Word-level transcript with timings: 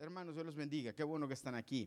Hermanos, 0.00 0.34
Dios 0.34 0.46
los 0.46 0.56
bendiga. 0.56 0.94
Qué 0.94 1.04
bueno 1.04 1.28
que 1.28 1.34
están 1.34 1.54
aquí. 1.54 1.86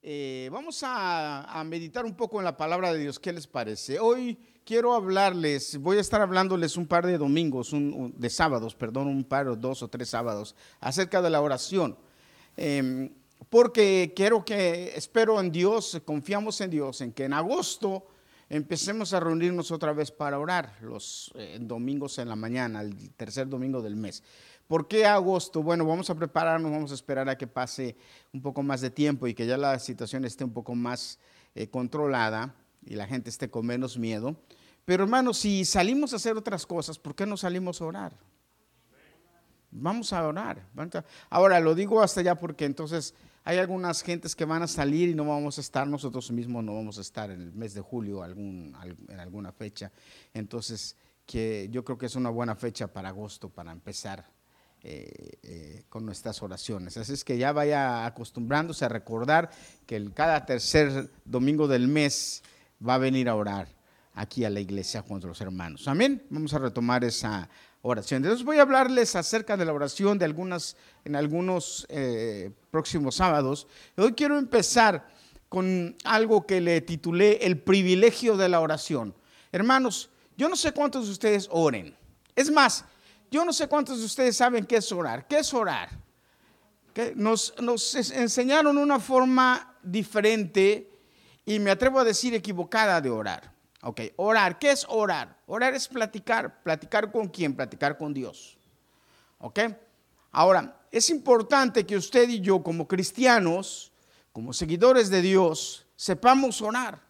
Eh, 0.00 0.48
vamos 0.52 0.80
a, 0.84 1.60
meditar 1.66 2.04
un 2.04 2.14
poco 2.14 2.38
en 2.38 2.44
la 2.44 2.56
palabra 2.56 2.92
de 2.92 3.00
Dios. 3.00 3.18
¿Qué 3.18 3.32
les 3.32 3.48
parece? 3.48 3.98
Hoy 3.98 4.38
quiero 4.64 4.94
hablarles, 4.94 5.76
voy 5.78 5.96
a 5.96 6.00
estar 6.00 6.20
hablándoles 6.20 6.76
un 6.76 6.86
par 6.86 7.04
de 7.04 7.18
domingos, 7.18 7.72
de 7.74 8.30
sábados, 8.30 8.76
perdón, 8.76 9.08
un 9.08 9.24
par 9.24 9.48
o 9.48 9.56
dos 9.56 9.82
o 9.82 9.88
tres 9.88 10.10
sábados, 10.10 10.54
acerca 10.78 11.20
de 11.20 11.30
la 11.30 11.40
oración. 11.40 11.98
Em, 12.56 13.10
porque 13.50 14.12
quiero 14.14 14.44
que, 14.44 14.92
espero 14.94 15.40
en 15.40 15.50
Dios, 15.50 16.00
confiamos 16.04 16.60
en 16.60 16.70
Dios, 16.70 17.00
en 17.00 17.12
que 17.12 17.24
en 17.24 17.32
agosto 17.32 18.06
empecemos 18.48 19.12
a 19.12 19.18
reunirnos 19.18 19.72
otra 19.72 19.92
vez 19.92 20.12
para 20.12 20.38
orar 20.38 20.78
los 20.80 21.32
eh, 21.34 21.58
domingos 21.60 22.18
en 22.18 22.28
la 22.28 22.36
mañana, 22.36 22.82
el 22.82 23.10
tercer 23.14 23.48
domingo 23.48 23.82
del 23.82 23.96
mes. 23.96 24.22
¿Por 24.68 24.86
qué 24.86 25.06
agosto? 25.06 25.62
Bueno, 25.62 25.86
vamos 25.86 26.10
a 26.10 26.14
prepararnos, 26.14 26.70
vamos 26.70 26.90
a 26.90 26.94
esperar 26.94 27.26
a 27.30 27.38
que 27.38 27.46
pase 27.46 27.96
un 28.34 28.42
poco 28.42 28.62
más 28.62 28.82
de 28.82 28.90
tiempo 28.90 29.26
y 29.26 29.32
que 29.32 29.46
ya 29.46 29.56
la 29.56 29.78
situación 29.78 30.26
esté 30.26 30.44
un 30.44 30.52
poco 30.52 30.74
más 30.74 31.18
eh, 31.54 31.68
controlada 31.68 32.54
y 32.84 32.94
la 32.94 33.06
gente 33.06 33.30
esté 33.30 33.48
con 33.48 33.64
menos 33.64 33.96
miedo. 33.96 34.36
Pero 34.84 35.04
hermanos, 35.04 35.38
si 35.38 35.64
salimos 35.64 36.12
a 36.12 36.16
hacer 36.16 36.36
otras 36.36 36.66
cosas, 36.66 36.98
¿por 36.98 37.14
qué 37.14 37.24
no 37.24 37.38
salimos 37.38 37.80
a 37.80 37.86
orar? 37.86 38.18
Vamos 39.70 40.12
a 40.12 40.26
orar. 40.26 40.66
Ahora, 41.30 41.60
lo 41.60 41.74
digo 41.74 42.02
hasta 42.02 42.20
allá 42.20 42.34
porque 42.34 42.66
entonces 42.66 43.14
hay 43.44 43.56
algunas 43.56 44.02
gentes 44.02 44.36
que 44.36 44.44
van 44.44 44.62
a 44.62 44.68
salir 44.68 45.08
y 45.08 45.14
no 45.14 45.24
vamos 45.24 45.56
a 45.56 45.62
estar, 45.62 45.86
nosotros 45.86 46.30
mismos 46.30 46.62
no 46.62 46.74
vamos 46.74 46.98
a 46.98 47.00
estar 47.00 47.30
en 47.30 47.40
el 47.40 47.52
mes 47.54 47.72
de 47.72 47.80
julio 47.80 48.22
en 48.22 48.74
alguna 49.18 49.50
fecha. 49.50 49.90
Entonces, 50.34 50.94
que 51.24 51.68
yo 51.70 51.84
creo 51.84 51.96
que 51.96 52.06
es 52.06 52.16
una 52.16 52.28
buena 52.28 52.54
fecha 52.54 52.92
para 52.92 53.08
agosto, 53.08 53.48
para 53.48 53.72
empezar 53.72 54.37
eh, 54.82 55.38
eh, 55.42 55.82
con 55.88 56.06
nuestras 56.06 56.42
oraciones. 56.42 56.96
Así 56.96 57.12
es 57.12 57.24
que 57.24 57.36
ya 57.36 57.52
vaya 57.52 58.06
acostumbrándose 58.06 58.84
a 58.84 58.88
recordar 58.88 59.50
que 59.86 59.96
el, 59.96 60.12
cada 60.14 60.46
tercer 60.46 61.10
domingo 61.24 61.66
del 61.66 61.88
mes 61.88 62.42
va 62.86 62.94
a 62.94 62.98
venir 62.98 63.28
a 63.28 63.34
orar 63.34 63.68
aquí 64.14 64.44
a 64.44 64.50
la 64.50 64.60
iglesia 64.60 65.02
junto 65.02 65.26
a 65.26 65.30
los 65.30 65.40
hermanos. 65.40 65.88
Amén. 65.88 66.24
Vamos 66.30 66.54
a 66.54 66.58
retomar 66.58 67.04
esa 67.04 67.48
oración. 67.82 68.22
Entonces 68.22 68.44
voy 68.44 68.58
a 68.58 68.62
hablarles 68.62 69.16
acerca 69.16 69.56
de 69.56 69.64
la 69.64 69.72
oración 69.72 70.18
de 70.18 70.24
algunas, 70.24 70.76
en 71.04 71.16
algunos 71.16 71.86
eh, 71.88 72.50
próximos 72.70 73.16
sábados. 73.16 73.66
Hoy 73.96 74.12
quiero 74.12 74.38
empezar 74.38 75.08
con 75.48 75.96
algo 76.04 76.46
que 76.46 76.60
le 76.60 76.80
titulé 76.82 77.38
el 77.46 77.58
privilegio 77.58 78.36
de 78.36 78.48
la 78.48 78.60
oración. 78.60 79.14
Hermanos, 79.50 80.10
yo 80.36 80.48
no 80.48 80.56
sé 80.56 80.72
cuántos 80.72 81.06
de 81.06 81.12
ustedes 81.12 81.48
oren. 81.50 81.96
Es 82.36 82.50
más, 82.50 82.84
yo 83.30 83.44
no 83.44 83.52
sé 83.52 83.68
cuántos 83.68 83.98
de 83.98 84.06
ustedes 84.06 84.36
saben 84.36 84.64
qué 84.64 84.76
es 84.76 84.90
orar. 84.92 85.26
¿Qué 85.26 85.38
es 85.38 85.52
orar? 85.52 85.90
Nos, 87.14 87.54
nos 87.60 87.94
enseñaron 87.94 88.76
una 88.76 88.98
forma 88.98 89.76
diferente 89.82 90.90
y 91.44 91.58
me 91.58 91.70
atrevo 91.70 92.00
a 92.00 92.04
decir 92.04 92.34
equivocada 92.34 93.00
de 93.00 93.10
orar. 93.10 93.52
Ok, 93.82 94.00
orar. 94.16 94.58
¿Qué 94.58 94.70
es 94.70 94.84
orar? 94.88 95.38
Orar 95.46 95.74
es 95.74 95.86
platicar. 95.86 96.62
¿Platicar 96.62 97.12
con 97.12 97.28
quién? 97.28 97.54
Platicar 97.54 97.96
con 97.96 98.12
Dios. 98.12 98.58
Ok. 99.38 99.60
Ahora, 100.32 100.80
es 100.90 101.08
importante 101.10 101.86
que 101.86 101.96
usted 101.96 102.28
y 102.28 102.40
yo 102.40 102.62
como 102.62 102.88
cristianos, 102.88 103.92
como 104.32 104.52
seguidores 104.52 105.10
de 105.10 105.22
Dios, 105.22 105.86
sepamos 105.94 106.60
orar. 106.60 107.00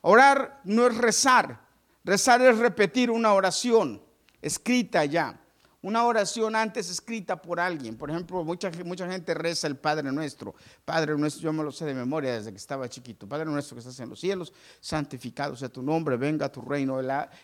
Orar 0.00 0.60
no 0.64 0.86
es 0.86 0.96
rezar. 0.96 1.60
Rezar 2.04 2.40
es 2.42 2.56
repetir 2.56 3.10
una 3.10 3.34
oración 3.34 4.02
escrita 4.40 5.04
ya 5.04 5.38
una 5.80 6.04
oración 6.04 6.56
antes 6.56 6.90
escrita 6.90 7.40
por 7.40 7.60
alguien. 7.60 7.96
Por 7.96 8.10
ejemplo, 8.10 8.42
mucha, 8.42 8.70
mucha 8.84 9.08
gente 9.08 9.32
reza 9.34 9.68
el 9.68 9.76
Padre 9.76 10.10
Nuestro. 10.10 10.54
Padre 10.84 11.16
Nuestro, 11.16 11.42
yo 11.42 11.52
me 11.52 11.62
lo 11.62 11.70
sé 11.70 11.84
de 11.84 11.94
memoria 11.94 12.34
desde 12.34 12.50
que 12.50 12.56
estaba 12.56 12.88
chiquito. 12.88 13.28
Padre 13.28 13.46
Nuestro 13.46 13.76
que 13.76 13.80
estás 13.80 13.98
en 14.00 14.08
los 14.08 14.18
cielos, 14.18 14.52
santificado 14.80 15.54
sea 15.54 15.68
tu 15.68 15.82
nombre, 15.82 16.16
venga 16.16 16.50
tu 16.50 16.62
reino. 16.62 16.98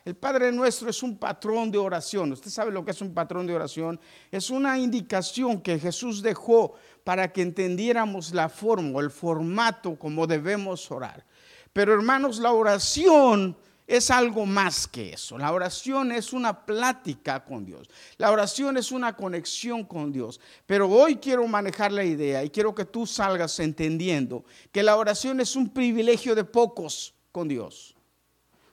El 0.05 0.17
Padre 0.17 0.51
Nuestro 0.51 0.91
es 0.91 1.03
un 1.03 1.17
patrón 1.17 1.71
de 1.71 1.79
oración. 1.79 2.33
Usted 2.33 2.51
sabe 2.51 2.73
lo 2.73 2.85
que 2.85 2.91
es 2.91 3.01
un 3.01 3.15
patrón 3.15 3.47
de 3.47 3.55
oración. 3.55 4.01
Es 4.33 4.51
una 4.51 4.79
indicación 4.79 5.61
que 5.61 5.79
Jesús 5.79 6.21
dejó 6.21 6.75
para 7.05 7.33
que 7.33 7.43
entendiéramos 7.43 8.35
la 8.35 8.49
forma 8.49 9.01
el 9.01 9.11
formato 9.11 9.97
como 9.97 10.27
debemos 10.27 10.91
orar. 10.91 11.25
Pero 11.73 11.93
hermanos, 11.93 12.39
la 12.39 12.53
oración 12.53 13.57
es 13.87 14.11
algo 14.11 14.47
más 14.47 14.87
que 14.87 15.13
eso. 15.13 15.37
La 15.37 15.53
oración 15.53 16.13
es 16.13 16.33
una 16.33 16.65
plática 16.65 17.45
con 17.45 17.65
Dios. 17.65 17.89
La 18.17 18.31
oración 18.31 18.79
es 18.79 18.91
una 18.93 19.15
conexión 19.15 19.85
con 19.85 20.11
Dios. 20.11 20.41
Pero 20.67 20.89
hoy 20.89 21.17
quiero 21.17 21.47
manejar 21.47 21.93
la 21.93 22.05
idea 22.05 22.43
y 22.43 22.51
quiero 22.51 22.75
que 22.75 22.87
tú 22.87 23.07
salgas 23.07 23.59
entendiendo 23.61 24.45
que 24.73 24.83
la 24.83 24.97
oración 24.97 25.41
es 25.41 25.55
un 25.55 25.69
privilegio 25.69 26.35
de 26.35 26.45
pocos 26.45 27.15
con 27.31 27.47
Dios. 27.47 27.95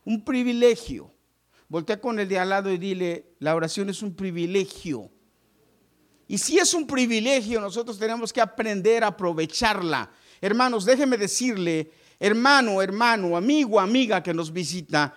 Un 0.06 0.24
privilegio. 0.24 1.12
Voltea 1.68 2.00
con 2.00 2.20
el 2.20 2.28
de 2.28 2.40
al 2.40 2.50
lado 2.50 2.72
y 2.72 2.78
dile, 2.78 3.34
la 3.40 3.56
oración 3.56 3.90
es 3.90 4.02
un 4.02 4.14
privilegio. 4.14 5.10
Y 6.28 6.38
si 6.38 6.58
es 6.58 6.74
un 6.74 6.88
privilegio, 6.88 7.60
nosotros 7.60 8.00
tenemos 8.00 8.32
que 8.32 8.40
aprender 8.40 9.04
a 9.04 9.08
aprovecharla. 9.08 10.10
Hermanos, 10.40 10.86
déjeme 10.86 11.18
decirle 11.18 11.92
hermano, 12.22 12.84
hermano, 12.84 13.36
amigo, 13.36 13.80
amiga 13.80 14.22
que 14.22 14.32
nos 14.32 14.54
visita, 14.54 15.16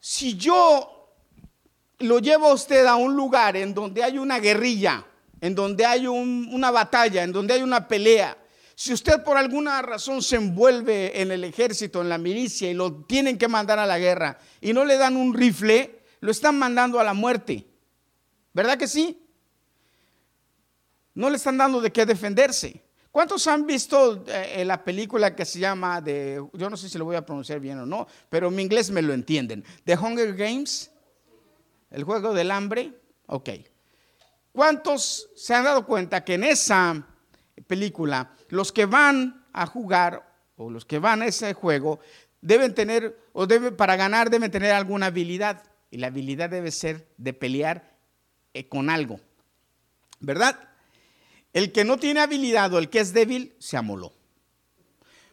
si 0.00 0.36
yo 0.36 1.14
lo 2.00 2.18
llevo 2.18 2.48
a 2.48 2.54
usted 2.54 2.84
a 2.84 2.96
un 2.96 3.14
lugar 3.14 3.56
en 3.56 3.72
donde 3.72 4.02
hay 4.02 4.18
una 4.18 4.40
guerrilla, 4.40 5.06
en 5.40 5.54
donde 5.54 5.86
hay 5.86 6.08
una 6.08 6.72
batalla, 6.72 7.22
en 7.22 7.30
donde 7.30 7.54
hay 7.54 7.62
una 7.62 7.86
pelea, 7.86 8.36
si 8.74 8.92
usted 8.92 9.22
por 9.22 9.36
alguna 9.36 9.80
razón 9.82 10.20
se 10.20 10.34
envuelve 10.34 11.22
en 11.22 11.30
el 11.30 11.44
ejército, 11.44 12.02
en 12.02 12.08
la 12.08 12.18
milicia 12.18 12.68
y 12.68 12.74
lo 12.74 13.04
tienen 13.04 13.38
que 13.38 13.46
mandar 13.46 13.78
a 13.78 13.86
la 13.86 14.00
guerra 14.00 14.40
y 14.60 14.72
no 14.72 14.84
le 14.84 14.96
dan 14.96 15.16
un 15.16 15.32
rifle, 15.32 16.00
lo 16.18 16.32
están 16.32 16.58
mandando 16.58 16.98
a 16.98 17.04
la 17.04 17.14
muerte. 17.14 17.68
¿Verdad 18.52 18.76
que 18.76 18.88
sí? 18.88 19.24
No 21.14 21.30
le 21.30 21.36
están 21.36 21.56
dando 21.56 21.80
de 21.80 21.92
qué 21.92 22.04
defenderse. 22.04 22.83
¿Cuántos 23.14 23.46
han 23.46 23.64
visto 23.64 24.24
eh, 24.26 24.64
la 24.64 24.82
película 24.82 25.36
que 25.36 25.44
se 25.44 25.60
llama 25.60 26.00
de, 26.00 26.44
yo 26.52 26.68
no 26.68 26.76
sé 26.76 26.88
si 26.88 26.98
lo 26.98 27.04
voy 27.04 27.14
a 27.14 27.24
pronunciar 27.24 27.60
bien 27.60 27.78
o 27.78 27.86
no, 27.86 28.08
pero 28.28 28.48
en 28.48 28.58
inglés 28.58 28.90
me 28.90 29.02
lo 29.02 29.12
entienden, 29.12 29.64
The 29.84 29.96
Hunger 29.96 30.34
Games, 30.34 30.90
el 31.92 32.02
juego 32.02 32.34
del 32.34 32.50
hambre? 32.50 32.92
Ok. 33.26 33.50
¿Cuántos 34.50 35.30
se 35.36 35.54
han 35.54 35.62
dado 35.62 35.86
cuenta 35.86 36.24
que 36.24 36.34
en 36.34 36.42
esa 36.42 37.06
película 37.68 38.32
los 38.48 38.72
que 38.72 38.84
van 38.84 39.46
a 39.52 39.64
jugar 39.66 40.28
o 40.56 40.68
los 40.68 40.84
que 40.84 40.98
van 40.98 41.22
a 41.22 41.26
ese 41.26 41.54
juego 41.54 42.00
deben 42.40 42.74
tener, 42.74 43.16
o 43.32 43.46
para 43.76 43.94
ganar 43.94 44.28
deben 44.28 44.50
tener 44.50 44.72
alguna 44.72 45.06
habilidad? 45.06 45.62
Y 45.88 45.98
la 45.98 46.08
habilidad 46.08 46.50
debe 46.50 46.72
ser 46.72 47.06
de 47.16 47.32
pelear 47.32 47.96
eh, 48.54 48.68
con 48.68 48.90
algo, 48.90 49.20
¿verdad? 50.18 50.58
El 51.54 51.72
que 51.72 51.84
no 51.84 51.96
tiene 51.96 52.20
habilidad 52.20 52.74
o 52.74 52.78
el 52.78 52.90
que 52.90 52.98
es 52.98 53.14
débil, 53.14 53.54
se 53.58 53.76
amoló. 53.76 54.12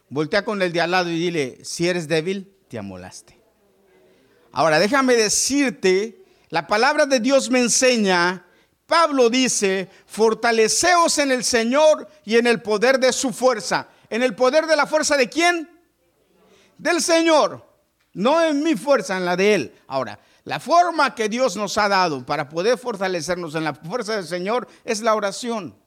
Voltea 0.08 0.44
con 0.44 0.62
el 0.62 0.72
de 0.72 0.80
al 0.80 0.92
lado 0.92 1.10
y 1.10 1.18
dile, 1.18 1.58
si 1.64 1.88
eres 1.88 2.06
débil, 2.06 2.54
te 2.68 2.78
amolaste. 2.78 3.38
Ahora, 4.52 4.78
déjame 4.78 5.14
decirte, 5.14 6.24
la 6.48 6.66
palabra 6.66 7.06
de 7.06 7.18
Dios 7.18 7.50
me 7.50 7.58
enseña, 7.58 8.46
Pablo 8.86 9.30
dice, 9.30 9.90
fortaleceos 10.06 11.18
en 11.18 11.32
el 11.32 11.42
Señor 11.42 12.08
y 12.24 12.36
en 12.36 12.46
el 12.46 12.62
poder 12.62 13.00
de 13.00 13.12
su 13.12 13.32
fuerza. 13.32 13.88
¿En 14.08 14.22
el 14.22 14.36
poder 14.36 14.66
de 14.66 14.76
la 14.76 14.86
fuerza 14.86 15.16
de 15.16 15.28
quién? 15.28 15.68
Del 16.78 17.02
Señor. 17.02 17.66
No 18.12 18.44
en 18.44 18.62
mi 18.62 18.76
fuerza, 18.76 19.16
en 19.16 19.24
la 19.24 19.36
de 19.36 19.54
Él. 19.54 19.74
Ahora, 19.86 20.20
la 20.44 20.60
forma 20.60 21.14
que 21.14 21.28
Dios 21.28 21.56
nos 21.56 21.78
ha 21.78 21.88
dado 21.88 22.24
para 22.24 22.48
poder 22.48 22.78
fortalecernos 22.78 23.54
en 23.54 23.64
la 23.64 23.74
fuerza 23.74 24.14
del 24.14 24.26
Señor 24.26 24.68
es 24.84 25.00
la 25.00 25.14
oración. 25.14 25.81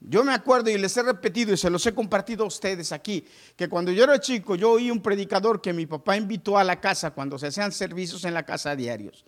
Yo 0.00 0.22
me 0.22 0.32
acuerdo 0.32 0.70
y 0.70 0.78
les 0.78 0.96
he 0.96 1.02
repetido 1.02 1.52
y 1.52 1.56
se 1.56 1.70
los 1.70 1.84
he 1.86 1.92
compartido 1.92 2.44
a 2.44 2.46
ustedes 2.46 2.92
aquí, 2.92 3.26
que 3.56 3.68
cuando 3.68 3.90
yo 3.90 4.04
era 4.04 4.20
chico 4.20 4.54
yo 4.54 4.72
oí 4.72 4.90
un 4.90 5.02
predicador 5.02 5.60
que 5.60 5.72
mi 5.72 5.86
papá 5.86 6.16
invitó 6.16 6.56
a 6.56 6.64
la 6.64 6.80
casa 6.80 7.10
cuando 7.10 7.38
se 7.38 7.48
hacían 7.48 7.72
servicios 7.72 8.24
en 8.24 8.34
la 8.34 8.44
casa 8.44 8.76
diarios. 8.76 9.24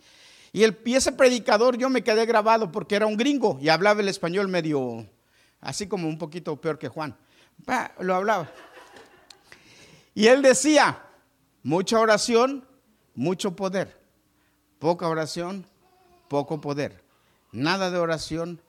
Y, 0.53 0.63
ese 0.93 1.11
predicador 1.11 1.77
yo 1.77 1.89
me 1.89 2.03
quedé 2.03 2.25
grabado 2.25 2.71
porque 2.71 2.95
era 2.95 3.05
un 3.05 3.17
gringo 3.17 3.57
y 3.61 3.69
hablaba 3.69 4.01
el 4.01 4.09
español 4.09 4.47
medio, 4.47 5.07
así 5.59 5.87
como 5.87 6.07
un 6.07 6.17
poquito 6.17 6.59
peor 6.59 6.77
que 6.77 6.87
Juan. 6.87 7.17
lo 7.99 8.15
hablaba. 8.15 8.49
Y 10.13 10.27
él 10.27 10.41
decía, 10.41 11.03
mucha 11.63 11.99
oración, 11.99 12.65
mucho 13.15 13.55
poder. 13.55 14.01
Poca 14.79 15.07
oración, 15.07 15.65
poco 16.27 16.59
poder. 16.59 17.03
Nada 17.51 17.91
de 17.91 17.97
oración, 17.97 18.61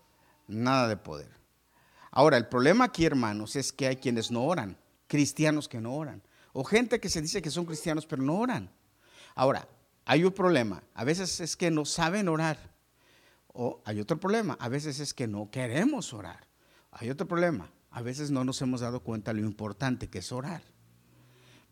nada 0.46 0.86
de 0.86 0.96
poder. 0.96 1.41
Ahora, 2.14 2.36
el 2.36 2.46
problema 2.46 2.84
aquí, 2.84 3.06
hermanos, 3.06 3.56
es 3.56 3.72
que 3.72 3.86
hay 3.86 3.96
quienes 3.96 4.30
no 4.30 4.44
oran, 4.44 4.76
cristianos 5.06 5.66
que 5.66 5.80
no 5.80 5.94
oran, 5.94 6.22
o 6.52 6.62
gente 6.62 7.00
que 7.00 7.08
se 7.08 7.22
dice 7.22 7.40
que 7.40 7.50
son 7.50 7.64
cristianos 7.64 8.06
pero 8.06 8.22
no 8.22 8.38
oran. 8.38 8.70
Ahora, 9.34 9.66
hay 10.04 10.22
un 10.22 10.32
problema, 10.32 10.82
a 10.94 11.04
veces 11.04 11.40
es 11.40 11.56
que 11.56 11.70
no 11.70 11.84
saben 11.84 12.28
orar, 12.28 12.70
O 13.54 13.82
hay 13.84 14.00
otro 14.00 14.18
problema, 14.18 14.56
a 14.60 14.68
veces 14.68 14.98
es 15.00 15.12
que 15.12 15.26
no 15.26 15.50
queremos 15.50 16.14
orar. 16.14 16.46
Hay 16.90 17.10
otro 17.10 17.28
problema, 17.28 17.70
a 17.90 18.00
veces 18.00 18.30
no 18.30 18.44
nos 18.44 18.62
hemos 18.62 18.80
dado 18.80 19.00
cuenta 19.00 19.34
lo 19.34 19.40
importante 19.40 20.08
que 20.08 20.20
es 20.20 20.32
orar. 20.32 20.62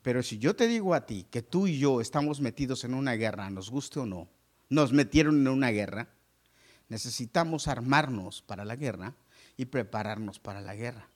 Pero 0.03 0.23
si 0.23 0.39
yo 0.39 0.55
te 0.55 0.67
digo 0.67 0.93
a 0.95 1.07
ti 1.07 1.27
que 1.31 1.41
tú 1.41 1.67
y 1.67 1.79
yo 1.79 2.03
estamos 2.03 2.41
metidos 2.41 2.85
en 2.85 2.93
una 2.93 3.13
guerra, 3.15 3.49
nos 3.49 3.71
guste 3.71 4.01
o 4.01 4.07
no, 4.07 4.29
nos 4.69 4.93
metieron 4.93 5.41
en 5.41 5.49
una 5.49 5.71
guerra, 5.71 6.09
necesitamos 6.89 7.67
armarnos 7.67 8.43
para 8.43 8.67
la 8.67 8.77
guerra 8.77 9.15
y 9.61 9.67
prepararnos 9.67 10.39
para 10.39 10.63
la 10.63 10.75
guerra. 10.75 11.07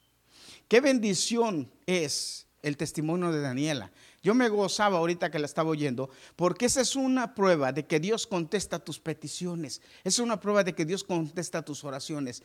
Qué 0.69 0.83
bendición 0.83 1.73
es 1.87 2.47
el 2.61 2.77
testimonio 2.77 3.33
de 3.33 3.41
Daniela. 3.41 3.91
Yo 4.23 4.35
me 4.35 4.51
gozaba 4.51 4.99
ahorita 4.99 5.31
que 5.31 5.39
la 5.39 5.47
estaba 5.47 5.71
oyendo, 5.71 6.11
porque 6.37 6.67
esa 6.67 6.83
es 6.83 6.95
una 6.95 7.35
prueba 7.35 7.73
de 7.73 7.87
que 7.87 8.01
Dios 8.01 8.27
contesta 8.27 8.79
tus 8.79 9.01
peticiones. 9.01 9.81
Es 10.03 10.19
una 10.19 10.39
prueba 10.39 10.63
de 10.63 10.75
que 10.75 10.85
Dios 10.85 11.05
contesta 11.05 11.63
tus 11.63 11.85
oraciones. 11.85 12.43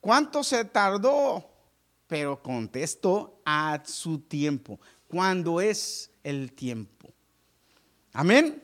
¿Cuánto 0.00 0.42
se 0.42 0.64
tardó? 0.64 1.46
Pero 2.06 2.42
contestó 2.42 3.42
a 3.44 3.82
su 3.84 4.20
tiempo. 4.20 4.80
Cuando 5.06 5.60
es 5.60 6.10
el 6.22 6.52
tiempo? 6.52 7.12
Amén. 8.14 8.62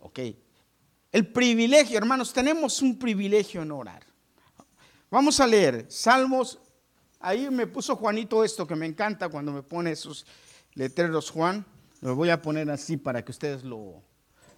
Ok. 0.00 0.20
El 1.12 1.26
privilegio, 1.26 1.98
hermanos, 1.98 2.32
tenemos 2.32 2.80
un 2.80 2.98
privilegio 2.98 3.60
en 3.60 3.70
orar. 3.70 4.05
Vamos 5.10 5.38
a 5.38 5.46
leer 5.46 5.86
Salmos. 5.88 6.58
Ahí 7.20 7.48
me 7.50 7.66
puso 7.66 7.94
Juanito 7.94 8.42
esto 8.42 8.66
que 8.66 8.74
me 8.74 8.86
encanta 8.86 9.28
cuando 9.28 9.52
me 9.52 9.62
pone 9.62 9.92
esos 9.92 10.26
letreros 10.74 11.30
Juan. 11.30 11.64
Lo 12.00 12.16
voy 12.16 12.30
a 12.30 12.42
poner 12.42 12.68
así 12.70 12.96
para 12.96 13.24
que 13.24 13.30
ustedes 13.30 13.62
lo, 13.62 14.02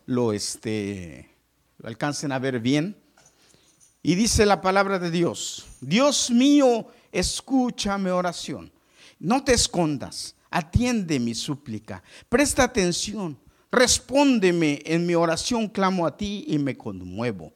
lo, 0.06 0.32
este, 0.32 1.30
lo 1.78 1.88
alcancen 1.88 2.32
a 2.32 2.38
ver 2.38 2.60
bien. 2.60 2.96
Y 4.02 4.14
dice 4.14 4.46
la 4.46 4.60
palabra 4.62 4.98
de 4.98 5.10
Dios, 5.10 5.66
Dios 5.80 6.30
mío, 6.30 6.88
escucha 7.12 7.98
mi 7.98 8.10
oración. 8.10 8.72
No 9.18 9.44
te 9.44 9.52
escondas, 9.52 10.34
atiende 10.50 11.20
mi 11.20 11.34
súplica, 11.34 12.02
presta 12.28 12.62
atención, 12.64 13.38
respóndeme 13.70 14.80
en 14.86 15.04
mi 15.04 15.14
oración, 15.14 15.68
clamo 15.68 16.06
a 16.06 16.16
ti 16.16 16.44
y 16.48 16.58
me 16.58 16.76
conmuevo. 16.76 17.52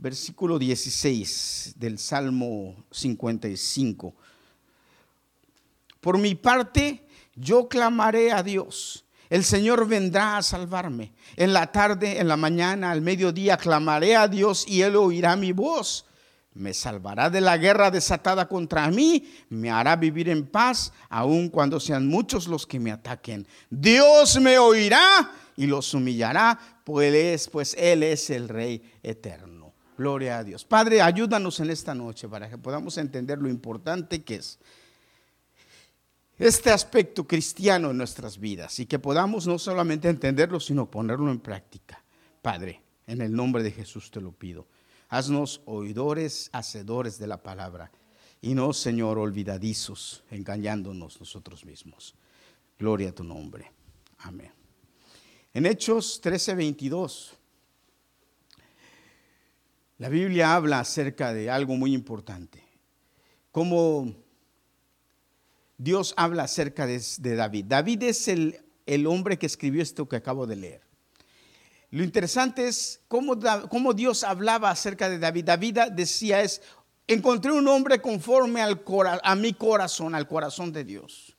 Versículo 0.00 0.58
16 0.58 1.74
del 1.76 1.98
Salmo 1.98 2.86
55. 2.90 4.14
Por 6.00 6.16
mi 6.16 6.34
parte, 6.34 7.06
yo 7.34 7.68
clamaré 7.68 8.32
a 8.32 8.42
Dios. 8.42 9.04
El 9.28 9.44
Señor 9.44 9.86
vendrá 9.86 10.38
a 10.38 10.42
salvarme. 10.42 11.12
En 11.36 11.52
la 11.52 11.70
tarde, 11.70 12.18
en 12.18 12.28
la 12.28 12.38
mañana, 12.38 12.92
al 12.92 13.02
mediodía, 13.02 13.58
clamaré 13.58 14.16
a 14.16 14.26
Dios 14.26 14.64
y 14.66 14.80
Él 14.80 14.96
oirá 14.96 15.36
mi 15.36 15.52
voz. 15.52 16.06
Me 16.54 16.72
salvará 16.72 17.28
de 17.28 17.42
la 17.42 17.58
guerra 17.58 17.90
desatada 17.90 18.48
contra 18.48 18.88
mí, 18.90 19.30
me 19.50 19.70
hará 19.70 19.96
vivir 19.96 20.30
en 20.30 20.46
paz, 20.46 20.94
aun 21.10 21.50
cuando 21.50 21.78
sean 21.78 22.08
muchos 22.08 22.48
los 22.48 22.66
que 22.66 22.80
me 22.80 22.90
ataquen. 22.90 23.46
Dios 23.68 24.40
me 24.40 24.58
oirá 24.58 25.30
y 25.56 25.66
los 25.66 25.92
humillará, 25.92 26.58
pues, 26.84 27.48
pues 27.50 27.76
Él 27.78 28.02
es 28.02 28.30
el 28.30 28.48
Rey 28.48 28.82
eterno. 29.02 29.59
Gloria 30.00 30.38
a 30.38 30.44
Dios. 30.44 30.64
Padre, 30.64 31.02
ayúdanos 31.02 31.60
en 31.60 31.68
esta 31.68 31.94
noche 31.94 32.26
para 32.26 32.48
que 32.48 32.56
podamos 32.56 32.96
entender 32.96 33.36
lo 33.36 33.50
importante 33.50 34.22
que 34.22 34.36
es 34.36 34.58
este 36.38 36.70
aspecto 36.70 37.28
cristiano 37.28 37.90
en 37.90 37.98
nuestras 37.98 38.38
vidas 38.38 38.80
y 38.80 38.86
que 38.86 38.98
podamos 38.98 39.46
no 39.46 39.58
solamente 39.58 40.08
entenderlo, 40.08 40.58
sino 40.58 40.90
ponerlo 40.90 41.30
en 41.30 41.38
práctica. 41.38 42.02
Padre, 42.40 42.80
en 43.06 43.20
el 43.20 43.30
nombre 43.30 43.62
de 43.62 43.72
Jesús 43.72 44.10
te 44.10 44.22
lo 44.22 44.32
pido. 44.32 44.66
Haznos 45.10 45.60
oidores, 45.66 46.48
hacedores 46.54 47.18
de 47.18 47.26
la 47.26 47.42
palabra 47.42 47.92
y 48.40 48.54
no, 48.54 48.72
Señor, 48.72 49.18
olvidadizos, 49.18 50.24
engañándonos 50.30 51.20
nosotros 51.20 51.66
mismos. 51.66 52.14
Gloria 52.78 53.10
a 53.10 53.14
tu 53.14 53.22
nombre. 53.22 53.70
Amén. 54.20 54.50
En 55.52 55.66
Hechos 55.66 56.22
13:22, 56.22 57.39
la 60.00 60.08
Biblia 60.08 60.54
habla 60.54 60.80
acerca 60.80 61.34
de 61.34 61.50
algo 61.50 61.76
muy 61.76 61.92
importante. 61.92 62.64
Como 63.52 64.14
Dios 65.76 66.14
habla 66.16 66.44
acerca 66.44 66.86
de, 66.86 67.02
David. 67.36 67.66
David 67.68 68.04
es 68.04 68.26
el, 68.26 68.62
el, 68.86 69.06
hombre 69.06 69.38
que 69.38 69.44
escribió 69.44 69.82
esto 69.82 70.08
que 70.08 70.16
acabo 70.16 70.46
de 70.46 70.56
leer. 70.56 70.80
Lo 71.90 72.02
interesante 72.02 72.66
es 72.66 73.02
cómo, 73.08 73.38
cómo 73.68 73.92
Dios 73.92 74.24
hablaba 74.24 74.70
acerca 74.70 75.10
de 75.10 75.18
David. 75.18 75.44
David 75.44 75.78
decía 75.92 76.40
es, 76.40 76.62
encontré 77.06 77.52
un 77.52 77.68
hombre 77.68 78.00
conforme 78.00 78.62
al 78.62 78.82
a 79.22 79.34
mi 79.34 79.52
corazón, 79.52 80.14
al 80.14 80.26
corazón 80.26 80.72
de 80.72 80.82
Dios. 80.82 81.36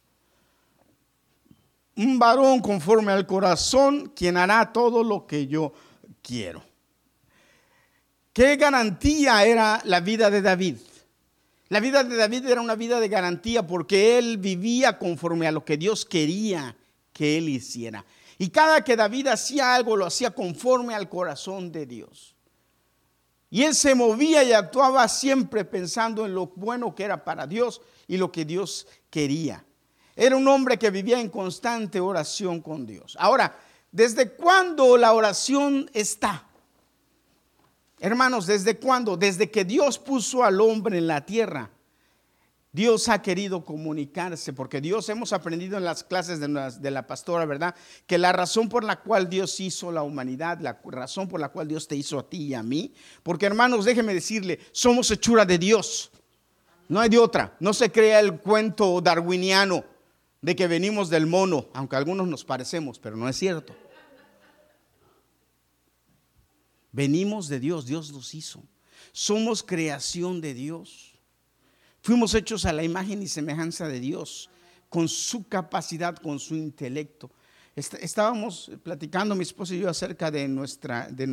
Un 1.95 2.19
varón 2.19 2.59
conforme 2.59 3.11
al 3.11 3.25
corazón, 3.25 4.13
quien 4.15 4.37
hará 4.37 4.71
todo 4.71 5.03
lo 5.03 5.25
que 5.25 5.47
yo 5.47 5.73
quiero. 6.21 6.70
¿Qué 8.33 8.55
garantía 8.55 9.43
era 9.45 9.81
la 9.83 9.99
vida 9.99 10.29
de 10.29 10.41
David? 10.41 10.77
La 11.67 11.81
vida 11.81 12.03
de 12.03 12.15
David 12.15 12.47
era 12.47 12.61
una 12.61 12.75
vida 12.75 12.99
de 12.99 13.09
garantía 13.09 13.67
porque 13.67 14.17
él 14.17 14.37
vivía 14.37 14.97
conforme 14.97 15.47
a 15.47 15.51
lo 15.51 15.65
que 15.65 15.77
Dios 15.77 16.05
quería 16.05 16.75
que 17.11 17.37
él 17.37 17.49
hiciera. 17.49 18.05
Y 18.37 18.49
cada 18.49 18.83
que 18.83 18.95
David 18.95 19.27
hacía 19.27 19.75
algo, 19.75 19.97
lo 19.97 20.05
hacía 20.05 20.31
conforme 20.31 20.95
al 20.95 21.09
corazón 21.09 21.71
de 21.71 21.85
Dios. 21.85 22.35
Y 23.49 23.63
él 23.63 23.75
se 23.75 23.95
movía 23.95 24.43
y 24.43 24.53
actuaba 24.53 25.07
siempre 25.09 25.65
pensando 25.65 26.25
en 26.25 26.33
lo 26.33 26.47
bueno 26.47 26.95
que 26.95 27.03
era 27.03 27.25
para 27.25 27.45
Dios 27.45 27.81
y 28.07 28.15
lo 28.15 28.31
que 28.31 28.45
Dios 28.45 28.87
quería. 29.09 29.65
Era 30.15 30.37
un 30.37 30.47
hombre 30.47 30.79
que 30.79 30.89
vivía 30.89 31.19
en 31.19 31.29
constante 31.29 31.99
oración 31.99 32.61
con 32.61 32.85
Dios. 32.85 33.17
Ahora, 33.19 33.59
¿desde 33.91 34.31
cuándo 34.31 34.95
la 34.95 35.11
oración 35.11 35.89
está? 35.93 36.47
Hermanos, 38.03 38.47
¿desde 38.47 38.77
cuándo? 38.77 39.15
Desde 39.15 39.51
que 39.51 39.63
Dios 39.63 39.99
puso 39.99 40.43
al 40.43 40.59
hombre 40.59 40.97
en 40.97 41.05
la 41.05 41.23
tierra. 41.23 41.69
Dios 42.71 43.07
ha 43.09 43.21
querido 43.21 43.63
comunicarse, 43.63 44.53
porque 44.53 44.81
Dios 44.81 45.07
hemos 45.09 45.33
aprendido 45.33 45.77
en 45.77 45.83
las 45.83 46.03
clases 46.03 46.39
de 46.39 46.91
la, 46.91 47.05
pastora, 47.05 47.45
¿verdad? 47.45 47.75
Que 48.07 48.17
la 48.17 48.31
razón 48.31 48.69
por 48.69 48.83
la 48.83 49.01
cual 49.01 49.29
Dios 49.29 49.59
hizo 49.59 49.91
la 49.91 50.01
humanidad, 50.01 50.59
la 50.61 50.81
razón 50.83 51.27
por 51.27 51.39
la 51.39 51.49
cual 51.49 51.67
Dios 51.67 51.87
te 51.87 51.95
hizo 51.95 52.17
a 52.17 52.27
ti 52.27 52.37
y 52.37 52.53
a 52.55 52.63
mí, 52.63 52.91
porque 53.21 53.45
hermanos, 53.45 53.85
déjeme 53.85 54.15
decirle, 54.15 54.59
somos 54.71 55.11
hechura 55.11 55.45
de 55.45 55.59
Dios. 55.59 56.11
No 56.87 56.99
hay 56.99 57.09
de 57.09 57.19
otra. 57.19 57.55
No 57.59 57.71
se 57.71 57.91
crea 57.91 58.19
el 58.19 58.39
cuento 58.39 58.99
darwiniano 58.99 59.83
de 60.41 60.55
que 60.55 60.65
venimos 60.65 61.11
del 61.11 61.27
mono, 61.27 61.67
aunque 61.73 61.97
algunos 61.97 62.27
nos 62.27 62.43
parecemos, 62.43 62.97
pero 62.97 63.15
no 63.15 63.29
es 63.29 63.35
cierto. 63.35 63.75
Venimos 66.91 67.47
de 67.47 67.59
Dios, 67.59 67.85
Dios 67.85 68.11
nos 68.11 68.33
hizo. 68.33 68.63
Somos 69.11 69.63
creación 69.63 70.41
de 70.41 70.53
Dios. 70.53 71.19
Fuimos 72.01 72.33
hechos 72.33 72.65
a 72.65 72.73
la 72.73 72.83
imagen 72.83 73.21
y 73.21 73.27
semejanza 73.27 73.87
de 73.87 73.99
Dios, 73.99 74.49
con 74.89 75.07
su 75.07 75.47
capacidad, 75.47 76.15
con 76.15 76.39
su 76.39 76.55
intelecto. 76.55 77.31
Estábamos 77.75 78.69
platicando 78.83 79.33
mi 79.33 79.43
esposo 79.43 79.73
y 79.73 79.79
yo 79.79 79.89
acerca 79.89 80.29
de 80.29 80.47
nuestra, 80.47 81.07
de 81.09 81.25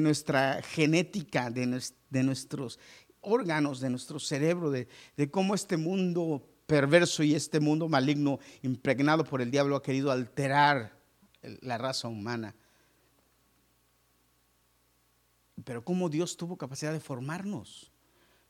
nuestra, 0.00 0.62
genética, 0.62 1.50
de, 1.50 1.82
de, 2.08 2.22
nuestros 2.22 2.78
órganos, 3.20 3.80
de 3.80 3.90
nuestro 3.90 4.20
cerebro, 4.20 4.70
de, 4.70 4.86
de 5.16 5.30
cómo 5.30 5.56
este 5.56 5.76
mundo 5.76 6.48
perverso 6.66 7.24
y 7.24 7.34
este 7.34 7.58
mundo 7.58 7.88
maligno 7.88 8.38
impregnado 8.62 9.24
por 9.24 9.42
el 9.42 9.50
diablo 9.50 9.76
ha 9.76 9.82
querido 9.82 10.12
alterar 10.12 10.96
la 11.42 11.78
raza 11.78 12.06
humana. 12.06 12.54
Pero 15.64 15.84
cómo 15.84 16.08
Dios 16.08 16.36
tuvo 16.36 16.56
capacidad 16.56 16.92
de 16.92 17.00
formarnos. 17.00 17.90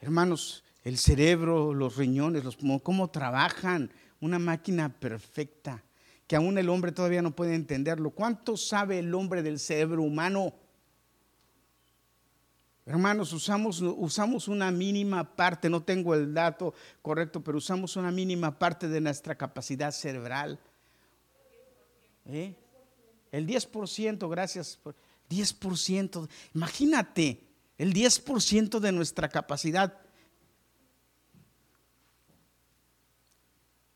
Hermanos, 0.00 0.64
el 0.82 0.98
cerebro, 0.98 1.74
los 1.74 1.96
riñones, 1.96 2.44
los, 2.44 2.58
cómo 2.82 3.10
trabajan, 3.10 3.90
una 4.20 4.38
máquina 4.38 4.88
perfecta, 4.88 5.82
que 6.26 6.36
aún 6.36 6.58
el 6.58 6.68
hombre 6.68 6.92
todavía 6.92 7.22
no 7.22 7.34
puede 7.34 7.54
entenderlo. 7.54 8.10
¿Cuánto 8.10 8.56
sabe 8.56 8.98
el 8.98 9.14
hombre 9.14 9.42
del 9.42 9.58
cerebro 9.58 10.02
humano? 10.02 10.54
Hermanos, 12.84 13.32
usamos, 13.32 13.80
usamos 13.80 14.46
una 14.46 14.70
mínima 14.70 15.24
parte, 15.34 15.68
no 15.68 15.82
tengo 15.82 16.14
el 16.14 16.32
dato 16.32 16.72
correcto, 17.02 17.42
pero 17.42 17.58
usamos 17.58 17.96
una 17.96 18.12
mínima 18.12 18.58
parte 18.58 18.88
de 18.88 19.00
nuestra 19.00 19.34
capacidad 19.34 19.90
cerebral. 19.90 20.60
¿Eh? 22.26 22.54
El 23.32 23.46
10%, 23.46 24.30
gracias. 24.30 24.78
Por, 24.80 24.94
10%. 25.28 26.28
Imagínate, 26.54 27.46
el 27.78 27.92
10% 27.92 28.80
de 28.80 28.92
nuestra 28.92 29.28
capacidad. 29.28 29.98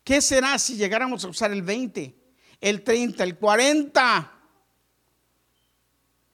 ¿Qué 0.03 0.21
será 0.21 0.57
si 0.59 0.75
llegáramos 0.75 1.23
a 1.23 1.29
usar 1.29 1.51
el 1.51 1.61
20, 1.61 2.15
el 2.59 2.83
30, 2.83 3.23
el 3.23 3.37
40? 3.37 4.31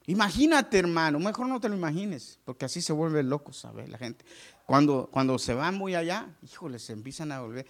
Imagínate, 0.06 0.78
hermano, 0.78 1.18
mejor 1.18 1.46
no 1.48 1.60
te 1.60 1.68
lo 1.68 1.76
imagines, 1.76 2.38
porque 2.44 2.64
así 2.64 2.80
se 2.80 2.94
vuelve 2.94 3.22
loco, 3.22 3.52
¿sabes? 3.52 3.90
La 3.90 3.98
gente. 3.98 4.24
Cuando, 4.64 5.08
cuando 5.12 5.38
se 5.38 5.52
van 5.52 5.74
muy 5.76 5.94
allá, 5.94 6.34
híjole, 6.42 6.78
se 6.78 6.94
empiezan 6.94 7.30
a 7.30 7.40
volver, 7.40 7.66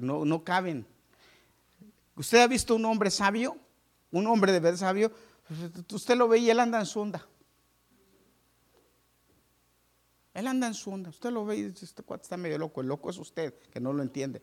no, 0.00 0.24
no 0.24 0.42
caben. 0.42 0.84
¿Usted 2.16 2.38
ha 2.38 2.48
visto 2.48 2.74
un 2.74 2.84
hombre 2.84 3.12
sabio? 3.12 3.56
Un 4.10 4.26
hombre 4.26 4.50
de 4.50 4.58
verdad 4.58 4.78
sabio. 4.78 5.12
Usted 5.92 6.16
lo 6.16 6.28
ve 6.28 6.38
y 6.38 6.50
él 6.50 6.60
anda 6.60 6.80
en 6.80 6.86
su 6.86 7.00
onda. 7.00 7.26
Él 10.34 10.46
anda 10.46 10.66
en 10.66 10.74
su 10.74 10.90
onda. 10.90 11.10
Usted 11.10 11.30
lo 11.30 11.44
ve 11.44 11.56
y 11.56 11.62
dice, 11.64 11.84
este 11.84 12.02
cuate 12.02 12.24
está 12.24 12.36
medio 12.36 12.58
loco. 12.58 12.80
El 12.80 12.88
loco 12.88 13.10
es 13.10 13.18
usted, 13.18 13.54
que 13.72 13.80
no 13.80 13.92
lo 13.92 14.02
entiende. 14.02 14.42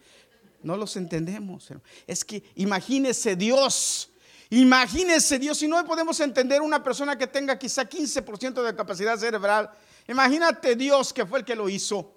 No 0.64 0.76
los 0.78 0.98
entendemos. 0.98 1.72
Es 2.08 2.26
que 2.26 2.44
imagínese 2.56 3.36
Dios 3.36 4.10
Imagínense 4.50 5.40
Dios, 5.40 5.58
si 5.58 5.68
no 5.68 5.84
podemos 5.86 6.20
entender 6.20 6.62
una 6.62 6.84
persona 6.84 7.18
que 7.18 7.28
tenga 7.28 7.58
quizá 7.58 7.90
15% 7.90 8.64
de 8.64 8.76
capacidad 8.76 9.18
cerebral, 9.18 9.72
imagínate 10.08 10.76
Dios 10.76 11.12
que 11.12 11.26
fue 11.26 11.40
el 11.40 11.46
que 11.46 11.56
lo 11.56 11.68
hizo. 11.68 12.14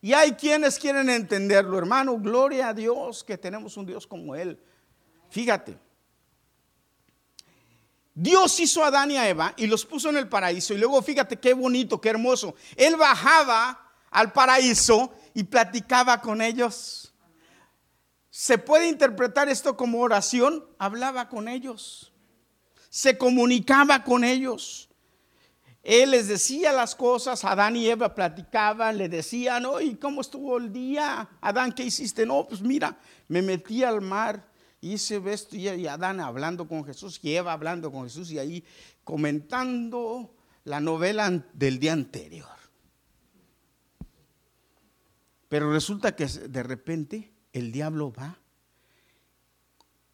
Y 0.00 0.12
hay 0.12 0.32
quienes 0.32 0.78
quieren 0.78 1.10
entenderlo, 1.10 1.78
hermano, 1.78 2.18
gloria 2.18 2.68
a 2.68 2.74
Dios 2.74 3.22
que 3.22 3.36
tenemos 3.36 3.76
un 3.76 3.86
Dios 3.86 4.06
como 4.06 4.34
Él. 4.34 4.58
Fíjate, 5.28 5.78
Dios 8.18 8.58
hizo 8.60 8.82
a 8.82 8.86
Adán 8.86 9.10
y 9.10 9.18
a 9.18 9.28
Eva 9.28 9.52
y 9.58 9.66
los 9.66 9.84
puso 9.84 10.08
en 10.08 10.16
el 10.16 10.26
paraíso. 10.26 10.72
Y 10.72 10.78
luego 10.78 11.02
fíjate 11.02 11.36
qué 11.36 11.52
bonito, 11.52 12.00
qué 12.00 12.08
hermoso. 12.08 12.54
Él 12.74 12.96
bajaba 12.96 13.92
al 14.10 14.32
paraíso 14.32 15.12
y 15.34 15.44
platicaba 15.44 16.22
con 16.22 16.40
ellos. 16.40 17.12
¿Se 18.30 18.56
puede 18.56 18.88
interpretar 18.88 19.50
esto 19.50 19.76
como 19.76 20.00
oración? 20.00 20.64
Hablaba 20.78 21.28
con 21.28 21.46
ellos, 21.46 22.10
se 22.88 23.18
comunicaba 23.18 24.02
con 24.02 24.24
ellos. 24.24 24.88
Él 25.82 26.12
les 26.12 26.28
decía 26.28 26.72
las 26.72 26.94
cosas, 26.94 27.44
Adán 27.44 27.76
y 27.76 27.86
Eva 27.86 28.14
platicaban, 28.14 28.96
le 28.96 29.10
decían, 29.10 29.66
¿y 29.82 29.94
cómo 29.96 30.22
estuvo 30.22 30.56
el 30.56 30.72
día? 30.72 31.28
Adán, 31.42 31.72
¿qué 31.72 31.84
hiciste? 31.84 32.24
No, 32.24 32.46
pues 32.48 32.62
mira, 32.62 32.98
me 33.28 33.42
metí 33.42 33.84
al 33.84 34.00
mar, 34.00 34.48
hice 34.92 35.22
esto 35.26 35.56
y 35.56 35.86
Adán 35.86 36.20
hablando 36.20 36.68
con 36.68 36.84
Jesús 36.84 37.18
y 37.22 37.34
Eva 37.34 37.52
hablando 37.52 37.90
con 37.90 38.04
Jesús 38.04 38.30
y 38.30 38.38
ahí 38.38 38.64
comentando 39.04 40.34
la 40.64 40.80
novela 40.80 41.44
del 41.52 41.78
día 41.78 41.92
anterior. 41.92 42.48
Pero 45.48 45.72
resulta 45.72 46.16
que 46.16 46.26
de 46.26 46.62
repente 46.62 47.32
el 47.52 47.72
diablo 47.72 48.12
va, 48.12 48.38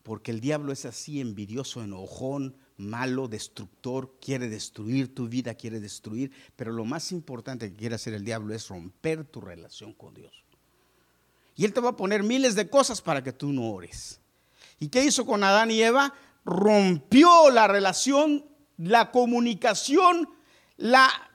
porque 0.02 0.30
el 0.30 0.40
diablo 0.40 0.72
es 0.72 0.84
así 0.84 1.20
envidioso, 1.20 1.82
enojón, 1.82 2.56
malo, 2.76 3.28
destructor, 3.28 4.18
quiere 4.20 4.48
destruir 4.48 5.14
tu 5.14 5.28
vida, 5.28 5.54
quiere 5.54 5.80
destruir, 5.80 6.32
pero 6.56 6.72
lo 6.72 6.84
más 6.84 7.12
importante 7.12 7.70
que 7.70 7.76
quiere 7.76 7.94
hacer 7.94 8.14
el 8.14 8.24
diablo 8.24 8.54
es 8.54 8.68
romper 8.68 9.24
tu 9.24 9.40
relación 9.40 9.92
con 9.94 10.14
Dios. 10.14 10.44
Y 11.54 11.64
él 11.64 11.72
te 11.72 11.80
va 11.80 11.90
a 11.90 11.96
poner 11.96 12.22
miles 12.22 12.54
de 12.54 12.68
cosas 12.68 13.00
para 13.00 13.22
que 13.22 13.32
tú 13.32 13.52
no 13.52 13.70
ores. 13.70 14.20
¿Y 14.82 14.88
qué 14.88 15.04
hizo 15.04 15.24
con 15.24 15.44
Adán 15.44 15.70
y 15.70 15.80
Eva? 15.80 16.12
Rompió 16.44 17.50
la 17.50 17.68
relación, 17.68 18.44
la 18.78 19.12
comunicación, 19.12 20.28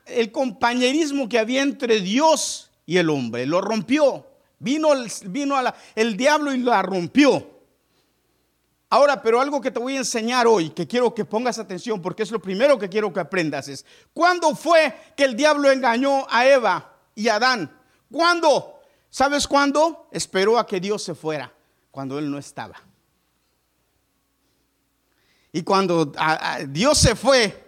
el 0.06 0.34
compañerismo 0.34 1.30
que 1.30 1.40
había 1.40 1.62
entre 1.62 2.02
Dios 2.02 2.72
y 2.86 2.98
el 2.98 3.10
hombre. 3.10 3.46
Lo 3.46 3.62
rompió. 3.62 4.28
Vino 4.60 4.90
el 5.96 6.18
diablo 6.18 6.54
y 6.54 6.58
la 6.58 6.82
rompió. 6.82 7.50
Ahora, 8.90 9.22
pero 9.22 9.40
algo 9.40 9.62
que 9.62 9.72
te 9.72 9.80
voy 9.80 9.96
a 9.96 10.00
enseñar 10.00 10.46
hoy, 10.46 10.72
que 10.72 10.86
quiero 10.86 11.16
que 11.16 11.24
pongas 11.24 11.58
atención, 11.58 12.02
porque 12.02 12.24
es 12.24 12.32
lo 12.32 12.42
primero 12.42 12.78
que 12.78 12.90
quiero 12.90 13.14
que 13.14 13.22
aprendas, 13.22 13.70
es, 13.70 13.86
¿cuándo 14.14 14.54
fue 14.58 14.94
que 15.16 15.24
el 15.24 15.38
diablo 15.38 15.72
engañó 15.72 16.28
a 16.30 16.46
Eva 16.46 16.98
y 17.16 17.30
a 17.30 17.36
Adán? 17.36 17.72
¿Cuándo? 18.12 18.82
¿Sabes 19.10 19.48
cuándo? 19.48 20.10
Esperó 20.12 20.60
a 20.60 20.68
que 20.68 20.82
Dios 20.82 21.02
se 21.02 21.16
fuera, 21.16 21.54
cuando 21.92 22.20
él 22.20 22.30
no 22.30 22.38
estaba. 22.38 22.87
Y 25.58 25.64
cuando 25.64 26.14
Dios 26.70 27.00
se 27.00 27.16
fue 27.16 27.68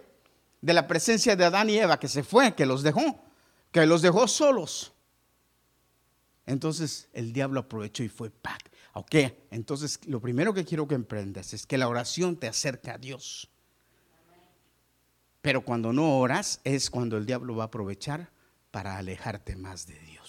de 0.60 0.72
la 0.72 0.86
presencia 0.86 1.34
de 1.34 1.44
Adán 1.44 1.68
y 1.70 1.76
Eva, 1.76 1.98
que 1.98 2.06
se 2.06 2.22
fue, 2.22 2.54
que 2.54 2.64
los 2.64 2.84
dejó, 2.84 3.24
que 3.72 3.84
los 3.84 4.00
dejó 4.00 4.28
solos. 4.28 4.92
Entonces 6.46 7.08
el 7.12 7.32
diablo 7.32 7.58
aprovechó 7.58 8.04
y 8.04 8.08
fue 8.08 8.30
pack. 8.30 8.70
Ok, 8.92 9.16
entonces 9.50 9.98
lo 10.06 10.20
primero 10.20 10.54
que 10.54 10.64
quiero 10.64 10.86
que 10.86 10.94
emprendas 10.94 11.52
es 11.52 11.66
que 11.66 11.78
la 11.78 11.88
oración 11.88 12.36
te 12.36 12.46
acerca 12.46 12.94
a 12.94 12.98
Dios. 12.98 13.50
Pero 15.42 15.64
cuando 15.64 15.92
no 15.92 16.16
oras 16.20 16.60
es 16.62 16.90
cuando 16.90 17.16
el 17.16 17.26
diablo 17.26 17.56
va 17.56 17.64
a 17.64 17.66
aprovechar 17.66 18.30
para 18.70 18.98
alejarte 18.98 19.56
más 19.56 19.88
de 19.88 19.98
Dios. 19.98 20.19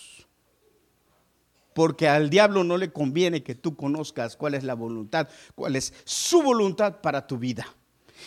Porque 1.73 2.07
al 2.07 2.29
diablo 2.29 2.63
no 2.63 2.77
le 2.77 2.91
conviene 2.91 3.43
que 3.43 3.55
tú 3.55 3.75
conozcas 3.75 4.35
cuál 4.35 4.55
es 4.55 4.63
la 4.63 4.73
voluntad, 4.73 5.29
cuál 5.55 5.75
es 5.75 5.93
su 6.03 6.41
voluntad 6.41 7.01
para 7.01 7.27
tu 7.27 7.37
vida. 7.37 7.65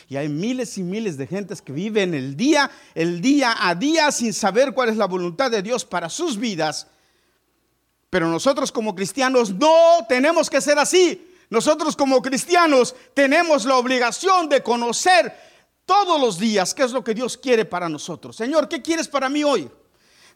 Y 0.09 0.17
hay 0.17 0.29
miles 0.29 0.77
y 0.79 0.83
miles 0.83 1.17
de 1.17 1.27
gentes 1.27 1.63
que 1.63 1.73
viven 1.73 2.15
el 2.15 2.37
día, 2.37 2.71
el 2.95 3.21
día 3.21 3.55
a 3.61 3.75
día 3.75 4.11
sin 4.11 4.33
saber 4.33 4.73
cuál 4.73 4.89
es 4.89 4.97
la 4.97 5.07
voluntad 5.07 5.51
de 5.51 5.63
Dios 5.63 5.85
para 5.85 6.09
sus 6.09 6.39
vidas 6.39 6.89
pero 8.15 8.29
nosotros 8.29 8.71
como 8.71 8.95
cristianos 8.95 9.53
no 9.53 10.07
tenemos 10.09 10.49
que 10.49 10.61
ser 10.61 10.79
así. 10.79 11.35
Nosotros 11.51 11.97
como 11.97 12.23
cristianos 12.23 12.95
tenemos 13.13 13.65
la 13.65 13.77
obligación 13.77 14.49
de 14.49 14.63
conocer 14.63 15.37
todos 15.85 16.21
los 16.21 16.39
días 16.39 16.75
qué 16.75 16.85
es 16.85 16.93
lo 16.93 17.03
que 17.03 17.13
Dios 17.13 17.37
quiere 17.37 17.65
para 17.65 17.89
nosotros. 17.89 18.37
Señor, 18.37 18.69
¿qué 18.69 18.81
quieres 18.81 19.09
para 19.09 19.29
mí 19.29 19.43
hoy? 19.43 19.69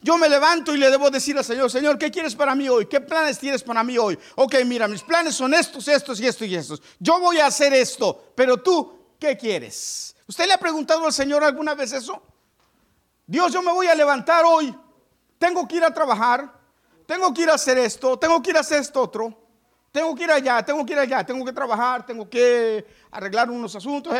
Yo 0.00 0.17
me 0.17 0.28
levanto 0.28 0.75
y 0.75 0.78
le 0.78 0.90
debo 0.90 1.11
decir 1.11 1.37
al 1.37 1.45
Señor, 1.45 1.71
Señor, 1.71 1.99
¿qué 1.99 2.11
quieres 2.11 2.35
para 2.35 2.55
mí 2.55 2.69
hoy? 2.69 2.87
¿Qué 2.87 3.00
planes 3.00 3.38
tienes 3.38 3.62
para 3.62 3.83
mí 3.83 3.99
hoy? 3.99 4.19
Ok, 4.37 4.55
mira, 4.64 4.87
mis 4.87 5.02
planes 5.02 5.35
son 5.35 5.55
estos, 5.55 5.88
estos 5.88 6.21
y 6.21 6.26
estos 6.26 6.47
y 6.47 6.55
estos. 6.55 6.83
Yo 7.00 7.19
voy 7.19 7.38
a 7.38 7.47
hacer 7.47 7.73
esto, 7.73 8.33
pero 8.35 8.57
tú, 8.59 9.14
¿qué 9.19 9.37
quieres? 9.37 10.14
¿Usted 10.26 10.47
le 10.47 10.52
ha 10.52 10.59
preguntado 10.59 11.05
al 11.05 11.12
Señor 11.12 11.43
alguna 11.43 11.75
vez 11.75 11.93
eso? 11.93 12.23
Dios, 13.26 13.52
yo 13.52 13.61
me 13.62 13.73
voy 13.73 13.88
a 13.88 13.95
levantar 13.95 14.45
hoy. 14.45 14.75
Tengo 15.38 15.67
que 15.67 15.76
ir 15.76 15.85
a 15.85 15.93
trabajar 15.93 16.59
tengo 17.09 17.33
que 17.33 17.40
ir 17.40 17.49
a 17.49 17.55
hacer 17.55 17.78
esto, 17.78 18.19
tengo 18.19 18.43
que 18.43 18.50
ir 18.50 18.59
a 18.59 18.61
hacer 18.61 18.83
esto 18.83 19.00
otro, 19.00 19.35
tengo 19.90 20.14
que 20.14 20.25
ir 20.25 20.31
allá, 20.31 20.62
tengo 20.62 20.85
que 20.85 20.93
ir 20.93 20.99
allá, 20.99 21.25
tengo 21.25 21.43
que 21.43 21.55
trabajar, 21.55 22.05
tengo 22.05 22.28
que 22.28 22.87
arreglar 23.11 23.50
unos 23.50 23.75
asuntos. 23.75 24.14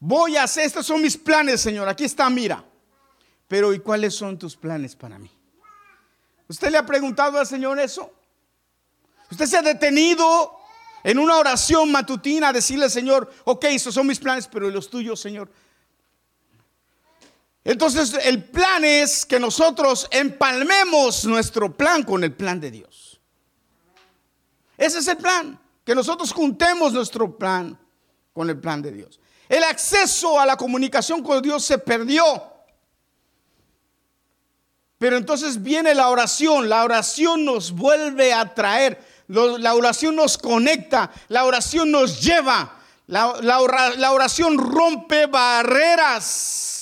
Voy 0.00 0.34
a 0.34 0.44
hacer, 0.44 0.64
estos 0.64 0.86
son 0.86 1.02
mis 1.02 1.18
planes, 1.18 1.60
Señor, 1.60 1.86
aquí 1.86 2.04
está, 2.04 2.30
mira. 2.30 2.64
Pero 3.54 3.72
¿y 3.72 3.78
cuáles 3.78 4.16
son 4.16 4.36
tus 4.36 4.56
planes 4.56 4.96
para 4.96 5.16
mí? 5.16 5.30
¿Usted 6.48 6.72
le 6.72 6.76
ha 6.76 6.84
preguntado 6.84 7.38
al 7.38 7.46
Señor 7.46 7.78
eso? 7.78 8.12
¿Usted 9.30 9.46
se 9.46 9.56
ha 9.56 9.62
detenido 9.62 10.56
en 11.04 11.20
una 11.20 11.36
oración 11.36 11.92
matutina 11.92 12.48
a 12.48 12.52
decirle 12.52 12.86
al 12.86 12.90
Señor, 12.90 13.32
ok, 13.44 13.66
esos 13.66 13.94
son 13.94 14.08
mis 14.08 14.18
planes, 14.18 14.48
pero 14.48 14.68
los 14.70 14.90
tuyos, 14.90 15.20
Señor? 15.20 15.48
Entonces 17.62 18.18
el 18.24 18.42
plan 18.42 18.84
es 18.84 19.24
que 19.24 19.38
nosotros 19.38 20.08
empalmemos 20.10 21.24
nuestro 21.24 21.72
plan 21.72 22.02
con 22.02 22.24
el 22.24 22.32
plan 22.32 22.58
de 22.58 22.72
Dios. 22.72 23.20
Ese 24.76 24.98
es 24.98 25.06
el 25.06 25.18
plan, 25.18 25.60
que 25.84 25.94
nosotros 25.94 26.32
juntemos 26.32 26.92
nuestro 26.92 27.38
plan 27.38 27.78
con 28.32 28.50
el 28.50 28.58
plan 28.58 28.82
de 28.82 28.90
Dios. 28.90 29.20
El 29.48 29.62
acceso 29.62 30.40
a 30.40 30.44
la 30.44 30.56
comunicación 30.56 31.22
con 31.22 31.40
Dios 31.40 31.64
se 31.64 31.78
perdió. 31.78 32.53
Pero 34.98 35.16
entonces 35.16 35.62
viene 35.62 35.94
la 35.94 36.08
oración, 36.08 36.68
la 36.68 36.84
oración 36.84 37.44
nos 37.44 37.72
vuelve 37.72 38.32
a 38.32 38.54
traer, 38.54 39.02
la 39.28 39.74
oración 39.74 40.16
nos 40.16 40.38
conecta, 40.38 41.10
la 41.28 41.44
oración 41.44 41.90
nos 41.90 42.22
lleva, 42.22 42.78
la, 43.06 43.34
la 43.42 44.12
oración 44.12 44.56
rompe 44.58 45.26
barreras. 45.26 46.74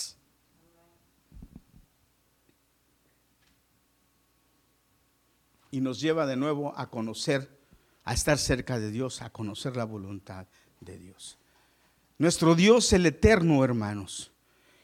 y 5.72 5.80
nos 5.80 6.00
lleva 6.00 6.26
de 6.26 6.36
nuevo 6.36 6.74
a 6.76 6.90
conocer, 6.90 7.58
a 8.04 8.12
estar 8.12 8.38
cerca 8.38 8.78
de 8.78 8.90
Dios, 8.90 9.22
a 9.22 9.30
conocer 9.30 9.74
la 9.74 9.84
voluntad 9.84 10.46
de 10.80 10.98
Dios. 10.98 11.38
Nuestro 12.18 12.54
Dios, 12.54 12.92
el 12.92 13.06
eterno, 13.06 13.64
hermanos, 13.64 14.32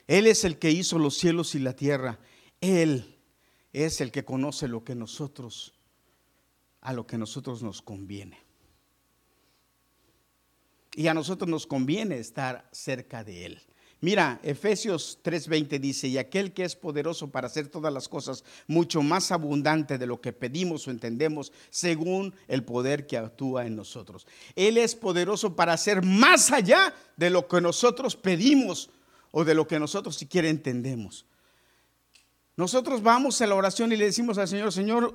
Él 0.09 0.27
es 0.27 0.45
el 0.45 0.59
que 0.59 0.71
hizo 0.71 0.99
los 0.99 1.17
cielos 1.17 1.55
y 1.55 1.59
la 1.59 1.75
tierra. 1.75 2.19
Él 2.63 3.18
es 3.73 4.01
el 4.01 4.11
que 4.11 4.25
conoce 4.25 4.69
lo 4.69 4.85
que 4.85 4.95
nosotros, 4.95 5.75
a 6.81 6.93
lo 6.93 7.07
que 7.07 7.19
nosotros 7.19 7.63
nos 7.63 7.83
conviene. 7.83 8.39
Y 10.95 11.07
a 11.07 11.15
nosotros 11.15 11.49
nos 11.49 11.67
conviene 11.67 12.19
estar 12.19 12.69
cerca 12.73 13.23
de 13.23 13.47
Él. 13.47 13.63
Mira, 14.01 14.39
Efesios 14.45 15.19
3:20 15.25 15.81
dice, 15.81 16.07
y 16.07 16.19
aquel 16.19 16.53
que 16.53 16.63
es 16.63 16.77
poderoso 16.77 17.31
para 17.31 17.49
hacer 17.49 17.67
todas 17.69 17.93
las 17.93 18.09
cosas 18.09 18.45
mucho 18.69 19.03
más 19.03 19.33
abundante 19.33 19.99
de 19.99 20.07
lo 20.07 20.21
que 20.21 20.33
pedimos 20.33 20.87
o 20.87 20.93
entendemos, 20.93 21.53
según 21.71 22.33
el 22.47 22.63
poder 22.63 23.09
que 23.09 23.17
actúa 23.17 23.67
en 23.67 23.75
nosotros. 23.75 24.27
Él 24.55 24.79
es 24.79 24.95
poderoso 24.95 25.57
para 25.57 25.73
hacer 25.73 26.05
más 26.05 26.53
allá 26.53 26.95
de 27.17 27.31
lo 27.31 27.49
que 27.49 27.61
nosotros 27.61 28.15
pedimos 28.15 28.91
o 29.33 29.45
de 29.45 29.55
lo 29.55 29.67
que 29.67 29.81
nosotros 29.81 30.17
siquiera 30.17 30.49
entendemos. 30.49 31.27
Nosotros 32.59 33.05
vamos 33.05 33.41
a 33.41 33.47
la 33.47 33.55
oración 33.55 33.93
y 33.93 33.97
le 33.97 34.07
decimos 34.07 34.37
al 34.37 34.49
Señor, 34.49 34.73
Señor, 34.73 35.15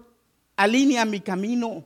alinea 0.55 1.03
mi 1.03 1.19
camino, 1.19 1.85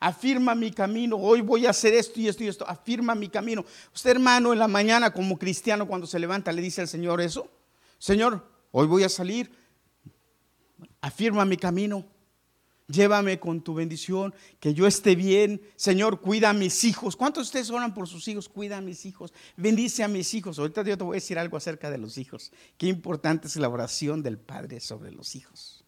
afirma 0.00 0.54
mi 0.54 0.70
camino, 0.70 1.18
hoy 1.18 1.42
voy 1.42 1.66
a 1.66 1.70
hacer 1.70 1.92
esto 1.92 2.18
y 2.20 2.26
esto 2.26 2.42
y 2.42 2.48
esto, 2.48 2.66
afirma 2.66 3.14
mi 3.14 3.28
camino. 3.28 3.66
Usted 3.94 4.12
hermano 4.12 4.54
en 4.54 4.58
la 4.58 4.66
mañana 4.66 5.12
como 5.12 5.38
cristiano 5.38 5.86
cuando 5.86 6.06
se 6.06 6.18
levanta 6.18 6.52
le 6.52 6.62
dice 6.62 6.80
al 6.80 6.88
Señor 6.88 7.20
eso, 7.20 7.50
Señor, 7.98 8.48
hoy 8.70 8.86
voy 8.86 9.04
a 9.04 9.10
salir, 9.10 9.54
afirma 11.02 11.44
mi 11.44 11.58
camino, 11.58 12.06
Llévame 12.86 13.40
con 13.40 13.62
tu 13.62 13.74
bendición, 13.74 14.34
que 14.60 14.74
yo 14.74 14.86
esté 14.86 15.16
bien. 15.16 15.62
Señor, 15.74 16.20
cuida 16.20 16.50
a 16.50 16.52
mis 16.52 16.84
hijos. 16.84 17.16
¿Cuántos 17.16 17.44
de 17.44 17.46
ustedes 17.46 17.70
oran 17.70 17.94
por 17.94 18.06
sus 18.06 18.28
hijos? 18.28 18.48
Cuida 18.48 18.76
a 18.76 18.80
mis 18.82 19.06
hijos. 19.06 19.32
Bendice 19.56 20.04
a 20.04 20.08
mis 20.08 20.34
hijos. 20.34 20.58
Ahorita 20.58 20.82
yo 20.82 20.98
te 20.98 21.04
voy 21.04 21.14
a 21.14 21.20
decir 21.20 21.38
algo 21.38 21.56
acerca 21.56 21.90
de 21.90 21.96
los 21.96 22.18
hijos. 22.18 22.52
Qué 22.76 22.86
importante 22.86 23.48
es 23.48 23.56
la 23.56 23.70
oración 23.70 24.22
del 24.22 24.38
Padre 24.38 24.80
sobre 24.80 25.12
los 25.12 25.34
hijos. 25.34 25.84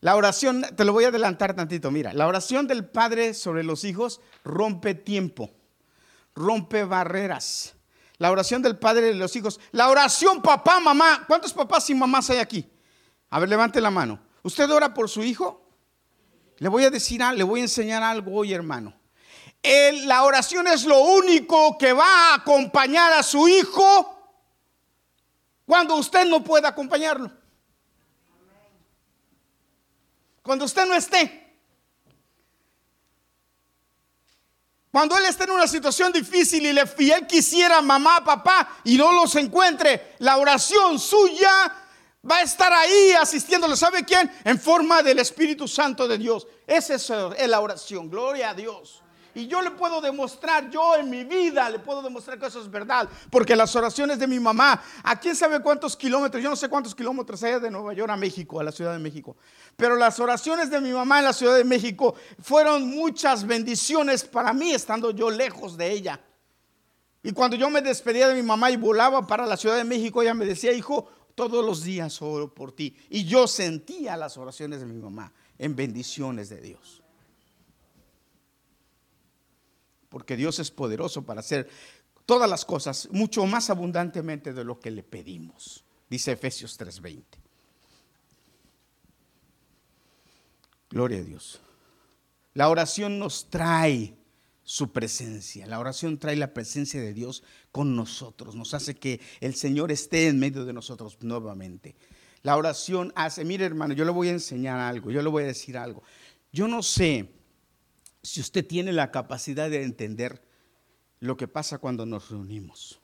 La 0.00 0.16
oración, 0.16 0.64
te 0.76 0.84
lo 0.86 0.94
voy 0.94 1.04
a 1.04 1.08
adelantar 1.08 1.54
tantito, 1.54 1.90
mira, 1.90 2.14
la 2.14 2.26
oración 2.26 2.66
del 2.66 2.86
Padre 2.86 3.34
sobre 3.34 3.62
los 3.62 3.84
hijos 3.84 4.22
rompe 4.44 4.94
tiempo, 4.94 5.50
rompe 6.34 6.84
barreras. 6.84 7.74
La 8.16 8.30
oración 8.30 8.62
del 8.62 8.78
Padre 8.78 9.08
de 9.08 9.14
los 9.14 9.36
hijos, 9.36 9.60
la 9.72 9.90
oración 9.90 10.40
papá, 10.40 10.80
mamá, 10.80 11.24
¿cuántos 11.26 11.52
papás 11.52 11.88
y 11.90 11.94
mamás 11.94 12.30
hay 12.30 12.38
aquí? 12.38 12.66
A 13.30 13.38
ver, 13.38 13.48
levante 13.48 13.80
la 13.80 13.90
mano. 13.90 14.18
¿Usted 14.42 14.68
ora 14.70 14.92
por 14.92 15.08
su 15.08 15.22
hijo? 15.22 15.64
Le 16.58 16.68
voy 16.68 16.84
a 16.84 16.90
decir, 16.90 17.22
le 17.34 17.44
voy 17.44 17.60
a 17.60 17.64
enseñar 17.64 18.02
algo 18.02 18.34
hoy, 18.34 18.52
hermano. 18.52 18.94
la 19.62 20.24
oración 20.24 20.66
es 20.66 20.84
lo 20.84 21.00
único 21.00 21.78
que 21.78 21.92
va 21.92 22.32
a 22.32 22.34
acompañar 22.34 23.12
a 23.12 23.22
su 23.22 23.48
hijo 23.48 24.16
cuando 25.64 25.96
usted 25.96 26.26
no 26.26 26.42
pueda 26.42 26.68
acompañarlo. 26.68 27.30
Cuando 30.42 30.64
usted 30.64 30.86
no 30.86 30.94
esté. 30.94 31.40
Cuando 34.90 35.16
él 35.16 35.24
esté 35.26 35.44
en 35.44 35.50
una 35.50 35.68
situación 35.68 36.12
difícil 36.12 36.66
y, 36.66 36.72
le, 36.72 36.82
y 36.98 37.10
él 37.12 37.26
quisiera 37.28 37.80
mamá, 37.80 38.24
papá 38.24 38.80
y 38.82 38.98
no 38.98 39.12
los 39.12 39.36
encuentre, 39.36 40.16
la 40.18 40.36
oración 40.36 40.98
suya 40.98 41.79
va 42.28 42.38
a 42.38 42.42
estar 42.42 42.72
ahí 42.72 43.12
asistiéndole. 43.20 43.76
¿Sabe 43.76 44.04
quién? 44.04 44.30
En 44.44 44.58
forma 44.58 45.02
del 45.02 45.18
Espíritu 45.18 45.66
Santo 45.66 46.06
de 46.06 46.18
Dios. 46.18 46.46
Esa 46.66 46.94
es 46.94 47.48
la 47.48 47.60
oración. 47.60 48.10
Gloria 48.10 48.50
a 48.50 48.54
Dios. 48.54 49.02
Y 49.32 49.46
yo 49.46 49.62
le 49.62 49.70
puedo 49.70 50.00
demostrar, 50.00 50.70
yo 50.70 50.96
en 50.96 51.08
mi 51.08 51.22
vida 51.22 51.70
le 51.70 51.78
puedo 51.78 52.02
demostrar 52.02 52.38
que 52.38 52.46
eso 52.46 52.60
es 52.60 52.70
verdad. 52.70 53.08
Porque 53.30 53.54
las 53.54 53.74
oraciones 53.76 54.18
de 54.18 54.26
mi 54.26 54.40
mamá, 54.40 54.82
a 55.04 55.18
quién 55.20 55.36
sabe 55.36 55.60
cuántos 55.60 55.96
kilómetros, 55.96 56.42
yo 56.42 56.50
no 56.50 56.56
sé 56.56 56.68
cuántos 56.68 56.94
kilómetros 56.94 57.42
hay 57.44 57.60
de 57.60 57.70
Nueva 57.70 57.92
York 57.92 58.10
a 58.10 58.16
México, 58.16 58.58
a 58.58 58.64
la 58.64 58.72
Ciudad 58.72 58.92
de 58.92 58.98
México. 58.98 59.36
Pero 59.76 59.94
las 59.94 60.18
oraciones 60.18 60.68
de 60.68 60.80
mi 60.80 60.92
mamá 60.92 61.20
en 61.20 61.26
la 61.26 61.32
Ciudad 61.32 61.54
de 61.56 61.64
México 61.64 62.16
fueron 62.42 62.88
muchas 62.90 63.46
bendiciones 63.46 64.24
para 64.24 64.52
mí 64.52 64.72
estando 64.72 65.12
yo 65.12 65.30
lejos 65.30 65.76
de 65.76 65.90
ella. 65.92 66.20
Y 67.22 67.32
cuando 67.32 67.56
yo 67.56 67.70
me 67.70 67.82
despedía 67.82 68.28
de 68.28 68.34
mi 68.34 68.42
mamá 68.42 68.70
y 68.70 68.76
volaba 68.76 69.26
para 69.26 69.46
la 69.46 69.56
Ciudad 69.56 69.76
de 69.76 69.84
México, 69.84 70.22
ella 70.22 70.34
me 70.34 70.46
decía, 70.46 70.72
hijo, 70.72 71.08
todos 71.34 71.64
los 71.64 71.82
días 71.82 72.20
oro 72.22 72.52
por 72.54 72.72
ti. 72.72 72.96
Y 73.08 73.24
yo 73.24 73.46
sentía 73.46 74.16
las 74.16 74.36
oraciones 74.36 74.80
de 74.80 74.86
mi 74.86 74.96
mamá 74.96 75.32
en 75.58 75.76
bendiciones 75.76 76.48
de 76.48 76.60
Dios. 76.60 77.02
Porque 80.08 80.36
Dios 80.36 80.58
es 80.58 80.70
poderoso 80.70 81.22
para 81.22 81.40
hacer 81.40 81.68
todas 82.26 82.48
las 82.48 82.64
cosas 82.64 83.08
mucho 83.12 83.46
más 83.46 83.70
abundantemente 83.70 84.52
de 84.52 84.64
lo 84.64 84.80
que 84.80 84.90
le 84.90 85.02
pedimos. 85.02 85.84
Dice 86.08 86.32
Efesios 86.32 86.78
3:20. 86.78 87.24
Gloria 90.90 91.18
a 91.18 91.22
Dios. 91.22 91.60
La 92.54 92.68
oración 92.68 93.18
nos 93.18 93.48
trae 93.48 94.16
su 94.70 94.92
presencia. 94.92 95.66
La 95.66 95.80
oración 95.80 96.16
trae 96.16 96.36
la 96.36 96.54
presencia 96.54 97.00
de 97.00 97.12
Dios 97.12 97.42
con 97.72 97.96
nosotros, 97.96 98.54
nos 98.54 98.72
hace 98.72 98.94
que 98.94 99.20
el 99.40 99.56
Señor 99.56 99.90
esté 99.90 100.28
en 100.28 100.38
medio 100.38 100.64
de 100.64 100.72
nosotros 100.72 101.18
nuevamente. 101.22 101.96
La 102.44 102.56
oración 102.56 103.12
hace, 103.16 103.44
mire 103.44 103.64
hermano, 103.64 103.94
yo 103.94 104.04
le 104.04 104.12
voy 104.12 104.28
a 104.28 104.30
enseñar 104.30 104.78
algo, 104.78 105.10
yo 105.10 105.22
le 105.22 105.28
voy 105.28 105.42
a 105.42 105.46
decir 105.46 105.76
algo. 105.76 106.04
Yo 106.52 106.68
no 106.68 106.84
sé 106.84 107.32
si 108.22 108.40
usted 108.40 108.64
tiene 108.64 108.92
la 108.92 109.10
capacidad 109.10 109.68
de 109.68 109.82
entender 109.82 110.40
lo 111.18 111.36
que 111.36 111.48
pasa 111.48 111.78
cuando 111.78 112.06
nos 112.06 112.30
reunimos. 112.30 113.00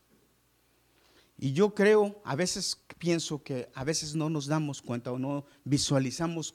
Y 1.37 1.53
yo 1.53 1.75
creo, 1.75 2.23
a 2.25 2.37
veces 2.37 2.81
pienso 2.99 3.43
que 3.43 3.69
a 3.75 3.83
veces 3.83 4.15
no 4.15 4.31
nos 4.31 4.47
damos 4.47 4.83
cuenta 4.83 5.11
o 5.11 5.19
no 5.19 5.47
visualizamos 5.65 6.55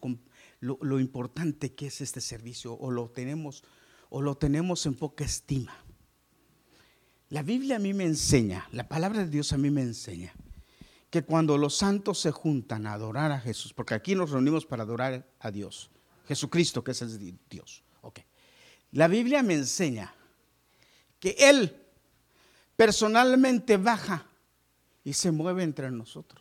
lo, 0.61 0.79
lo 0.81 1.01
importante 1.01 1.73
que 1.75 1.87
es 1.87 1.99
este 1.99 2.21
servicio 2.21 2.75
o 2.75 2.91
lo 2.91 3.09
tenemos 3.09 3.65
o 4.11 4.21
lo 4.21 4.35
tenemos 4.35 4.85
en 4.85 4.93
poca 4.93 5.23
estima. 5.23 5.73
La 7.29 7.43
Biblia 7.43 7.77
a 7.77 7.79
mí 7.79 7.93
me 7.93 8.03
enseña, 8.03 8.67
la 8.73 8.89
palabra 8.89 9.19
de 9.19 9.29
Dios 9.29 9.53
a 9.53 9.57
mí 9.57 9.71
me 9.71 9.81
enseña 9.81 10.33
que 11.09 11.23
cuando 11.23 11.57
los 11.57 11.75
santos 11.77 12.19
se 12.19 12.31
juntan 12.31 12.85
a 12.85 12.93
adorar 12.93 13.31
a 13.31 13.39
Jesús, 13.39 13.73
porque 13.73 13.93
aquí 13.93 14.13
nos 14.13 14.31
reunimos 14.31 14.65
para 14.65 14.83
adorar 14.83 15.25
a 15.39 15.49
Dios, 15.49 15.89
Jesucristo 16.27 16.83
que 16.83 16.91
es 16.91 17.01
el 17.01 17.39
Dios. 17.49 17.83
La 18.93 19.07
Biblia 19.07 19.41
me 19.41 19.53
enseña 19.53 20.13
que 21.17 21.35
Él 21.39 21.73
personalmente 22.75 23.77
baja 23.77 24.25
y 25.05 25.13
se 25.13 25.31
mueve 25.31 25.63
entre 25.63 25.89
nosotros. 25.89 26.40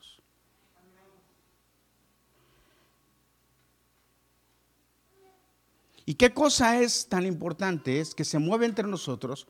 ¿Y 6.06 6.14
qué 6.14 6.32
cosa 6.32 6.80
es 6.80 7.08
tan 7.08 7.26
importante? 7.26 8.00
Es 8.00 8.14
que 8.14 8.24
se 8.24 8.38
mueve 8.38 8.66
entre 8.66 8.86
nosotros. 8.86 9.46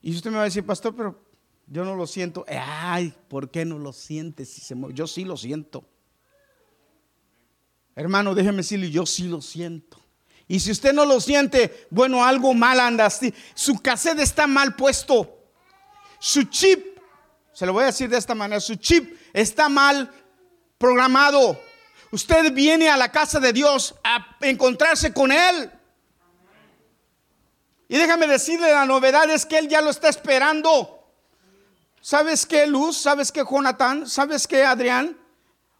Y 0.00 0.14
usted 0.14 0.30
me 0.30 0.36
va 0.36 0.42
a 0.42 0.46
decir, 0.46 0.66
pastor, 0.66 0.94
pero 0.94 1.24
yo 1.66 1.84
no 1.84 1.94
lo 1.94 2.06
siento. 2.06 2.44
Ay, 2.48 3.14
¿por 3.28 3.50
qué 3.50 3.64
no 3.64 3.78
lo 3.78 3.92
sientes 3.92 4.50
si 4.50 4.60
se 4.60 4.74
mueve? 4.74 4.94
Yo 4.94 5.06
sí 5.06 5.24
lo 5.24 5.36
siento. 5.36 5.84
Hermano, 7.94 8.34
déjeme 8.34 8.58
decirle, 8.58 8.90
yo 8.90 9.06
sí 9.06 9.28
lo 9.28 9.40
siento. 9.40 9.98
Y 10.48 10.60
si 10.60 10.70
usted 10.70 10.92
no 10.92 11.06
lo 11.06 11.20
siente, 11.20 11.86
bueno, 11.90 12.24
algo 12.24 12.52
mal 12.52 12.80
anda. 12.80 13.08
Su 13.54 13.78
cassette 13.80 14.20
está 14.20 14.46
mal 14.46 14.74
puesto. 14.76 15.38
Su 16.18 16.44
chip, 16.44 16.98
se 17.52 17.66
lo 17.66 17.72
voy 17.72 17.84
a 17.84 17.86
decir 17.86 18.08
de 18.08 18.18
esta 18.18 18.34
manera, 18.34 18.60
su 18.60 18.76
chip 18.76 19.16
está 19.32 19.68
mal 19.68 20.10
programado. 20.78 21.58
Usted 22.12 22.52
viene 22.52 22.90
a 22.90 22.96
la 22.98 23.10
casa 23.10 23.40
de 23.40 23.54
Dios 23.54 23.94
a 24.04 24.36
encontrarse 24.42 25.14
con 25.14 25.32
Él. 25.32 25.72
Y 27.88 27.96
déjame 27.96 28.26
decirle, 28.26 28.70
la 28.70 28.84
novedad 28.84 29.28
es 29.30 29.46
que 29.46 29.56
Él 29.56 29.66
ya 29.66 29.80
lo 29.80 29.88
está 29.88 30.10
esperando. 30.10 31.10
¿Sabes 32.02 32.44
qué, 32.44 32.66
Luz? 32.66 32.98
¿Sabes 32.98 33.32
qué, 33.32 33.42
Jonathan? 33.50 34.06
¿Sabes 34.06 34.46
qué, 34.46 34.62
Adrián? 34.62 35.16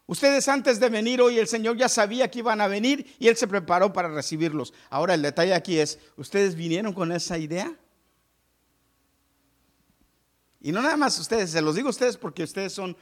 Ustedes 0.07 0.47
antes 0.47 0.79
de 0.79 0.89
venir 0.89 1.21
hoy, 1.21 1.37
el 1.37 1.47
Señor 1.47 1.77
ya 1.77 1.87
sabía 1.87 2.31
que 2.31 2.39
iban 2.39 2.61
a 2.61 2.67
venir 2.67 3.15
y 3.19 3.27
Él 3.27 3.37
se 3.37 3.47
preparó 3.47 3.93
para 3.93 4.09
recibirlos. 4.09 4.73
Ahora 4.89 5.13
el 5.13 5.21
detalle 5.21 5.53
aquí 5.53 5.77
es, 5.77 5.99
¿ustedes 6.17 6.55
vinieron 6.55 6.93
con 6.93 7.11
esa 7.11 7.37
idea? 7.37 7.71
Y 10.61 10.71
no 10.71 10.81
nada 10.81 10.97
más 10.97 11.19
ustedes, 11.19 11.51
se 11.51 11.61
los 11.61 11.75
digo 11.75 11.89
a 11.89 11.91
ustedes 11.91 12.17
porque 12.17 12.43
ustedes 12.43 12.73
son 12.73 12.97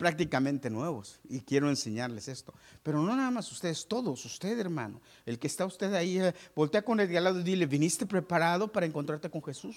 prácticamente 0.00 0.70
nuevos 0.70 1.20
y 1.28 1.40
quiero 1.40 1.68
enseñarles 1.68 2.26
esto. 2.26 2.54
Pero 2.82 3.02
no 3.02 3.14
nada 3.14 3.30
más 3.30 3.52
ustedes, 3.52 3.86
todos, 3.86 4.24
usted 4.24 4.58
hermano, 4.58 4.98
el 5.26 5.38
que 5.38 5.46
está 5.46 5.66
usted 5.66 5.92
ahí, 5.92 6.18
eh, 6.18 6.34
voltea 6.56 6.80
con 6.80 7.00
el 7.00 7.06
de 7.06 7.18
al 7.18 7.24
lado 7.24 7.40
y 7.40 7.42
dile, 7.42 7.66
¿viniste 7.66 8.06
preparado 8.06 8.72
para 8.72 8.86
encontrarte 8.86 9.28
con 9.28 9.44
Jesús? 9.44 9.76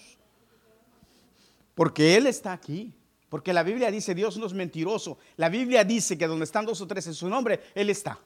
Porque 1.75 2.15
Él 2.15 2.27
está 2.27 2.53
aquí. 2.53 2.93
Porque 3.27 3.51
la 3.51 3.63
Biblia 3.63 3.91
dice, 3.91 4.15
Dios 4.15 4.37
no 4.37 4.45
es 4.45 4.53
mentiroso. 4.53 5.17
La 5.35 5.49
Biblia 5.49 5.83
dice 5.83 6.17
que 6.17 6.25
donde 6.25 6.45
están 6.45 6.65
dos 6.65 6.79
o 6.79 6.87
tres 6.87 7.05
en 7.07 7.15
su 7.15 7.27
nombre, 7.27 7.59
Él 7.75 7.89
está. 7.89 8.17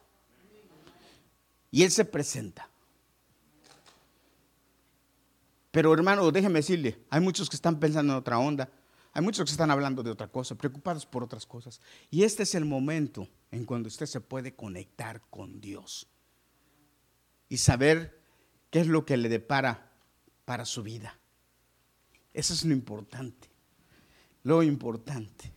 Y 1.72 1.82
Él 1.82 1.90
se 1.90 2.06
presenta. 2.06 2.70
Pero 5.72 5.92
hermano, 5.96 6.30
déjeme 6.32 6.60
decirle, 6.60 7.00
hay 7.10 7.22
muchos 7.22 7.50
que 7.50 7.56
están 7.56 7.80
pensando 7.80 8.14
en 8.14 8.20
otra 8.20 8.38
onda. 8.38 8.70
Hay 9.18 9.24
muchos 9.24 9.46
que 9.46 9.52
están 9.52 9.72
hablando 9.72 10.04
de 10.04 10.12
otra 10.12 10.28
cosa, 10.28 10.54
preocupados 10.54 11.04
por 11.08 11.24
otras 11.24 11.44
cosas. 11.44 11.82
Y 12.12 12.22
este 12.22 12.44
es 12.44 12.54
el 12.54 12.66
momento 12.66 13.28
en 13.50 13.66
cuando 13.66 13.88
usted 13.88 14.06
se 14.06 14.22
puede 14.22 14.54
conectar 14.54 15.24
con 15.32 15.60
Dios 15.60 16.08
y 17.50 17.58
saber 17.58 18.22
qué 18.70 18.82
es 18.82 18.86
lo 18.86 19.08
que 19.08 19.18
le 19.18 19.28
depara 19.28 19.92
para 20.46 20.66
su 20.66 20.84
vida. 20.84 21.18
Eso 22.32 22.54
es 22.54 22.64
lo 22.64 22.74
importante, 22.74 23.50
lo 24.44 24.62
importante. 24.62 25.52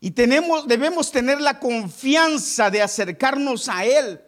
Y 0.00 0.10
tenemos, 0.10 0.66
debemos 0.66 1.12
tener 1.12 1.40
la 1.40 1.60
confianza 1.60 2.68
de 2.68 2.82
acercarnos 2.82 3.68
a 3.68 3.84
Él 3.84 4.20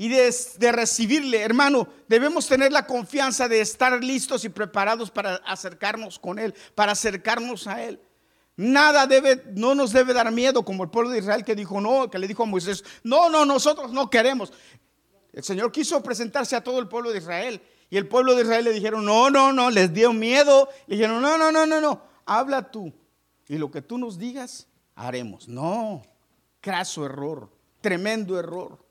y 0.00 0.08
de, 0.08 0.72
recibirle. 0.72 1.42
Hermano, 1.42 1.86
debemos 2.08 2.46
tener 2.46 2.72
la 2.72 2.86
confianza 2.86 3.48
de 3.48 3.60
estar 3.60 4.02
listos 4.02 4.46
y 4.46 4.48
preparados 4.48 5.10
para 5.10 5.34
acercarnos 5.44 6.18
con 6.18 6.38
Él, 6.38 6.54
para 6.74 6.92
acercarnos 6.92 7.66
a 7.66 7.84
Él. 7.84 8.00
Nada 8.56 9.06
debe, 9.06 9.44
no 9.54 9.74
nos 9.74 9.92
debe 9.92 10.14
dar 10.14 10.32
miedo 10.32 10.64
como 10.64 10.84
el 10.84 10.88
pueblo 10.88 11.10
de 11.10 11.18
Israel 11.18 11.44
que 11.44 11.54
dijo 11.54 11.82
no, 11.82 12.10
que 12.10 12.18
le 12.18 12.26
dijo 12.26 12.44
a 12.44 12.46
Moisés, 12.46 12.82
no, 13.04 13.28
no, 13.28 13.44
nosotros 13.44 13.92
no 13.92 14.08
queremos. 14.08 14.54
El 15.34 15.44
Señor 15.44 15.70
quiso 15.70 16.02
presentarse 16.02 16.56
a 16.56 16.64
todo 16.64 16.78
el 16.78 16.88
pueblo 16.88 17.12
de 17.12 17.18
Israel 17.18 17.60
y 17.90 17.98
el 17.98 18.08
pueblo 18.08 18.34
de 18.34 18.44
Israel 18.44 18.64
le 18.64 18.72
dijeron, 18.72 19.04
no, 19.04 19.28
no, 19.28 19.52
no, 19.52 19.68
les 19.68 19.92
dio 19.92 20.14
miedo. 20.14 20.70
Le 20.86 20.96
dijeron, 20.96 21.20
no, 21.20 21.36
no, 21.36 21.52
no, 21.52 21.66
no, 21.66 21.78
no, 21.78 22.02
habla 22.24 22.70
tú 22.70 22.90
y 23.48 23.58
lo 23.58 23.70
que 23.70 23.82
tú 23.82 23.98
nos 23.98 24.16
digas, 24.16 24.66
haremos. 24.94 25.46
No, 25.46 26.00
craso 26.62 27.04
error, 27.04 27.50
tremendo 27.82 28.38
error. 28.38 28.88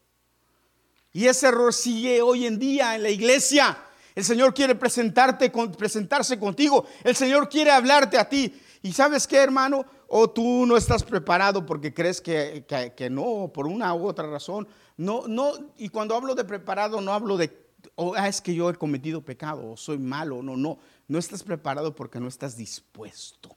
Y 1.12 1.26
ese 1.26 1.48
error 1.48 1.74
sigue 1.74 2.22
hoy 2.22 2.46
en 2.46 2.60
día 2.60 2.96
en 2.96 3.04
la 3.04 3.10
iglesia. 3.10 3.78
El 4.16 4.24
Señor 4.24 4.54
quiere 4.54 4.76
presentarte, 4.76 5.52
presentarse 5.78 6.40
contigo. 6.40 6.86
El 7.04 7.16
Señor 7.16 7.50
quiere 7.50 7.72
hablarte 7.72 8.18
a 8.18 8.28
ti. 8.28 8.54
Y 8.82 8.94
sabes 8.94 9.28
qué, 9.28 9.38
hermano, 9.38 9.86
o 10.08 10.30
tú 10.30 10.66
no 10.66 10.78
estás 10.78 11.04
preparado 11.04 11.66
porque 11.66 11.94
crees 11.94 12.22
que, 12.22 12.66
no, 13.12 13.52
por 13.54 13.68
una 13.68 13.94
u 13.94 14.08
otra 14.08 14.30
razón. 14.30 14.68
No, 14.98 15.28
no, 15.28 15.54
y 15.78 15.90
cuando 15.90 16.16
hablo 16.16 16.36
de 16.36 16.44
preparado, 16.44 17.02
no 17.02 17.14
hablo 17.14 17.38
de, 17.38 17.58
oh, 17.96 18.14
ah, 18.16 18.28
es 18.28 18.42
que 18.42 18.54
yo 18.54 18.70
he 18.70 18.76
cometido 18.76 19.24
pecado, 19.24 19.72
o 19.72 19.78
soy 19.78 19.98
malo, 19.98 20.42
no, 20.44 20.58
no. 20.58 20.80
No 21.08 21.18
estás 21.18 21.44
preparado 21.44 21.96
porque 21.96 22.20
no 22.20 22.28
estás 22.28 22.56
dispuesto. 22.56 23.56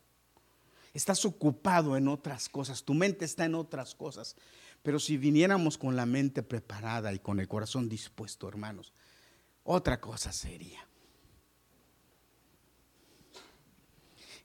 Estás 0.94 1.24
ocupado 1.24 1.96
en 1.96 2.08
otras 2.08 2.48
cosas, 2.48 2.82
tu 2.82 2.94
mente 2.94 3.24
está 3.24 3.44
en 3.44 3.54
otras 3.54 3.94
cosas. 3.94 4.36
Pero 4.82 4.98
si 4.98 5.16
viniéramos 5.16 5.78
con 5.78 5.94
la 5.96 6.06
mente 6.06 6.42
preparada 6.42 7.12
y 7.12 7.20
con 7.20 7.38
el 7.38 7.48
corazón 7.48 7.88
dispuesto, 7.88 8.48
hermanos, 8.48 8.92
otra 9.62 10.00
cosa 10.00 10.32
sería. 10.32 10.86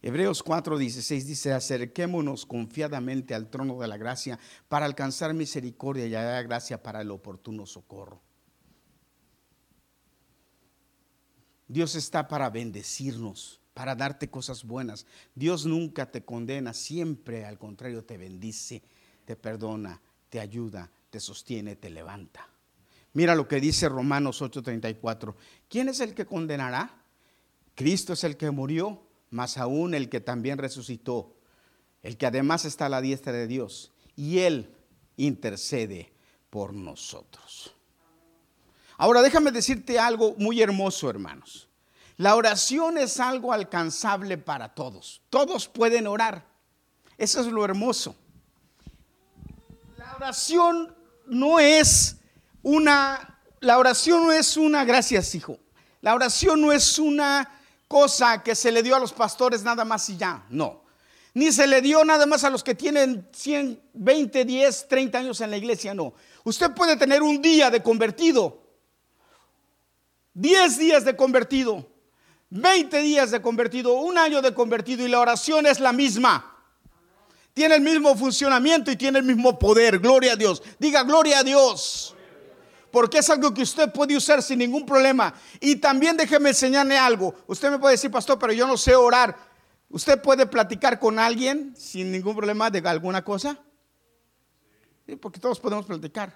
Hebreos 0.02 0.46
4:16 0.46 1.24
dice, 1.24 1.54
acerquémonos 1.54 2.46
confiadamente 2.46 3.34
al 3.34 3.50
trono 3.50 3.80
de 3.80 3.88
la 3.88 3.98
gracia 3.98 4.40
para 4.70 4.86
alcanzar 4.86 5.34
misericordia 5.34 6.06
y 6.06 6.14
hallar 6.14 6.46
gracia 6.46 6.84
para 6.84 7.02
el 7.02 7.10
oportuno 7.10 7.66
socorro. 7.66 8.22
Dios 11.68 11.96
está 11.96 12.28
para 12.28 12.50
bendecirnos, 12.50 13.60
para 13.74 13.96
darte 13.96 14.30
cosas 14.30 14.64
buenas. 14.64 15.08
Dios 15.36 15.66
nunca 15.66 16.12
te 16.12 16.24
condena, 16.24 16.74
siempre 16.74 17.44
al 17.44 17.58
contrario 17.58 18.06
te 18.06 18.18
bendice, 18.18 18.84
te 19.26 19.36
perdona, 19.36 20.00
te 20.30 20.40
ayuda, 20.40 20.92
te 21.10 21.20
sostiene, 21.20 21.76
te 21.76 21.90
levanta. 21.90 22.48
Mira 23.14 23.36
lo 23.36 23.48
que 23.48 23.60
dice 23.60 23.90
Romanos 23.90 24.42
8:34. 24.42 25.36
¿Quién 25.70 25.90
es 25.90 26.00
el 26.00 26.14
que 26.14 26.26
condenará? 26.26 27.02
Cristo 27.76 28.14
es 28.14 28.24
el 28.24 28.38
que 28.38 28.52
murió 28.52 29.04
más 29.30 29.58
aún 29.58 29.94
el 29.94 30.10
que 30.10 30.22
también 30.22 30.58
resucitó, 30.58 31.36
el 32.02 32.18
que 32.18 32.26
además 32.26 32.66
está 32.66 32.86
a 32.86 32.90
la 32.90 33.02
diestra 33.02 33.34
de 33.34 33.48
Dios, 33.48 33.92
y 34.16 34.40
Él 34.40 34.74
intercede 35.18 36.14
por 36.50 36.74
nosotros. 36.74 37.74
Ahora 38.98 39.22
déjame 39.22 39.52
decirte 39.52 40.00
algo 40.00 40.36
muy 40.38 40.62
hermoso, 40.62 41.10
hermanos. 41.10 41.68
La 42.18 42.36
oración 42.36 42.98
es 42.98 43.20
algo 43.20 43.54
alcanzable 43.54 44.40
para 44.40 44.74
todos. 44.74 45.22
Todos 45.30 45.68
pueden 45.68 46.08
orar. 46.08 46.48
Eso 47.18 47.42
es 47.42 47.48
lo 47.48 47.64
hermoso. 47.64 48.16
Oración 50.18 50.96
no 51.28 51.60
es 51.60 52.16
una, 52.64 53.40
la 53.60 53.78
oración 53.78 54.24
no 54.24 54.32
es 54.32 54.58
una, 54.58 54.84
gracias 54.84 55.36
hijo, 55.36 55.60
la 56.02 56.16
oración 56.16 56.60
no 56.60 56.72
es 56.72 56.98
una 56.98 57.48
cosa 57.88 58.42
que 58.42 58.56
se 58.56 58.72
le 58.72 58.82
dio 58.82 58.96
a 58.96 59.00
los 59.00 59.14
pastores 59.14 59.62
nada 59.62 59.86
más 59.86 60.10
y 60.10 60.18
ya, 60.18 60.44
no. 60.50 60.86
Ni 61.36 61.52
se 61.52 61.68
le 61.68 61.84
dio 61.84 62.04
nada 62.04 62.26
más 62.26 62.44
a 62.44 62.50
los 62.50 62.64
que 62.64 62.74
tienen 62.74 63.30
100, 63.32 63.80
20, 63.94 64.44
10, 64.44 64.88
30 64.88 65.20
años 65.20 65.40
en 65.42 65.52
la 65.52 65.58
iglesia, 65.58 65.94
no. 65.94 66.16
Usted 66.44 66.72
puede 66.72 66.98
tener 66.98 67.22
un 67.22 67.40
día 67.40 67.70
de 67.70 67.84
convertido, 67.84 68.64
10 70.34 70.80
días 70.80 71.06
de 71.06 71.16
convertido, 71.16 71.88
20 72.50 73.02
días 73.04 73.30
de 73.30 73.40
convertido, 73.40 73.94
un 73.94 74.18
año 74.18 74.42
de 74.42 74.56
convertido 74.56 75.06
y 75.06 75.10
la 75.10 75.20
oración 75.20 75.68
es 75.68 75.80
la 75.80 75.94
misma. 75.94 76.57
Tiene 77.58 77.74
el 77.74 77.82
mismo 77.82 78.16
funcionamiento 78.16 78.92
y 78.92 78.96
tiene 78.96 79.18
el 79.18 79.26
mismo 79.26 79.58
poder. 79.58 79.98
Gloria 79.98 80.34
a 80.34 80.36
Dios. 80.36 80.62
Diga 80.78 81.02
gloria 81.02 81.40
a 81.40 81.44
Dios 81.44 82.14
porque 82.92 83.18
es 83.18 83.30
algo 83.32 83.52
que 83.52 83.64
usted 83.64 83.92
puede 83.92 84.16
usar 84.16 84.44
sin 84.44 84.60
ningún 84.60 84.86
problema. 84.86 85.34
Y 85.60 85.78
también 85.78 86.16
déjeme 86.16 86.50
enseñarle 86.50 87.00
algo. 87.00 87.34
Usted 87.48 87.72
me 87.72 87.80
puede 87.80 87.94
decir, 87.94 88.12
pastor, 88.12 88.38
pero 88.38 88.54
yo 88.54 88.68
no 88.68 88.78
sé 88.78 88.96
orar. 88.96 89.36
¿Usted 89.90 90.22
puede 90.22 90.46
platicar 90.46 91.00
con 91.00 91.18
alguien 91.18 91.76
sin 91.76 92.12
ningún 92.12 92.36
problema 92.36 92.70
de 92.70 92.88
alguna 92.88 93.24
cosa? 93.24 93.60
porque 95.20 95.40
todos 95.40 95.60
podemos 95.60 95.88
platicar. 95.88 96.36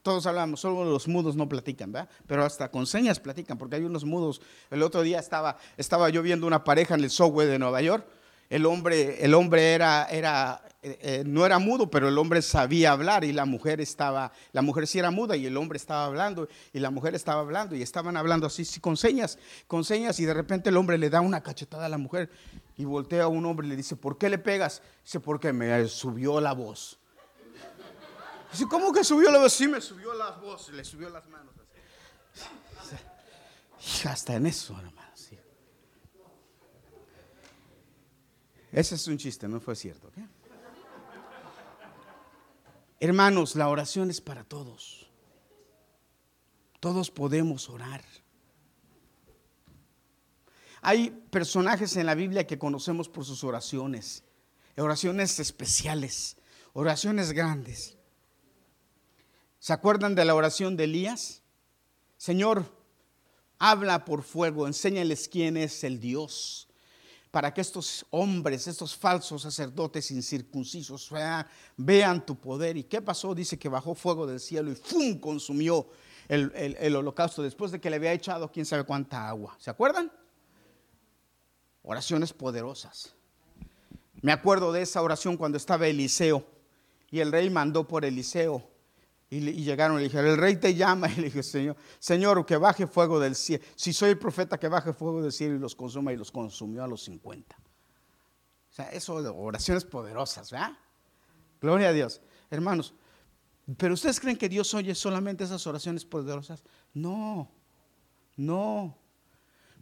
Todos 0.00 0.24
hablamos, 0.24 0.60
solo 0.60 0.86
los 0.86 1.06
mudos 1.06 1.36
no 1.36 1.46
platican, 1.50 1.92
¿verdad? 1.92 2.08
Pero 2.26 2.46
hasta 2.46 2.70
con 2.70 2.86
señas 2.86 3.20
platican, 3.20 3.58
porque 3.58 3.76
hay 3.76 3.84
unos 3.84 4.04
mudos. 4.04 4.40
El 4.70 4.82
otro 4.82 5.02
día 5.02 5.18
estaba, 5.18 5.58
estaba 5.76 6.08
yo 6.08 6.22
viendo 6.22 6.46
una 6.46 6.64
pareja 6.64 6.94
en 6.94 7.04
el 7.04 7.10
subway 7.10 7.46
de 7.46 7.58
Nueva 7.58 7.82
York. 7.82 8.06
El 8.50 8.66
hombre, 8.66 9.24
el 9.24 9.34
hombre 9.34 9.72
era, 9.72 10.06
era 10.10 10.62
eh, 10.86 10.98
eh, 11.00 11.22
no 11.24 11.46
era 11.46 11.58
mudo, 11.58 11.88
pero 11.88 12.08
el 12.08 12.18
hombre 12.18 12.42
sabía 12.42 12.92
hablar 12.92 13.24
y 13.24 13.32
la 13.32 13.46
mujer 13.46 13.80
estaba, 13.80 14.32
la 14.52 14.60
mujer 14.60 14.86
sí 14.86 14.98
era 14.98 15.10
muda 15.10 15.34
y 15.34 15.46
el 15.46 15.56
hombre 15.56 15.78
estaba 15.78 16.04
hablando 16.04 16.46
y 16.74 16.78
la 16.78 16.90
mujer 16.90 17.14
estaba 17.14 17.40
hablando 17.40 17.74
y 17.74 17.80
estaban 17.80 18.18
hablando 18.18 18.46
así, 18.46 18.66
con 18.80 18.98
señas, 18.98 19.38
con 19.66 19.82
señas 19.82 20.20
y 20.20 20.26
de 20.26 20.34
repente 20.34 20.68
el 20.68 20.76
hombre 20.76 20.98
le 20.98 21.08
da 21.08 21.22
una 21.22 21.42
cachetada 21.42 21.86
a 21.86 21.88
la 21.88 21.96
mujer 21.96 22.30
y 22.76 22.84
voltea 22.84 23.22
a 23.22 23.28
un 23.28 23.46
hombre 23.46 23.66
y 23.66 23.70
le 23.70 23.76
dice, 23.76 23.96
¿por 23.96 24.18
qué 24.18 24.28
le 24.28 24.36
pegas? 24.36 24.82
Dice, 25.02 25.20
porque 25.20 25.54
me 25.54 25.88
subió 25.88 26.38
la 26.38 26.52
voz. 26.52 26.98
Dice, 28.52 28.66
¿cómo 28.68 28.92
que 28.92 29.04
subió 29.04 29.30
la 29.30 29.38
voz? 29.38 29.54
Sí, 29.54 29.66
me 29.66 29.80
subió 29.80 30.12
la 30.12 30.32
voz, 30.32 30.68
le 30.68 30.84
subió 30.84 31.08
las 31.08 31.26
manos. 31.28 31.54
Y 34.04 34.06
hasta 34.06 34.34
en 34.34 34.44
eso, 34.44 34.78
hermano. 34.78 35.03
Ese 38.74 38.96
es 38.96 39.06
un 39.06 39.16
chiste, 39.16 39.46
no 39.46 39.60
fue 39.60 39.76
cierto. 39.76 40.10
Hermanos, 42.98 43.54
la 43.54 43.68
oración 43.68 44.10
es 44.10 44.20
para 44.20 44.42
todos. 44.42 45.08
Todos 46.80 47.08
podemos 47.08 47.70
orar. 47.70 48.02
Hay 50.82 51.10
personajes 51.30 51.96
en 51.96 52.06
la 52.06 52.16
Biblia 52.16 52.48
que 52.48 52.58
conocemos 52.58 53.08
por 53.08 53.24
sus 53.24 53.44
oraciones, 53.44 54.24
oraciones 54.76 55.38
especiales, 55.38 56.36
oraciones 56.72 57.32
grandes. 57.32 57.96
¿Se 59.60 59.72
acuerdan 59.72 60.16
de 60.16 60.24
la 60.24 60.34
oración 60.34 60.76
de 60.76 60.84
Elías? 60.84 61.42
Señor, 62.16 62.76
habla 63.60 64.04
por 64.04 64.24
fuego, 64.24 64.66
enséñales 64.66 65.28
quién 65.28 65.56
es 65.56 65.84
el 65.84 66.00
Dios 66.00 66.68
para 67.34 67.52
que 67.52 67.62
estos 67.62 68.06
hombres, 68.10 68.68
estos 68.68 68.94
falsos 68.94 69.42
sacerdotes 69.42 70.08
incircuncisos 70.12 71.10
vean, 71.76 72.24
tu 72.24 72.36
poder. 72.36 72.76
¿Y 72.76 72.84
qué 72.84 73.02
pasó? 73.02 73.34
Dice 73.34 73.58
que 73.58 73.68
bajó 73.68 73.96
fuego 73.96 74.24
del 74.24 74.38
cielo 74.38 74.70
y 74.70 74.76
¡fum! 74.76 75.18
consumió 75.18 75.88
el, 76.28 76.94
holocausto 76.94 77.42
después 77.42 77.72
de 77.72 77.80
que 77.80 77.90
le 77.90 77.96
había 77.96 78.12
echado 78.12 78.52
quién 78.52 78.64
sabe 78.64 78.84
cuánta 78.84 79.28
agua. 79.28 79.56
¿Se 79.58 79.68
acuerdan? 79.68 80.12
Oraciones 81.82 82.32
poderosas. 82.32 83.16
Me 84.22 84.30
acuerdo 84.30 84.70
de 84.70 84.82
esa 84.82 85.02
oración 85.02 85.36
cuando 85.36 85.58
estaba 85.58 85.88
Eliseo 85.88 86.46
y 87.10 87.18
el 87.18 87.32
rey 87.32 87.50
mandó 87.50 87.88
por 87.88 88.04
Eliseo 88.04 88.70
y, 89.34 89.64
llegaron 89.64 89.96
y 89.96 90.00
le 90.00 90.04
dijeron, 90.04 90.26
el 90.30 90.36
rey 90.36 90.56
te 90.56 90.74
llama. 90.74 91.08
Y 91.16 91.16
le 91.16 91.24
dije, 91.24 91.42
Señor, 91.42 91.76
Señor, 91.98 92.46
que 92.46 92.56
baje 92.56 92.86
fuego 92.86 93.18
del 93.18 93.34
cielo. 93.34 93.64
Si 93.74 93.92
soy 93.92 94.10
el 94.10 94.18
profeta, 94.18 94.58
que 94.58 94.68
baje 94.68 94.92
fuego 94.92 95.22
del 95.22 95.32
cielo 95.32 95.56
y 95.56 95.58
los 95.58 95.74
consuma. 95.74 96.12
Y 96.12 96.16
los 96.16 96.30
consumió 96.30 96.84
a 96.84 96.86
los 96.86 97.02
50. 97.04 97.56
O 97.56 98.74
sea, 98.74 98.88
eso 98.90 99.22
de 99.22 99.28
oraciones 99.28 99.84
poderosas, 99.84 100.50
¿verdad? 100.50 100.72
Gloria 101.60 101.88
a 101.88 101.92
Dios. 101.92 102.20
Hermanos, 102.50 102.94
¿pero 103.76 103.94
ustedes 103.94 104.20
creen 104.20 104.36
que 104.36 104.48
Dios 104.48 104.74
oye 104.74 104.94
solamente 104.94 105.44
esas 105.44 105.66
oraciones 105.66 106.04
poderosas? 106.04 106.62
No, 106.92 107.50
no. 108.36 108.98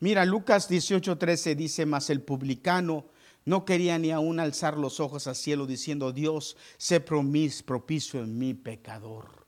Mira, 0.00 0.24
Lucas 0.24 0.70
18:13 0.70 1.54
dice, 1.56 1.86
más 1.86 2.10
el 2.10 2.22
publicano 2.22 3.06
no 3.44 3.64
quería 3.64 3.98
ni 3.98 4.10
aún 4.10 4.40
alzar 4.40 4.76
los 4.78 5.00
ojos 5.00 5.26
al 5.26 5.36
cielo 5.36 5.66
diciendo, 5.66 6.12
Dios, 6.12 6.56
sé 6.76 7.00
propicio 7.00 8.22
en 8.22 8.38
mi 8.38 8.54
pecador. 8.54 9.41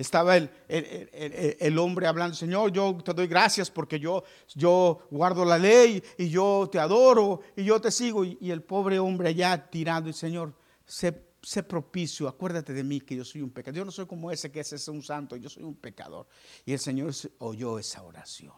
Estaba 0.00 0.34
el, 0.38 0.50
el, 0.66 1.78
hombre 1.78 2.06
hablando, 2.06 2.34
Señor, 2.34 2.72
yo 2.72 2.96
te 3.04 3.12
doy 3.12 3.26
gracias 3.26 3.70
porque 3.70 4.00
yo, 4.00 4.24
yo 4.54 5.06
guardo 5.10 5.44
la 5.44 5.58
ley 5.58 6.02
y 6.16 6.30
yo 6.30 6.70
te 6.72 6.78
adoro 6.78 7.42
y 7.54 7.64
yo 7.64 7.78
te 7.82 7.90
sigo. 7.90 8.24
Y, 8.24 8.50
el 8.50 8.62
pobre 8.62 8.98
hombre 8.98 9.28
allá 9.28 9.68
tirado, 9.68 10.08
y 10.08 10.14
Señor, 10.14 10.54
sé 10.86 11.28
sé 11.42 11.62
propicio, 11.62 12.28
acuérdate 12.28 12.72
de 12.72 12.82
mí 12.82 13.02
que 13.02 13.14
yo 13.14 13.26
soy 13.26 13.42
un 13.42 13.50
pecador. 13.50 13.76
Yo 13.76 13.84
no 13.84 13.90
soy 13.90 14.06
como 14.06 14.30
ese 14.30 14.50
que 14.50 14.60
ese 14.60 14.76
es 14.76 14.88
un 14.88 15.02
santo, 15.02 15.36
yo 15.36 15.50
soy 15.50 15.64
un 15.64 15.74
pecador. 15.74 16.26
Y 16.64 16.72
el 16.72 16.78
Señor 16.78 17.12
oyó 17.38 17.78
esa 17.78 18.02
oración. 18.02 18.54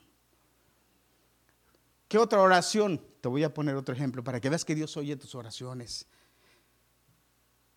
¿Qué 2.07 2.19
otra 2.19 2.41
oración? 2.41 3.05
Te 3.21 3.29
voy 3.29 3.43
a 3.43 3.53
poner 3.53 3.75
otro 3.75 3.97
ejemplo 3.97 4.23
para 4.23 4.41
que 4.41 4.49
veas 4.49 4.65
que 4.65 4.77
Dios 4.77 4.97
oye 4.97 5.17
tus 5.17 5.35
oraciones. 5.35 6.07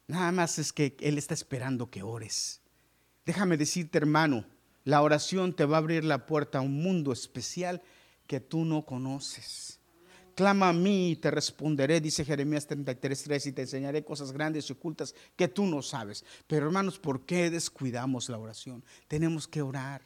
Nada 0.06 0.32
más 0.32 0.60
es 0.60 0.71
que 0.71 0.95
Él 0.99 1.17
está 1.17 1.34
esperando 1.34 1.89
que 1.89 2.04
ores. 2.04 2.62
Déjame 3.25 3.57
decirte, 3.57 3.97
hermano, 3.97 4.45
la 4.83 5.01
oración 5.01 5.53
te 5.53 5.65
va 5.65 5.77
a 5.77 5.79
abrir 5.79 6.03
la 6.03 6.25
puerta 6.27 6.59
a 6.59 6.61
un 6.61 6.81
mundo 6.81 7.11
especial 7.11 7.81
que 8.27 8.39
tú 8.39 8.65
no 8.65 8.85
conoces. 8.85 9.79
Clama 10.35 10.69
a 10.69 10.73
mí 10.73 11.11
y 11.11 11.15
te 11.15 11.31
responderé, 11.31 12.01
dice 12.01 12.25
Jeremías 12.25 12.67
33, 12.67 13.45
y 13.47 13.51
te 13.53 13.61
enseñaré 13.61 14.03
cosas 14.03 14.31
grandes 14.31 14.69
y 14.69 14.73
ocultas 14.73 15.15
que 15.35 15.47
tú 15.47 15.65
no 15.65 15.81
sabes. 15.81 16.25
Pero 16.45 16.65
hermanos, 16.67 16.99
¿por 16.99 17.25
qué 17.25 17.49
descuidamos 17.49 18.29
la 18.29 18.38
oración? 18.38 18.83
Tenemos 19.07 19.47
que 19.47 19.61
orar. 19.61 20.01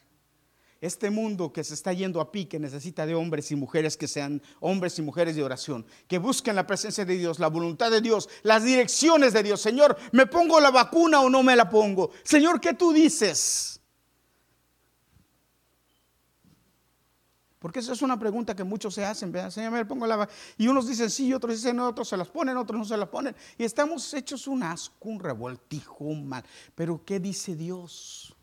Este 0.82 1.10
mundo 1.10 1.52
que 1.52 1.64
se 1.66 1.74
está 1.74 1.92
yendo 1.92 2.22
a 2.22 2.32
pique 2.32 2.58
necesita 2.58 3.06
de 3.06 3.14
hombres 3.14 3.52
y 3.52 3.56
mujeres 3.56 3.98
que 3.98 4.08
sean 4.08 4.42
hombres 4.62 4.98
y 4.98 5.02
mujeres 5.02 5.36
de 5.36 5.44
oración, 5.44 5.86
que 6.08 6.20
busquen 6.20 6.56
la 6.56 6.66
presencia 6.66 7.04
de 7.04 7.18
Dios, 7.18 7.40
la 7.40 7.48
voluntad 7.48 7.92
de 7.92 8.00
Dios, 8.00 8.30
las 8.44 8.64
direcciones 8.64 9.34
de 9.34 9.44
Dios. 9.44 9.60
Señor, 9.60 9.98
¿me 10.14 10.26
pongo 10.26 10.62
la 10.62 10.72
vacuna 10.72 11.20
o 11.20 11.30
no 11.30 11.44
me 11.44 11.56
la 11.58 11.70
pongo? 11.70 12.12
Señor, 12.24 12.62
¿qué 12.62 12.74
tú 12.74 12.94
dices? 12.94 13.80
Porque 17.60 17.80
esa 17.80 17.92
es 17.92 18.02
una 18.02 18.18
pregunta 18.18 18.56
que 18.56 18.64
muchos 18.64 18.94
se 18.96 19.04
hacen. 19.04 19.34
Señor, 19.52 19.74
me 19.74 19.86
pongo 19.86 20.08
la 20.08 20.30
Y 20.58 20.70
unos 20.70 20.88
dicen 20.88 21.10
sí, 21.10 21.34
otros 21.34 21.56
dicen 21.56 21.76
no, 21.76 21.90
otros 21.90 22.08
se 22.08 22.16
las 22.16 22.30
ponen, 22.30 22.56
otros 22.56 22.80
no 22.80 22.86
se 22.86 22.96
las 22.96 23.10
ponen. 23.10 23.36
Y 23.58 23.66
estamos 23.66 24.14
hechos 24.14 24.48
un 24.48 24.64
asco, 24.64 25.10
un 25.10 25.20
revoltijo, 25.20 26.06
un 26.06 26.26
mal. 26.26 26.46
Pero 26.74 27.04
¿qué 27.04 27.20
dice 27.20 27.58
Dios? 27.58 28.34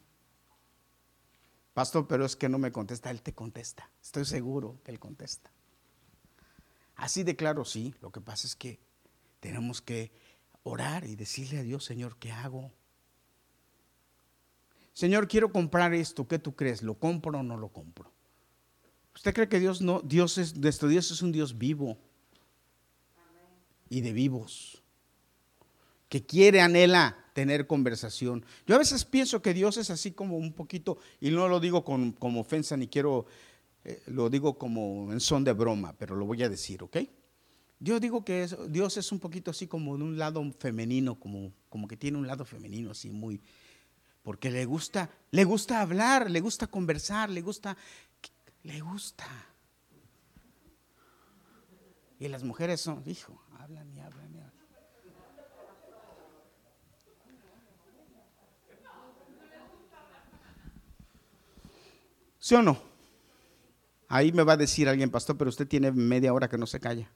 Pastor, 1.76 2.06
pero 2.06 2.24
es 2.24 2.36
que 2.36 2.48
no 2.48 2.56
me 2.56 2.72
contesta. 2.72 3.10
Él 3.10 3.20
te 3.20 3.34
contesta. 3.34 3.90
Estoy 4.02 4.24
seguro 4.24 4.80
que 4.82 4.92
Él 4.92 4.98
contesta. 4.98 5.52
Así 6.94 7.22
de 7.22 7.36
claro, 7.36 7.66
sí. 7.66 7.94
Lo 8.00 8.10
que 8.10 8.22
pasa 8.22 8.46
es 8.46 8.56
que 8.56 8.80
tenemos 9.40 9.82
que 9.82 10.10
orar 10.62 11.04
y 11.04 11.16
decirle 11.16 11.58
a 11.58 11.62
Dios, 11.62 11.84
Señor, 11.84 12.16
¿qué 12.16 12.32
hago? 12.32 12.72
Señor, 14.94 15.28
quiero 15.28 15.52
comprar 15.52 15.92
esto. 15.92 16.26
¿Qué 16.26 16.38
tú 16.38 16.56
crees? 16.56 16.80
¿Lo 16.80 16.94
compro 16.94 17.40
o 17.40 17.42
no 17.42 17.58
lo 17.58 17.68
compro? 17.68 18.10
¿Usted 19.14 19.34
cree 19.34 19.50
que 19.50 19.60
Dios 19.60 19.82
no, 19.82 20.00
Dios 20.00 20.38
es, 20.38 20.56
nuestro 20.56 20.88
Dios 20.88 21.10
es 21.10 21.20
un 21.20 21.30
Dios 21.30 21.58
vivo 21.58 21.98
y 23.90 24.00
de 24.00 24.12
vivos? 24.14 24.82
Que 26.08 26.24
quiere, 26.24 26.62
anhela 26.62 27.25
tener 27.36 27.66
conversación. 27.66 28.46
Yo 28.66 28.76
a 28.76 28.78
veces 28.78 29.04
pienso 29.04 29.42
que 29.42 29.52
Dios 29.52 29.76
es 29.76 29.90
así 29.90 30.12
como 30.12 30.38
un 30.38 30.54
poquito, 30.54 30.96
y 31.20 31.28
no 31.28 31.48
lo 31.48 31.60
digo 31.60 31.84
con, 31.84 32.12
como 32.12 32.40
ofensa 32.40 32.78
ni 32.78 32.88
quiero, 32.88 33.26
eh, 33.84 34.02
lo 34.06 34.30
digo 34.30 34.56
como 34.56 35.12
en 35.12 35.20
son 35.20 35.44
de 35.44 35.52
broma, 35.52 35.92
pero 35.98 36.16
lo 36.16 36.24
voy 36.24 36.42
a 36.42 36.48
decir, 36.48 36.82
¿ok? 36.82 36.96
Yo 37.78 38.00
digo 38.00 38.24
que 38.24 38.48
Dios 38.70 38.96
es 38.96 39.12
un 39.12 39.20
poquito 39.20 39.50
así 39.50 39.66
como 39.66 39.98
de 39.98 40.04
un 40.04 40.16
lado 40.16 40.42
femenino, 40.58 41.20
como, 41.20 41.52
como 41.68 41.86
que 41.86 41.98
tiene 41.98 42.16
un 42.16 42.26
lado 42.26 42.46
femenino 42.46 42.92
así 42.92 43.10
muy, 43.10 43.38
porque 44.22 44.50
le 44.50 44.64
gusta, 44.64 45.10
le 45.30 45.44
gusta 45.44 45.82
hablar, 45.82 46.30
le 46.30 46.40
gusta 46.40 46.68
conversar, 46.68 47.28
le 47.28 47.42
gusta 47.42 47.76
le 48.62 48.80
gusta. 48.80 49.26
Y 52.18 52.28
las 52.28 52.42
mujeres 52.42 52.80
son, 52.80 53.02
hijo, 53.06 53.38
hablan 53.58 53.92
y 53.92 54.00
hablan 54.00 54.34
y 54.34 54.38
hablan. 54.38 54.56
¿Sí 62.46 62.54
o 62.54 62.62
no? 62.62 62.80
Ahí 64.06 64.30
me 64.30 64.44
va 64.44 64.52
a 64.52 64.56
decir 64.56 64.88
alguien, 64.88 65.10
pastor, 65.10 65.36
pero 65.36 65.48
usted 65.48 65.66
tiene 65.66 65.90
media 65.90 66.32
hora 66.32 66.48
que 66.48 66.56
no 66.56 66.68
se 66.68 66.78
calla. 66.78 67.10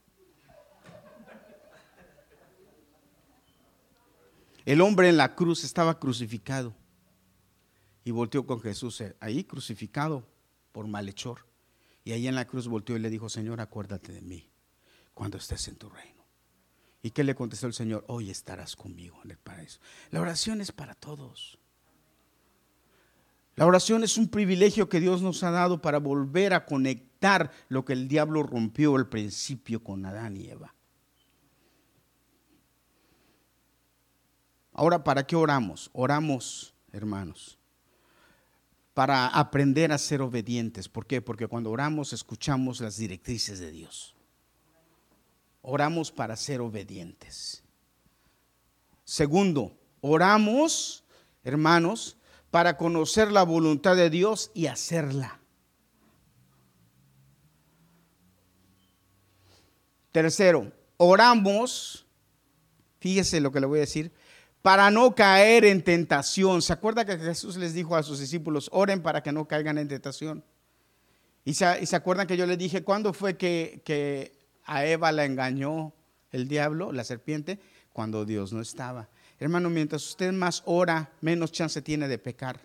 El 4.64 4.81
hombre 4.81 5.09
en 5.09 5.16
la 5.16 5.37
cruz 5.37 5.62
estaba 5.62 6.01
crucificado 6.01 6.75
y 8.03 8.11
volteó 8.11 8.45
con 8.45 8.61
Jesús 8.61 9.01
eh, 9.03 9.14
ahí 9.21 9.45
crucificado 9.45 10.27
por 10.73 10.88
malhechor. 10.88 11.47
Y 12.03 12.11
ahí 12.11 12.27
en 12.27 12.35
la 12.35 12.49
cruz 12.49 12.66
volteó 12.66 12.97
y 12.97 12.99
le 12.99 13.09
dijo, 13.09 13.29
Señor, 13.29 13.61
acuérdate 13.61 14.11
de 14.11 14.23
mí 14.23 14.51
cuando 15.14 15.38
estés 15.38 15.69
en 15.69 15.77
tu 15.77 15.88
reino. 15.90 16.25
¿Y 17.05 17.12
qué 17.12 17.23
le 17.23 17.37
contestó 17.37 17.69
el 17.69 17.75
Señor? 17.75 18.05
Hoy 18.09 18.31
estarás 18.33 18.75
conmigo 18.75 19.21
en 19.23 19.31
el 19.31 19.38
paraíso. 19.38 19.79
La 20.11 20.23
oración 20.23 20.61
es 20.61 20.73
para 20.73 20.97
todos. 20.97 21.60
La 23.61 23.66
oración 23.66 24.03
es 24.05 24.16
un 24.16 24.29
privilegio 24.29 24.88
que 24.88 25.01
Dios 25.01 25.20
nos 25.20 25.42
ha 25.42 25.51
dado 25.51 25.83
para 25.83 25.99
volver 25.99 26.55
a 26.55 26.64
conectar 26.64 27.51
lo 27.68 27.85
que 27.85 27.92
el 27.92 28.09
diablo 28.09 28.42
rompió 28.42 28.96
al 28.96 29.11
principio 29.11 29.85
con 29.85 30.07
Adán 30.07 30.35
y 30.38 30.49
Eva. 30.49 30.75
Ahora, 34.73 35.05
¿para 35.05 35.27
qué 35.27 35.37
oramos? 35.37 35.90
Oramos, 35.92 36.73
hermanos, 36.90 37.59
para 38.94 39.27
aprender 39.27 39.92
a 39.92 39.99
ser 39.99 40.23
obedientes. 40.23 40.88
¿Por 40.88 41.07
qué? 41.07 41.20
Porque 41.20 41.46
cuando 41.46 41.70
oramos 41.70 42.14
escuchamos 42.14 42.81
las 42.81 42.96
directrices 42.96 43.59
de 43.59 43.70
Dios. 43.70 44.16
Oramos 45.61 46.11
para 46.11 46.35
ser 46.35 46.62
obedientes. 46.62 47.62
Segundo, 49.05 49.77
oramos, 50.01 51.05
hermanos, 51.44 52.16
para 52.51 52.77
conocer 52.77 53.31
la 53.31 53.43
voluntad 53.45 53.97
de 53.97 54.11
Dios 54.11 54.51
y 54.55 54.67
hacerla. 54.67 55.41
Tercero, 60.13 60.73
oramos, 60.97 62.07
fíjese 62.99 63.41
lo 63.41 63.53
que 63.53 63.61
le 63.61 63.67
voy 63.67 63.79
a 63.79 63.83
decir, 63.83 64.13
para 64.63 64.91
no 64.91 65.15
caer 65.15 65.65
en 65.65 65.83
tentación. 65.83 66.63
¿Se 66.63 66.73
acuerda 66.73 67.05
que 67.05 67.17
Jesús 67.17 67.57
les 67.57 67.75
dijo 67.75 67.97
a 67.97 68.03
sus 68.03 68.19
discípulos, 68.19 68.69
oren 68.73 69.03
para 69.03 69.23
que 69.23 69.31
no 69.31 69.47
caigan 69.47 69.79
en 69.79 69.89
tentación? 69.89 70.45
Y 71.45 71.55
se, 71.55 71.97
acuerdan 71.97 72.27
que 72.27 72.37
yo 72.37 72.47
les 72.47 72.59
dije, 72.59 72.83
¿cuándo 72.83 73.13
fue 73.13 73.37
que, 73.37 73.83
que 73.85 74.37
a 74.65 74.85
Eva 74.85 75.13
la 75.13 75.25
engañó 75.25 75.95
el 76.33 76.49
diablo, 76.49 76.93
la 76.93 77.05
serpiente? 77.05 77.61
Cuando 77.93 78.25
Dios 78.25 78.53
no 78.53 78.61
estaba. 78.61 79.09
Hermano, 79.40 79.70
mientras 79.70 80.07
usted 80.07 80.33
más 80.33 80.62
ora, 80.66 81.11
menos 81.22 81.50
chance 81.50 81.81
tiene 81.81 82.07
de 82.07 82.18
pecar. 82.18 82.61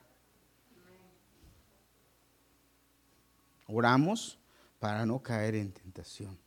Oramos 3.68 4.38
para 4.78 5.06
no 5.06 5.24
caer 5.24 5.56
en 5.56 5.72
tentación. 5.72 6.38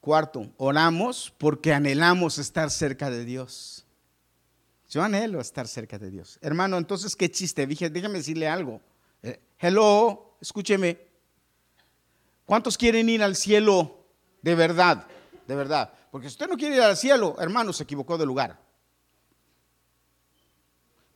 Cuarto, 0.00 0.52
oramos 0.58 1.32
porque 1.38 1.72
anhelamos 1.72 2.36
estar 2.36 2.70
cerca 2.70 3.08
de 3.08 3.24
Dios. 3.24 3.86
Yo 4.90 5.02
anhelo 5.02 5.40
estar 5.40 5.66
cerca 5.66 5.98
de 5.98 6.10
Dios. 6.10 6.38
Hermano, 6.42 6.76
entonces, 6.76 7.16
qué 7.16 7.30
chiste. 7.30 7.66
Dije, 7.66 7.88
déjame 7.88 8.18
decirle 8.18 8.46
algo. 8.46 8.82
Eh, 9.22 9.40
hello, 9.58 10.36
escúcheme. 10.42 10.98
¿Cuántos 12.44 12.76
quieren 12.76 13.08
ir 13.08 13.22
al 13.22 13.34
cielo 13.34 14.04
de 14.42 14.54
verdad? 14.54 15.06
De 15.46 15.54
verdad. 15.54 15.92
Porque 16.10 16.28
si 16.28 16.34
usted 16.34 16.48
no 16.48 16.56
quiere 16.56 16.76
ir 16.76 16.82
al 16.82 16.96
cielo, 16.96 17.36
hermano, 17.38 17.72
se 17.72 17.82
equivocó 17.82 18.16
de 18.16 18.26
lugar. 18.26 18.58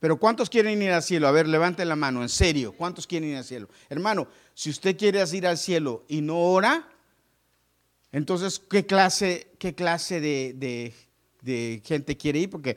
Pero 0.00 0.18
¿cuántos 0.18 0.48
quieren 0.48 0.80
ir 0.80 0.92
al 0.92 1.02
cielo? 1.02 1.26
A 1.26 1.32
ver, 1.32 1.48
levante 1.48 1.84
la 1.84 1.96
mano, 1.96 2.22
en 2.22 2.28
serio. 2.28 2.72
¿Cuántos 2.72 3.06
quieren 3.06 3.30
ir 3.30 3.36
al 3.36 3.44
cielo? 3.44 3.68
Hermano, 3.88 4.28
si 4.54 4.70
usted 4.70 4.96
quiere 4.96 5.24
ir 5.32 5.46
al 5.46 5.58
cielo 5.58 6.04
y 6.08 6.20
no 6.20 6.38
ora, 6.38 6.88
entonces, 8.12 8.58
¿qué 8.58 8.86
clase, 8.86 9.52
qué 9.58 9.74
clase 9.74 10.20
de, 10.20 11.82
gente 11.84 12.16
quiere 12.16 12.40
ir? 12.40 12.50
Porque 12.50 12.76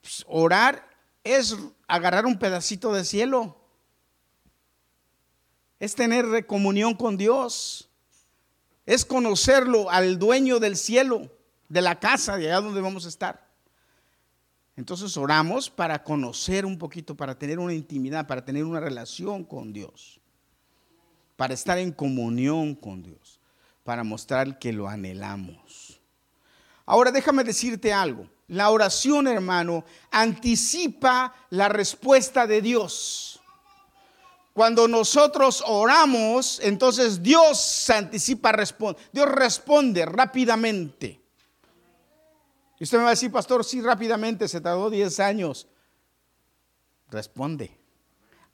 pues, 0.00 0.24
orar 0.28 0.88
es 1.24 1.56
agarrar 1.88 2.26
un 2.26 2.38
pedacito 2.38 2.92
de 2.92 3.04
cielo. 3.04 3.60
Es 5.80 5.94
tener 5.94 6.46
comunión 6.46 6.94
con 6.94 7.16
Dios. 7.16 7.90
Es 8.86 9.04
conocerlo 9.04 9.90
al 9.90 10.18
dueño 10.18 10.60
del 10.60 10.76
cielo, 10.76 11.30
de 11.68 11.82
la 11.82 11.98
casa, 11.98 12.36
de 12.36 12.46
allá 12.46 12.60
donde 12.60 12.80
vamos 12.80 13.06
a 13.06 13.08
estar. 13.08 13.48
Entonces 14.76 15.16
oramos 15.16 15.70
para 15.70 16.02
conocer 16.02 16.66
un 16.66 16.78
poquito, 16.78 17.16
para 17.16 17.38
tener 17.38 17.58
una 17.58 17.74
intimidad, 17.74 18.26
para 18.26 18.44
tener 18.44 18.64
una 18.64 18.80
relación 18.80 19.44
con 19.44 19.72
Dios, 19.72 20.20
para 21.36 21.54
estar 21.54 21.78
en 21.78 21.92
comunión 21.92 22.74
con 22.74 23.02
Dios 23.02 23.40
para 23.84 24.02
mostrar 24.02 24.58
que 24.58 24.72
lo 24.72 24.88
anhelamos. 24.88 26.00
Ahora 26.86 27.12
déjame 27.12 27.44
decirte 27.44 27.92
algo. 27.92 28.28
La 28.48 28.70
oración, 28.70 29.28
hermano, 29.28 29.84
anticipa 30.10 31.34
la 31.50 31.68
respuesta 31.68 32.46
de 32.46 32.60
Dios. 32.60 33.40
Cuando 34.54 34.86
nosotros 34.86 35.64
oramos, 35.66 36.60
entonces 36.62 37.20
Dios 37.20 37.90
anticipa, 37.90 38.52
responde. 38.52 39.00
Dios 39.12 39.28
responde 39.28 40.06
rápidamente. 40.06 41.20
Y 42.78 42.84
usted 42.84 42.98
me 42.98 43.02
va 43.02 43.10
a 43.10 43.14
decir, 43.14 43.32
pastor, 43.32 43.64
sí, 43.64 43.80
rápidamente, 43.80 44.46
se 44.46 44.60
tardó 44.60 44.90
10 44.90 45.18
años. 45.18 45.66
Responde 47.10 47.76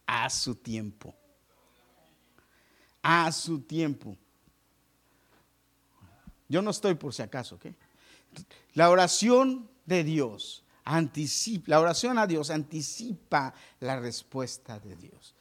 a 0.07 0.31
su 0.31 0.55
tiempo. 0.55 1.15
A 3.03 3.31
su 3.31 3.61
tiempo. 3.61 4.17
Yo 6.49 6.63
no 6.63 6.71
estoy 6.71 6.95
por 6.95 7.13
si 7.13 7.21
acaso, 7.21 7.57
¿ok? 7.57 7.67
La 8.73 8.89
oración 8.89 9.69
de 9.85 10.03
Dios 10.03 10.65
anticipa, 10.83 11.65
la 11.67 11.81
oración 11.81 12.17
a 12.17 12.27
Dios 12.27 12.49
anticipa 12.49 13.53
la 13.81 14.01
respuesta 14.01 14.81
de 14.81 14.97
Dios. 14.97 15.35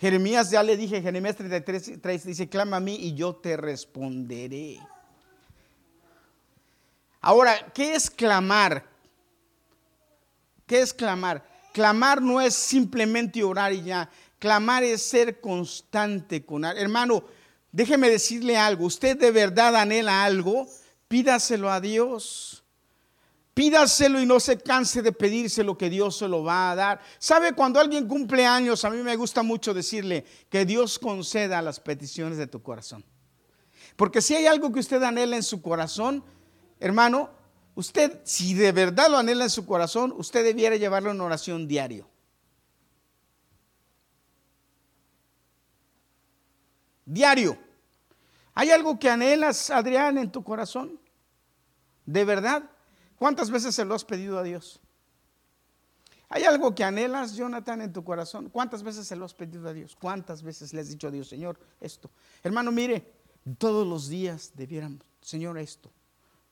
Jeremías, 0.00 0.50
ya 0.50 0.62
le 0.62 0.76
dije, 0.76 1.02
Jeremías 1.02 1.36
33, 1.36 2.24
dice, 2.24 2.48
clama 2.48 2.76
a 2.76 2.80
mí 2.80 2.94
y 2.94 3.14
yo 3.14 3.34
te 3.34 3.56
responderé. 3.56 4.80
Ahora, 7.20 7.72
¿qué 7.74 7.94
es 7.94 8.08
clamar? 8.08 8.84
¿Qué 10.66 10.80
es 10.80 10.94
clamar? 10.94 11.44
Clamar 11.72 12.22
no 12.22 12.40
es 12.40 12.54
simplemente 12.54 13.42
orar 13.42 13.72
y 13.72 13.82
ya. 13.82 14.08
Clamar 14.38 14.84
es 14.84 15.02
ser 15.02 15.40
constante 15.40 16.44
con 16.44 16.64
Hermano, 16.64 17.24
déjeme 17.72 18.08
decirle 18.08 18.56
algo. 18.56 18.86
Usted 18.86 19.18
de 19.18 19.32
verdad 19.32 19.74
anhela 19.74 20.24
algo, 20.24 20.68
pídaselo 21.08 21.70
a 21.70 21.80
Dios. 21.80 22.62
Pídaselo 23.58 24.20
y 24.20 24.24
no 24.24 24.38
se 24.38 24.56
canse 24.56 25.02
de 25.02 25.10
pedírselo 25.10 25.76
que 25.76 25.90
Dios 25.90 26.16
se 26.16 26.28
lo 26.28 26.44
va 26.44 26.70
a 26.70 26.76
dar. 26.76 27.00
¿Sabe 27.18 27.54
cuando 27.54 27.80
alguien 27.80 28.06
cumple 28.06 28.46
años? 28.46 28.84
A 28.84 28.90
mí 28.90 28.98
me 28.98 29.16
gusta 29.16 29.42
mucho 29.42 29.74
decirle 29.74 30.24
que 30.48 30.64
Dios 30.64 30.96
conceda 30.96 31.60
las 31.60 31.80
peticiones 31.80 32.38
de 32.38 32.46
tu 32.46 32.62
corazón. 32.62 33.04
Porque 33.96 34.22
si 34.22 34.36
hay 34.36 34.46
algo 34.46 34.70
que 34.70 34.78
usted 34.78 35.02
anhela 35.02 35.34
en 35.34 35.42
su 35.42 35.60
corazón, 35.60 36.22
hermano, 36.78 37.30
usted, 37.74 38.20
si 38.22 38.54
de 38.54 38.70
verdad 38.70 39.10
lo 39.10 39.18
anhela 39.18 39.42
en 39.42 39.50
su 39.50 39.66
corazón, 39.66 40.14
usted 40.16 40.44
debiera 40.44 40.76
llevarlo 40.76 41.10
en 41.10 41.20
oración 41.20 41.66
diario. 41.66 42.08
Diario. 47.04 47.58
¿Hay 48.54 48.70
algo 48.70 49.00
que 49.00 49.10
anhelas, 49.10 49.70
Adrián, 49.70 50.16
en 50.16 50.30
tu 50.30 50.44
corazón? 50.44 51.00
¿De 52.06 52.24
verdad? 52.24 52.70
¿Cuántas 53.18 53.50
veces 53.50 53.74
se 53.74 53.84
lo 53.84 53.94
has 53.94 54.04
pedido 54.04 54.38
a 54.38 54.42
Dios? 54.42 54.80
¿Hay 56.30 56.44
algo 56.44 56.74
que 56.74 56.84
anhelas, 56.84 57.34
Jonathan, 57.34 57.80
en 57.80 57.92
tu 57.92 58.04
corazón? 58.04 58.50
¿Cuántas 58.50 58.82
veces 58.82 59.06
se 59.06 59.16
lo 59.16 59.24
has 59.24 59.34
pedido 59.34 59.68
a 59.68 59.72
Dios? 59.72 59.96
¿Cuántas 59.98 60.42
veces 60.42 60.74
le 60.74 60.80
has 60.80 60.88
dicho 60.88 61.08
a 61.08 61.10
Dios, 61.10 61.28
Señor, 61.28 61.58
esto? 61.80 62.10
Hermano, 62.42 62.70
mire, 62.70 63.12
todos 63.56 63.86
los 63.86 64.08
días 64.08 64.52
debiéramos, 64.54 65.00
Señor, 65.22 65.58
esto, 65.58 65.90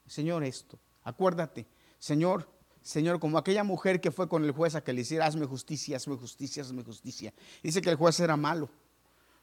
Señor, 0.07 0.45
esto. 0.45 0.79
Acuérdate, 1.05 1.67
Señor, 1.99 2.49
Señor, 2.83 3.21
como 3.21 3.37
aquella 3.37 3.65
mujer 3.65 4.01
que 4.01 4.11
fue 4.11 4.29
con 4.29 4.45
el 4.45 4.53
juez 4.53 4.75
a 4.75 4.81
que 4.83 4.93
le 4.93 5.03
hiciera, 5.03 5.27
hazme 5.27 5.45
justicia, 5.45 5.97
hazme 5.97 6.17
justicia, 6.17 6.63
hazme 6.63 6.83
justicia. 6.83 7.35
Dice 7.63 7.83
que 7.83 7.91
el 7.91 7.97
juez 7.97 8.19
era 8.21 8.37
malo, 8.37 8.71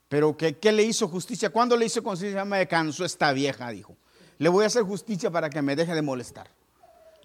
pero 0.09 0.35
que, 0.35 0.57
¿qué 0.57 0.71
le 0.71 0.83
hizo 0.83 1.07
justicia? 1.07 1.51
¿Cuándo 1.51 1.77
le 1.77 1.85
hizo 1.85 2.01
justicia? 2.01 2.43
Me 2.43 2.67
cansó 2.67 3.05
esta 3.05 3.31
vieja, 3.33 3.69
dijo. 3.69 3.95
Le 4.39 4.49
voy 4.49 4.63
a 4.63 4.67
hacer 4.67 4.83
justicia 4.83 5.29
para 5.29 5.49
que 5.49 5.61
me 5.61 5.75
deje 5.75 5.93
de 5.93 6.01
molestar. 6.01 6.49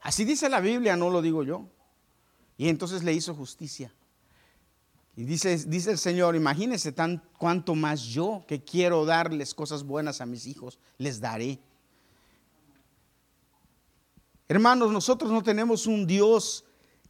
Así 0.03 0.25
dice 0.25 0.49
la 0.49 0.61
Biblia, 0.61 0.97
no 0.97 1.11
lo 1.11 1.23
digo 1.23 1.43
yo. 1.43 1.67
Y 2.57 2.69
entonces 2.69 3.03
le 3.05 3.13
hizo 3.13 3.35
justicia. 3.35 3.93
Y 5.17 5.25
dice, 5.25 5.57
dice 5.67 5.91
el 5.91 5.99
Señor, 5.99 6.37
imagínense 6.37 6.93
tan 6.93 7.23
cuanto 7.39 7.75
más 7.75 8.03
yo 8.03 8.45
que 8.47 8.63
quiero 8.63 9.05
darles 9.05 9.53
cosas 9.55 9.83
buenas 9.83 10.21
a 10.21 10.27
mis 10.27 10.47
hijos, 10.47 10.79
les 10.97 11.21
daré. 11.21 11.59
Hermanos, 14.47 14.93
nosotros 14.93 15.31
no 15.31 15.43
tenemos 15.43 15.87
un 15.87 16.07
Dios 16.07 16.65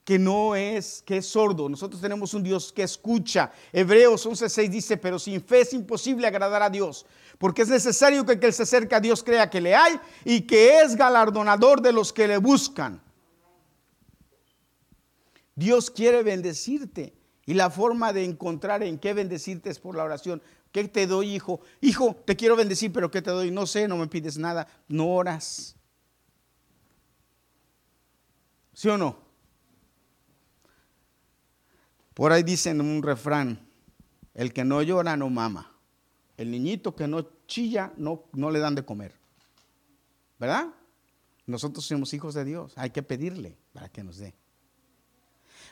que 0.09 0.19
no 0.19 0.57
es, 0.57 1.03
que 1.05 1.19
es 1.19 1.27
sordo. 1.27 1.69
Nosotros 1.69 2.01
tenemos 2.01 2.33
un 2.33 2.43
Dios 2.43 2.73
que 2.73 2.83
escucha. 2.83 3.53
Hebreos 3.71 4.25
11:6 4.25 4.71
dice, 4.71 4.97
pero 4.97 5.19
sin 5.19 5.43
fe 5.43 5.61
es 5.61 5.75
imposible 5.75 6.27
agradar 6.27 6.63
a 6.63 6.71
Dios, 6.71 7.05
porque 7.37 7.61
es 7.61 7.69
necesario 7.69 8.25
que 8.25 8.33
el 8.33 8.41
que 8.41 8.51
se 8.51 8.63
acerca 8.63 8.97
a 8.97 9.01
Dios 9.01 9.23
crea 9.23 9.51
que 9.51 9.61
le 9.61 9.75
hay 9.75 10.01
y 10.25 10.47
que 10.47 10.81
es 10.81 10.97
galardonador 10.97 11.83
de 11.83 11.93
los 11.93 12.15
que 12.15 12.27
le 12.27 12.39
buscan. 12.39 13.03
Dios 15.55 15.91
quiere 15.91 16.23
bendecirte 16.23 17.13
y 17.45 17.53
la 17.53 17.69
forma 17.69 18.15
de 18.15 18.25
encontrar 18.25 18.83
en 18.83 18.97
qué 18.97 19.13
bendecirte 19.13 19.69
es 19.69 19.79
por 19.79 19.95
la 19.95 20.05
oración. 20.05 20.41
¿Qué 20.73 20.89
te 20.89 21.07
doy, 21.07 21.35
hijo? 21.35 21.61
Hijo, 21.83 22.17
te 22.25 22.35
quiero 22.35 22.57
bendecir, 22.57 22.91
pero 22.95 23.11
¿qué 23.11 23.21
te 23.21 23.31
doy? 23.31 23.51
No 23.51 23.67
sé, 23.67 23.87
no 23.87 23.99
me 23.99 24.07
pides 24.07 24.39
nada, 24.39 24.67
no 24.89 25.11
oras. 25.11 25.77
¿Sí 28.73 28.89
o 28.89 28.97
no? 28.97 29.28
Por 32.19 32.33
ahí 32.33 32.43
dicen 32.43 32.81
un 32.81 33.01
refrán, 33.01 33.65
el 34.35 34.53
que 34.53 34.65
no 34.65 34.83
llora 34.83 35.17
no 35.17 35.31
mama. 35.31 35.71
El 36.37 36.51
niñito 36.51 36.97
que 36.97 37.07
no 37.07 37.29
chilla 37.47 37.93
no, 37.97 38.25
no 38.33 38.51
le 38.51 38.59
dan 38.59 38.75
de 38.75 38.85
comer. 38.85 39.15
¿Verdad? 40.37 40.67
Nosotros 41.47 41.85
somos 41.87 42.13
hijos 42.15 42.35
de 42.35 42.45
Dios, 42.45 42.73
hay 42.75 42.91
que 42.91 43.05
pedirle 43.05 43.57
para 43.73 43.89
que 43.89 44.03
nos 44.03 44.19
dé. 44.19 44.35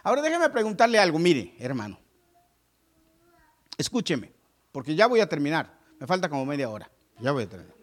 Ahora 0.05 0.23
déjeme 0.23 0.49
preguntarle 0.49 1.01
algo, 1.01 1.19
mire, 1.19 1.53
hermano. 1.59 1.99
Escúcheme, 3.77 4.33
porque 4.71 4.95
ya 4.95 5.09
voy 5.09 5.19
a 5.19 5.29
terminar. 5.29 5.77
Me 5.99 6.07
falta 6.07 6.29
como 6.29 6.47
media 6.47 6.71
hora. 6.71 6.89
Ya 7.19 7.33
voy 7.33 7.43
a 7.43 7.49
terminar. 7.49 7.75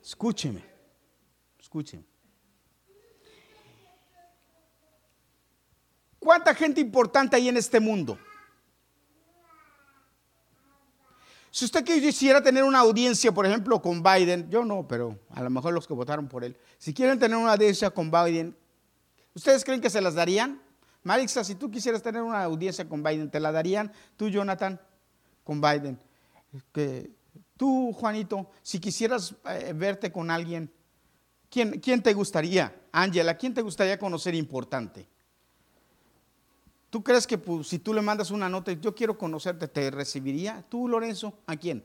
Escúcheme, 0.00 0.62
escúcheme. 1.58 2.09
¿Cuánta 6.20 6.54
gente 6.54 6.80
importante 6.80 7.34
hay 7.34 7.48
en 7.48 7.56
este 7.56 7.80
mundo? 7.80 8.18
Si 11.50 11.64
usted 11.64 11.82
quisiera 11.82 12.40
tener 12.40 12.62
una 12.62 12.78
audiencia, 12.78 13.32
por 13.32 13.44
ejemplo, 13.44 13.82
con 13.82 14.02
Biden, 14.02 14.48
yo 14.50 14.64
no, 14.64 14.86
pero 14.86 15.18
a 15.30 15.42
lo 15.42 15.50
mejor 15.50 15.74
los 15.74 15.86
que 15.86 15.94
votaron 15.94 16.28
por 16.28 16.44
él, 16.44 16.56
si 16.78 16.94
quieren 16.94 17.18
tener 17.18 17.36
una 17.36 17.54
audiencia 17.54 17.90
con 17.90 18.10
Biden, 18.10 18.56
¿ustedes 19.34 19.64
creen 19.64 19.80
que 19.80 19.90
se 19.90 20.00
las 20.00 20.14
darían? 20.14 20.62
Marixa, 21.02 21.42
si 21.42 21.56
tú 21.56 21.70
quisieras 21.70 22.02
tener 22.02 22.22
una 22.22 22.44
audiencia 22.44 22.88
con 22.88 23.02
Biden, 23.02 23.30
¿te 23.30 23.40
la 23.40 23.50
darían? 23.50 23.90
Tú, 24.16 24.28
Jonathan, 24.28 24.78
con 25.42 25.60
Biden. 25.60 25.98
Tú, 27.56 27.92
Juanito, 27.94 28.50
si 28.62 28.78
quisieras 28.78 29.34
eh, 29.46 29.72
verte 29.74 30.12
con 30.12 30.30
alguien, 30.30 30.70
¿quién, 31.48 31.80
¿quién 31.80 32.02
te 32.02 32.12
gustaría? 32.12 32.74
Ángela, 32.92 33.36
¿quién 33.36 33.54
te 33.54 33.62
gustaría 33.62 33.98
conocer 33.98 34.34
importante? 34.34 35.08
¿Tú 36.90 37.04
crees 37.04 37.26
que 37.26 37.38
pues, 37.38 37.68
si 37.68 37.78
tú 37.78 37.94
le 37.94 38.02
mandas 38.02 38.32
una 38.32 38.48
nota, 38.48 38.72
yo 38.72 38.94
quiero 38.94 39.16
conocerte, 39.16 39.68
te 39.68 39.90
recibiría? 39.92 40.64
¿Tú, 40.68 40.88
Lorenzo? 40.88 41.38
¿A 41.46 41.56
quién? 41.56 41.84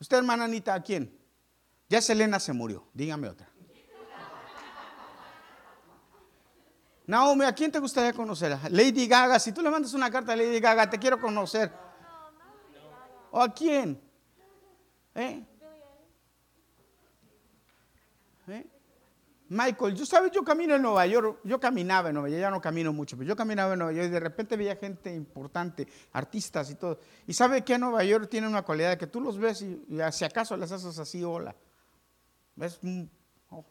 ¿Usted, 0.00 0.18
hermana 0.18 0.44
Anita, 0.44 0.74
a 0.74 0.82
quién? 0.82 1.16
Ya 1.88 2.02
Selena 2.02 2.40
se 2.40 2.52
murió, 2.52 2.84
dígame 2.92 3.28
otra. 3.28 3.48
Naomi, 7.06 7.44
¿a 7.44 7.54
quién 7.54 7.70
te 7.70 7.78
gustaría 7.78 8.12
conocer? 8.12 8.58
Lady 8.70 9.06
Gaga, 9.06 9.38
si 9.38 9.52
tú 9.52 9.62
le 9.62 9.70
mandas 9.70 9.94
una 9.94 10.10
carta 10.10 10.32
a 10.32 10.36
Lady 10.36 10.58
Gaga, 10.58 10.90
te 10.90 10.98
quiero 10.98 11.20
conocer. 11.20 11.72
¿O 13.30 13.40
a 13.40 13.54
quién? 13.54 14.00
¿Eh? 15.14 15.22
¿Eh? 15.22 15.55
Michael, 19.48 19.94
yo 19.94 20.04
sabes, 20.04 20.32
yo 20.32 20.42
camino 20.42 20.74
en 20.74 20.82
Nueva 20.82 21.06
York, 21.06 21.38
yo 21.44 21.60
caminaba 21.60 22.08
en 22.08 22.14
Nueva 22.14 22.28
York, 22.28 22.40
ya 22.40 22.50
no 22.50 22.60
camino 22.60 22.92
mucho, 22.92 23.16
pero 23.16 23.28
yo 23.28 23.36
caminaba 23.36 23.74
en 23.74 23.78
Nueva 23.78 23.92
York 23.92 24.08
y 24.08 24.10
de 24.10 24.20
repente 24.20 24.56
veía 24.56 24.74
gente 24.74 25.14
importante, 25.14 25.86
artistas 26.12 26.68
y 26.70 26.74
todo. 26.74 26.98
Y 27.28 27.32
sabe 27.32 27.62
que 27.62 27.78
Nueva 27.78 28.02
York 28.02 28.28
tiene 28.28 28.48
una 28.48 28.62
cualidad 28.62 28.98
que 28.98 29.06
tú 29.06 29.20
los 29.20 29.38
ves 29.38 29.62
y, 29.62 29.86
si 30.10 30.24
acaso 30.24 30.56
les 30.56 30.72
haces 30.72 30.98
así, 30.98 31.22
hola. 31.22 31.54
Mm, 32.56 33.04
oh. 33.50 33.64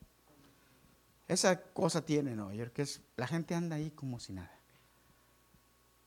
Esa 1.28 1.60
cosa 1.60 2.06
tiene 2.06 2.36
Nueva 2.36 2.54
York, 2.54 2.72
que 2.72 2.84
es 2.84 3.02
la 3.18 3.28
gente 3.28 3.54
anda 3.54 3.76
ahí 3.76 3.92
como 3.92 4.18
si 4.20 4.32
nada. 4.32 4.52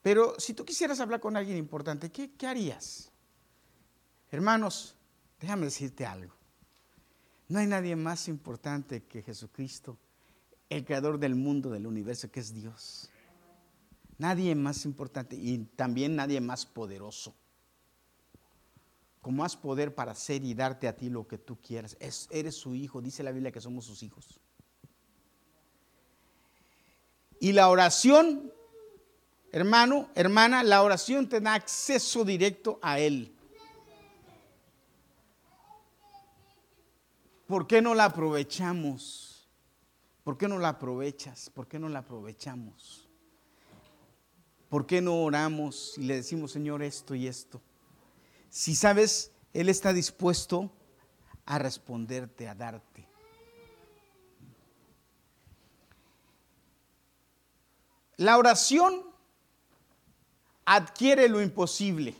Pero 0.00 0.34
si 0.38 0.54
tú 0.54 0.64
quisieras 0.64 0.98
hablar 1.00 1.20
con 1.20 1.36
alguien 1.36 1.58
importante, 1.58 2.10
¿qué, 2.10 2.32
qué 2.32 2.46
harías? 2.46 3.12
Hermanos, 4.30 4.96
déjame 5.38 5.66
decirte 5.66 6.06
algo. 6.06 6.37
No 7.48 7.58
hay 7.58 7.66
nadie 7.66 7.96
más 7.96 8.28
importante 8.28 9.04
que 9.04 9.22
Jesucristo, 9.22 9.98
el 10.68 10.84
creador 10.84 11.18
del 11.18 11.34
mundo, 11.34 11.70
del 11.70 11.86
universo, 11.86 12.30
que 12.30 12.40
es 12.40 12.54
Dios. 12.54 13.10
Nadie 14.18 14.54
más 14.54 14.84
importante 14.84 15.36
y 15.36 15.58
también 15.76 16.14
nadie 16.14 16.40
más 16.40 16.66
poderoso. 16.66 17.34
Con 19.22 19.36
más 19.36 19.56
poder 19.56 19.94
para 19.94 20.12
hacer 20.12 20.44
y 20.44 20.54
darte 20.54 20.88
a 20.88 20.96
ti 20.96 21.08
lo 21.08 21.26
que 21.26 21.38
tú 21.38 21.56
quieras. 21.60 21.96
eres 22.00 22.54
su 22.54 22.74
hijo, 22.74 23.00
dice 23.00 23.22
la 23.22 23.32
Biblia 23.32 23.52
que 23.52 23.60
somos 23.60 23.84
sus 23.84 24.02
hijos. 24.02 24.38
Y 27.40 27.52
la 27.52 27.68
oración 27.68 28.52
hermano, 29.52 30.10
hermana, 30.14 30.62
la 30.62 30.82
oración 30.82 31.28
te 31.28 31.40
da 31.40 31.54
acceso 31.54 32.24
directo 32.24 32.78
a 32.82 32.98
Él. 32.98 33.34
¿Por 37.48 37.66
qué 37.66 37.80
no 37.80 37.94
la 37.94 38.04
aprovechamos? 38.04 39.48
¿Por 40.22 40.36
qué 40.36 40.48
no 40.48 40.58
la 40.58 40.68
aprovechas? 40.68 41.48
¿Por 41.48 41.66
qué 41.66 41.78
no 41.78 41.88
la 41.88 42.00
aprovechamos? 42.00 43.08
¿Por 44.68 44.84
qué 44.84 45.00
no 45.00 45.24
oramos 45.24 45.96
y 45.96 46.02
le 46.02 46.16
decimos, 46.16 46.52
Señor, 46.52 46.82
esto 46.82 47.14
y 47.14 47.26
esto? 47.26 47.62
Si 48.50 48.76
sabes, 48.76 49.32
Él 49.54 49.70
está 49.70 49.94
dispuesto 49.94 50.70
a 51.46 51.58
responderte, 51.58 52.46
a 52.46 52.54
darte. 52.54 53.08
La 58.18 58.36
oración 58.36 59.06
adquiere 60.66 61.30
lo 61.30 61.40
imposible. 61.40 62.14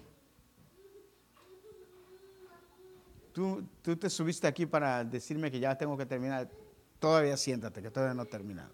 Tú, 3.39 3.97
te 3.97 4.11
subiste 4.11 4.49
aquí 4.49 4.67
para 4.67 5.05
decirme 5.05 5.49
que 5.49 5.61
ya 5.61 5.79
tengo 5.79 5.97
que 5.97 6.05
terminar. 6.05 6.51
Todavía 6.99 7.37
siéntate, 7.37 7.81
que 7.81 7.89
todavía 7.89 8.13
no 8.13 8.25
he 8.25 8.27
terminado. 8.27 8.73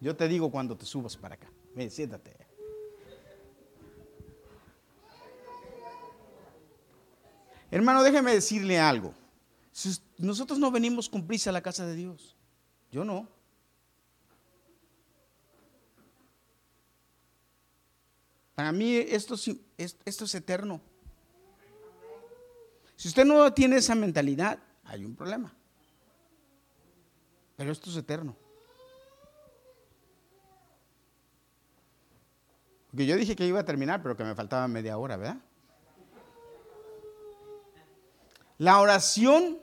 Yo 0.00 0.16
te 0.16 0.26
digo 0.28 0.50
cuando 0.50 0.74
te 0.74 0.86
subas 0.86 1.14
para 1.14 1.34
acá. 1.34 1.52
Ven, 1.76 1.90
siéntate. 1.90 2.34
Hermano, 7.70 8.02
déjeme 8.02 8.32
decirle 8.32 8.80
algo. 8.80 9.12
Nosotros 10.16 10.58
no 10.58 10.70
venimos 10.70 11.10
con 11.10 11.28
a 11.46 11.52
la 11.52 11.60
casa 11.60 11.84
de 11.84 11.94
Dios. 11.94 12.34
Yo 12.90 13.04
no. 13.04 13.28
Para 18.54 18.72
mí 18.72 18.96
esto, 18.96 19.34
esto 19.76 20.24
es 20.24 20.34
eterno. 20.34 20.80
Si 23.02 23.08
usted 23.08 23.24
no 23.24 23.52
tiene 23.52 23.78
esa 23.78 23.96
mentalidad, 23.96 24.60
hay 24.84 25.04
un 25.04 25.16
problema. 25.16 25.52
Pero 27.56 27.72
esto 27.72 27.90
es 27.90 27.96
eterno. 27.96 28.36
Porque 32.88 33.04
yo 33.04 33.16
dije 33.16 33.34
que 33.34 33.44
iba 33.44 33.58
a 33.58 33.64
terminar, 33.64 34.04
pero 34.04 34.16
que 34.16 34.22
me 34.22 34.36
faltaba 34.36 34.68
media 34.68 34.98
hora, 34.98 35.16
¿verdad? 35.16 35.36
La 38.58 38.78
oración 38.78 39.58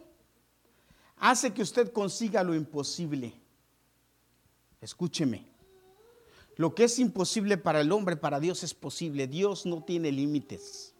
hace 1.15 1.53
que 1.53 1.61
usted 1.61 1.93
consiga 1.93 2.43
lo 2.43 2.53
imposible. 2.53 3.39
Escúcheme. 4.81 5.47
Lo 6.57 6.75
que 6.75 6.83
es 6.83 6.99
imposible 6.99 7.57
para 7.57 7.79
el 7.79 7.93
hombre, 7.93 8.17
para 8.17 8.41
Dios 8.41 8.63
es 8.63 8.73
posible. 8.73 9.27
Dios 9.27 9.65
no 9.65 9.81
tiene 9.85 10.11
límites. 10.11 10.93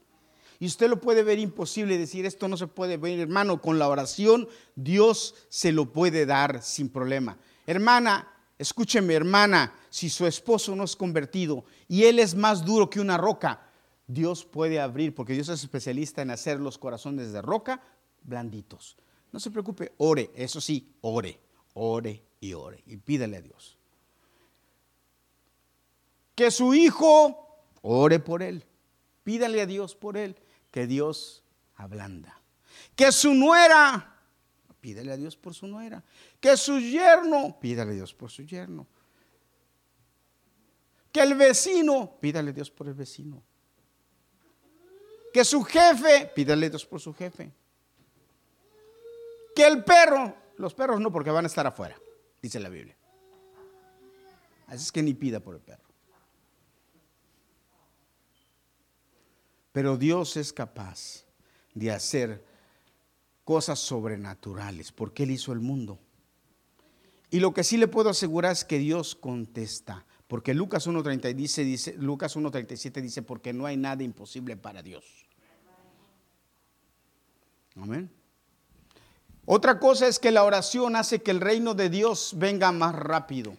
Y 0.59 0.67
usted 0.67 0.89
lo 0.89 0.99
puede 0.99 1.23
ver 1.23 1.39
imposible 1.39 1.97
decir, 1.97 2.25
esto 2.25 2.47
no 2.47 2.57
se 2.57 2.67
puede 2.67 2.97
ver, 2.97 3.19
hermano, 3.19 3.61
con 3.61 3.79
la 3.79 3.87
oración 3.87 4.47
Dios 4.75 5.35
se 5.47 5.71
lo 5.71 5.93
puede 5.93 6.25
dar 6.25 6.61
sin 6.61 6.89
problema. 6.89 7.37
Hermana, 7.65 8.27
escúcheme, 8.57 9.13
hermana, 9.13 9.73
si 9.89 10.09
su 10.09 10.27
esposo 10.27 10.75
no 10.75 10.83
es 10.83 10.95
convertido 10.95 11.63
y 11.87 12.03
él 12.03 12.19
es 12.19 12.35
más 12.35 12.65
duro 12.65 12.89
que 12.89 12.99
una 12.99 13.17
roca, 13.17 13.69
Dios 14.05 14.43
puede 14.43 14.79
abrir, 14.79 15.15
porque 15.15 15.33
Dios 15.33 15.49
es 15.49 15.63
especialista 15.63 16.21
en 16.21 16.31
hacer 16.31 16.59
los 16.59 16.77
corazones 16.77 17.31
de 17.31 17.41
roca 17.41 17.81
blanditos. 18.23 18.97
No 19.31 19.39
se 19.39 19.51
preocupe, 19.51 19.93
ore, 19.97 20.31
eso 20.35 20.59
sí, 20.59 20.93
ore, 21.01 21.39
ore 21.73 22.23
y 22.41 22.53
ore 22.53 22.83
y 22.85 22.97
pídale 22.97 23.37
a 23.37 23.41
Dios 23.41 23.79
que 26.39 26.51
su 26.51 26.73
hijo 26.73 27.65
ore 27.81 28.19
por 28.19 28.41
él. 28.41 28.63
Pídale 29.25 29.59
a 29.59 29.65
Dios 29.65 29.93
por 29.93 30.15
él, 30.15 30.37
que 30.71 30.87
Dios 30.87 31.43
ablanda. 31.75 32.39
Que 32.95 33.11
su 33.11 33.33
nuera, 33.33 34.17
pídale 34.79 35.11
a 35.11 35.17
Dios 35.17 35.35
por 35.35 35.53
su 35.53 35.67
nuera. 35.67 36.03
Que 36.39 36.55
su 36.57 36.79
yerno, 36.79 37.57
pídale 37.59 37.91
a 37.91 37.95
Dios 37.95 38.13
por 38.13 38.29
su 38.29 38.43
yerno. 38.43 38.87
Que 41.11 41.21
el 41.21 41.35
vecino, 41.35 42.17
pídale 42.19 42.51
a 42.51 42.53
Dios 42.53 42.69
por 42.69 42.87
el 42.87 42.93
vecino. 42.93 43.41
Que 45.33 45.43
su 45.43 45.63
jefe, 45.63 46.31
pídale 46.35 46.67
a 46.67 46.69
Dios 46.69 46.85
por 46.85 46.99
su 46.99 47.13
jefe. 47.13 47.51
Que 49.55 49.65
el 49.67 49.83
perro, 49.83 50.35
los 50.57 50.73
perros 50.73 50.99
no, 50.99 51.11
porque 51.11 51.31
van 51.31 51.45
a 51.45 51.47
estar 51.47 51.65
afuera, 51.65 51.99
dice 52.41 52.59
la 52.59 52.69
Biblia. 52.69 52.95
Así 54.67 54.83
es 54.83 54.91
que 54.91 55.01
ni 55.01 55.13
pida 55.13 55.39
por 55.39 55.55
el 55.55 55.61
perro. 55.61 55.88
Pero 59.71 59.97
Dios 59.97 60.37
es 60.37 60.51
capaz 60.51 61.25
de 61.73 61.91
hacer 61.91 62.43
cosas 63.43 63.79
sobrenaturales 63.79 64.91
porque 64.91 65.23
Él 65.23 65.31
hizo 65.31 65.53
el 65.53 65.59
mundo. 65.59 65.99
Y 67.31 67.39
lo 67.39 67.53
que 67.53 67.63
sí 67.63 67.77
le 67.77 67.87
puedo 67.87 68.09
asegurar 68.09 68.51
es 68.51 68.65
que 68.65 68.79
Dios 68.79 69.15
contesta. 69.15 70.05
Porque 70.27 70.53
Lucas 70.53 70.87
1.30 70.87 71.33
dice, 71.33 71.63
dice, 71.63 71.97
1.37 71.97 73.01
dice, 73.01 73.21
porque 73.21 73.53
no 73.53 73.65
hay 73.65 73.77
nada 73.77 74.03
imposible 74.03 74.55
para 74.55 74.83
Dios. 74.83 75.03
Amén. 77.75 78.11
Otra 79.45 79.79
cosa 79.79 80.07
es 80.07 80.19
que 80.19 80.31
la 80.31 80.43
oración 80.43 80.95
hace 80.95 81.23
que 81.23 81.31
el 81.31 81.41
reino 81.41 81.73
de 81.73 81.89
Dios 81.89 82.33
venga 82.37 82.71
más 82.71 82.93
rápido. 82.93 83.57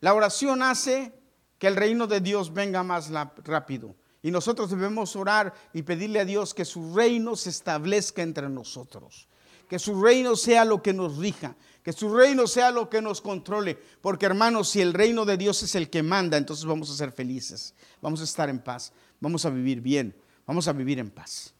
La 0.00 0.12
oración 0.12 0.62
hace 0.62 1.17
que 1.58 1.66
el 1.66 1.76
reino 1.76 2.06
de 2.06 2.20
Dios 2.20 2.52
venga 2.52 2.82
más 2.82 3.10
rápido. 3.44 3.94
Y 4.22 4.30
nosotros 4.30 4.70
debemos 4.70 5.14
orar 5.16 5.54
y 5.72 5.82
pedirle 5.82 6.20
a 6.20 6.24
Dios 6.24 6.54
que 6.54 6.64
su 6.64 6.94
reino 6.94 7.36
se 7.36 7.50
establezca 7.50 8.22
entre 8.22 8.48
nosotros. 8.48 9.28
Que 9.68 9.78
su 9.78 10.02
reino 10.02 10.34
sea 10.34 10.64
lo 10.64 10.82
que 10.82 10.92
nos 10.92 11.18
rija. 11.18 11.56
Que 11.82 11.92
su 11.92 12.14
reino 12.14 12.46
sea 12.46 12.70
lo 12.70 12.88
que 12.88 13.00
nos 13.00 13.20
controle. 13.20 13.78
Porque 14.00 14.26
hermanos, 14.26 14.70
si 14.70 14.80
el 14.80 14.92
reino 14.92 15.24
de 15.24 15.36
Dios 15.36 15.62
es 15.62 15.74
el 15.74 15.90
que 15.90 16.02
manda, 16.02 16.36
entonces 16.36 16.64
vamos 16.64 16.90
a 16.90 16.96
ser 16.96 17.12
felices. 17.12 17.74
Vamos 18.00 18.20
a 18.20 18.24
estar 18.24 18.48
en 18.48 18.58
paz. 18.58 18.92
Vamos 19.20 19.44
a 19.44 19.50
vivir 19.50 19.80
bien. 19.80 20.16
Vamos 20.46 20.66
a 20.68 20.72
vivir 20.72 20.98
en 20.98 21.10
paz. 21.10 21.54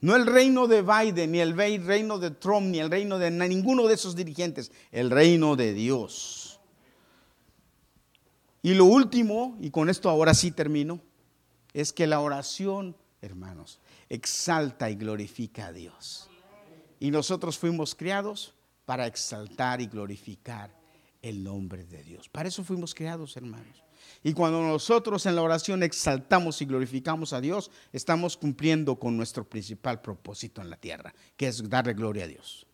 No 0.00 0.14
el 0.14 0.26
reino 0.26 0.66
de 0.68 0.82
Biden, 0.82 1.32
ni 1.32 1.40
el 1.40 1.56
reino 1.56 2.18
de 2.18 2.30
Trump, 2.30 2.68
ni 2.68 2.78
el 2.78 2.90
reino 2.90 3.18
de 3.18 3.30
ninguno 3.30 3.88
de 3.88 3.94
esos 3.94 4.14
dirigentes. 4.14 4.70
El 4.92 5.10
reino 5.10 5.56
de 5.56 5.74
Dios. 5.74 6.47
Y 8.68 8.74
lo 8.74 8.84
último, 8.84 9.56
y 9.62 9.70
con 9.70 9.88
esto 9.88 10.10
ahora 10.10 10.34
sí 10.34 10.50
termino, 10.50 11.00
es 11.72 11.90
que 11.90 12.06
la 12.06 12.20
oración, 12.20 12.94
hermanos, 13.22 13.80
exalta 14.10 14.90
y 14.90 14.94
glorifica 14.94 15.68
a 15.68 15.72
Dios. 15.72 16.28
Y 17.00 17.10
nosotros 17.10 17.56
fuimos 17.56 17.94
creados 17.94 18.52
para 18.84 19.06
exaltar 19.06 19.80
y 19.80 19.86
glorificar 19.86 20.70
el 21.22 21.42
nombre 21.42 21.86
de 21.86 22.02
Dios. 22.02 22.28
Para 22.28 22.50
eso 22.50 22.62
fuimos 22.62 22.94
creados, 22.94 23.38
hermanos. 23.38 23.82
Y 24.22 24.34
cuando 24.34 24.60
nosotros 24.60 25.24
en 25.24 25.36
la 25.36 25.40
oración 25.40 25.82
exaltamos 25.82 26.60
y 26.60 26.66
glorificamos 26.66 27.32
a 27.32 27.40
Dios, 27.40 27.70
estamos 27.94 28.36
cumpliendo 28.36 28.98
con 28.98 29.16
nuestro 29.16 29.48
principal 29.48 30.02
propósito 30.02 30.60
en 30.60 30.68
la 30.68 30.76
tierra, 30.76 31.14
que 31.38 31.48
es 31.48 31.66
darle 31.70 31.94
gloria 31.94 32.24
a 32.24 32.28
Dios. 32.28 32.67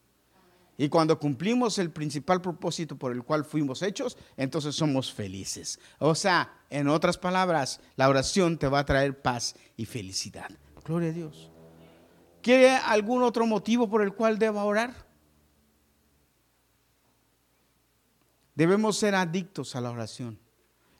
Y 0.76 0.88
cuando 0.88 1.18
cumplimos 1.18 1.78
el 1.78 1.90
principal 1.90 2.40
propósito 2.40 2.96
por 2.96 3.12
el 3.12 3.22
cual 3.22 3.44
fuimos 3.44 3.82
hechos, 3.82 4.16
entonces 4.36 4.74
somos 4.74 5.12
felices. 5.12 5.78
O 5.98 6.14
sea, 6.14 6.52
en 6.68 6.88
otras 6.88 7.16
palabras, 7.16 7.80
la 7.96 8.08
oración 8.08 8.58
te 8.58 8.66
va 8.66 8.80
a 8.80 8.84
traer 8.84 9.20
paz 9.22 9.54
y 9.76 9.84
felicidad. 9.84 10.50
Gloria 10.84 11.10
a 11.10 11.12
Dios. 11.12 11.50
¿Quiere 12.42 12.70
algún 12.70 13.22
otro 13.22 13.46
motivo 13.46 13.88
por 13.88 14.02
el 14.02 14.12
cual 14.12 14.38
deba 14.38 14.64
orar? 14.64 15.06
Debemos 18.54 18.98
ser 18.98 19.14
adictos 19.14 19.76
a 19.76 19.80
la 19.80 19.90
oración. 19.90 20.38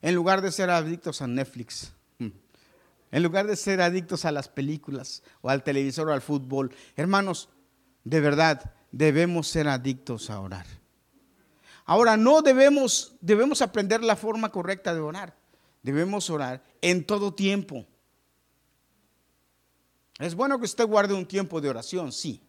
En 0.03 0.14
lugar 0.14 0.41
de 0.41 0.53
ser 0.53 0.70
adictos 0.70 1.20
a 1.20 1.27
Netflix. 1.27 1.93
En 2.18 3.22
lugar 3.22 3.47
de 3.47 3.55
ser 3.55 3.81
adictos 3.81 4.25
a 4.25 4.33
las 4.33 4.49
películas 4.49 5.22
o 5.41 5.49
al 5.49 5.62
televisor 5.62 6.09
o 6.09 6.12
al 6.12 6.20
fútbol. 6.20 6.75
Hermanos, 6.97 7.49
de 8.03 8.20
verdad, 8.20 8.74
debemos 8.97 9.49
ser 9.49 9.66
adictos 9.66 10.30
a 10.30 10.40
orar. 10.40 10.66
Ahora, 11.84 12.16
no 12.16 12.42
debemos, 12.42 13.14
debemos 13.20 13.61
aprender 13.61 14.03
la 14.03 14.14
forma 14.14 14.51
correcta 14.51 14.95
de 14.95 15.01
orar. 15.01 15.36
Debemos 15.82 16.30
orar 16.30 16.62
en 16.80 17.05
todo 17.05 17.34
tiempo. 17.34 17.84
Es 20.18 20.34
bueno 20.34 20.59
que 20.59 20.64
usted 20.64 20.86
guarde 20.86 21.12
un 21.12 21.26
tiempo 21.26 21.61
de 21.61 21.68
oración, 21.68 22.12
sí, 22.12 22.40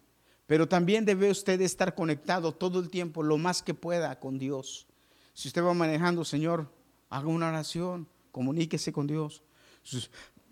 pero 0.46 0.68
también 0.68 1.04
debe 1.04 1.30
usted 1.30 1.60
estar 1.60 1.96
conectado 1.96 2.52
todo 2.52 2.78
el 2.78 2.88
tiempo, 2.88 3.24
lo 3.24 3.38
más 3.38 3.60
que 3.60 3.74
pueda 3.74 4.18
con 4.20 4.38
Dios. 4.38 4.86
Si 5.34 5.48
usted 5.48 5.64
va 5.64 5.74
manejando, 5.74 6.24
Señor, 6.24 6.70
haga 7.10 7.26
una 7.26 7.48
oración, 7.48 8.08
comuníquese 8.30 8.92
con 8.92 9.08
Dios. 9.08 9.42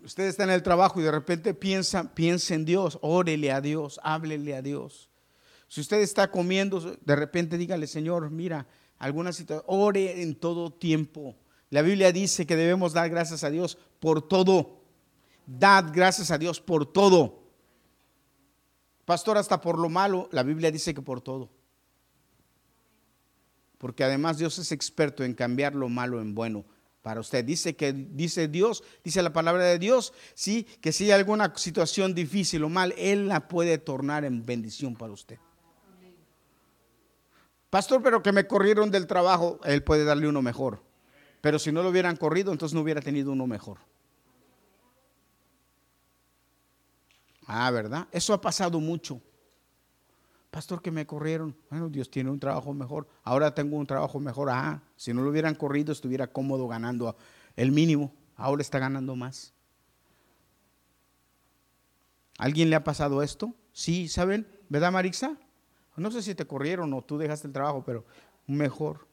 usted 0.03 0.25
está 0.25 0.43
en 0.43 0.49
el 0.49 0.61
trabajo 0.61 0.99
y 0.99 1.03
de 1.03 1.11
repente 1.11 1.53
piensa, 1.53 2.13
piensa 2.13 2.53
en 2.53 2.65
Dios, 2.65 2.99
órele 3.01 3.53
a 3.53 3.61
Dios, 3.61 3.99
háblele 4.03 4.55
a 4.55 4.61
Dios. 4.61 5.09
Si 5.67 5.81
usted 5.81 6.01
está 6.01 6.29
comiendo, 6.31 6.79
de 6.79 7.15
repente 7.15 7.57
dígale, 7.57 7.87
Señor, 7.87 8.29
mira, 8.29 8.67
alguna 8.97 9.33
situación, 9.33 9.65
ore 9.67 10.21
en 10.21 10.35
todo 10.35 10.71
tiempo. 10.71 11.35
La 11.69 11.81
Biblia 11.81 12.11
dice 12.11 12.45
que 12.45 12.55
debemos 12.55 12.93
dar 12.93 13.09
gracias 13.09 13.43
a 13.43 13.49
Dios 13.49 13.77
por 13.99 14.27
todo. 14.27 14.81
Dad 15.45 15.91
gracias 15.93 16.31
a 16.31 16.37
Dios 16.37 16.61
por 16.61 16.91
todo. 16.91 17.43
Pastor, 19.05 19.37
hasta 19.37 19.61
por 19.61 19.77
lo 19.77 19.89
malo, 19.89 20.29
la 20.31 20.43
Biblia 20.43 20.71
dice 20.71 20.93
que 20.93 21.01
por 21.01 21.21
todo. 21.21 21.49
Porque 23.77 24.03
además 24.03 24.37
Dios 24.37 24.57
es 24.57 24.71
experto 24.71 25.23
en 25.23 25.33
cambiar 25.33 25.75
lo 25.75 25.89
malo 25.89 26.21
en 26.21 26.33
bueno 26.33 26.65
para 27.01 27.19
usted. 27.19 27.45
Dice 27.45 27.75
que 27.75 27.93
dice 27.93 28.47
Dios, 28.47 28.83
dice 29.03 29.21
la 29.21 29.31
palabra 29.31 29.63
de 29.65 29.77
Dios, 29.77 30.13
sí, 30.33 30.65
que 30.81 30.91
si 30.91 31.05
hay 31.05 31.11
alguna 31.11 31.53
situación 31.55 32.15
difícil 32.15 32.63
o 32.63 32.69
mal, 32.69 32.95
él 32.97 33.27
la 33.27 33.47
puede 33.47 33.77
tornar 33.77 34.25
en 34.25 34.43
bendición 34.43 34.95
para 34.95 35.13
usted. 35.13 35.37
Pastor, 37.75 38.01
pero 38.01 38.23
que 38.23 38.31
me 38.31 38.47
corrieron 38.47 38.89
del 38.89 39.05
trabajo, 39.05 39.59
él 39.65 39.83
puede 39.83 40.05
darle 40.05 40.29
uno 40.29 40.41
mejor. 40.41 40.81
Pero 41.41 41.59
si 41.59 41.73
no 41.73 41.83
lo 41.83 41.89
hubieran 41.89 42.15
corrido, 42.15 42.53
entonces 42.53 42.73
no 42.73 42.79
hubiera 42.79 43.01
tenido 43.01 43.33
uno 43.33 43.47
mejor. 43.47 43.79
Ah, 47.45 47.69
¿verdad? 47.71 48.07
Eso 48.13 48.33
ha 48.33 48.39
pasado 48.39 48.79
mucho. 48.79 49.21
Pastor, 50.51 50.81
que 50.81 50.89
me 50.89 51.05
corrieron. 51.05 51.53
Bueno, 51.69 51.89
Dios 51.89 52.09
tiene 52.09 52.29
un 52.29 52.39
trabajo 52.39 52.73
mejor. 52.73 53.09
Ahora 53.23 53.53
tengo 53.53 53.75
un 53.75 53.85
trabajo 53.85 54.21
mejor. 54.21 54.51
Ah, 54.51 54.81
si 54.95 55.13
no 55.13 55.21
lo 55.21 55.29
hubieran 55.29 55.55
corrido, 55.55 55.91
estuviera 55.91 56.27
cómodo 56.27 56.69
ganando 56.69 57.17
el 57.57 57.73
mínimo. 57.73 58.15
Ahora 58.37 58.61
está 58.61 58.79
ganando 58.79 59.17
más. 59.17 59.53
¿Alguien 62.37 62.69
le 62.69 62.77
ha 62.77 62.85
pasado 62.85 63.21
esto? 63.21 63.53
Sí, 63.73 64.07
¿saben? 64.07 64.47
¿Verdad, 64.69 64.93
Marixa? 64.93 65.35
No 65.95 66.11
sé 66.11 66.21
si 66.21 66.35
te 66.35 66.45
corrieron 66.45 66.93
o 66.93 67.01
tú 67.01 67.17
dejaste 67.17 67.47
el 67.47 67.53
trabajo, 67.53 67.83
pero 67.85 68.05
mejor. 68.47 69.07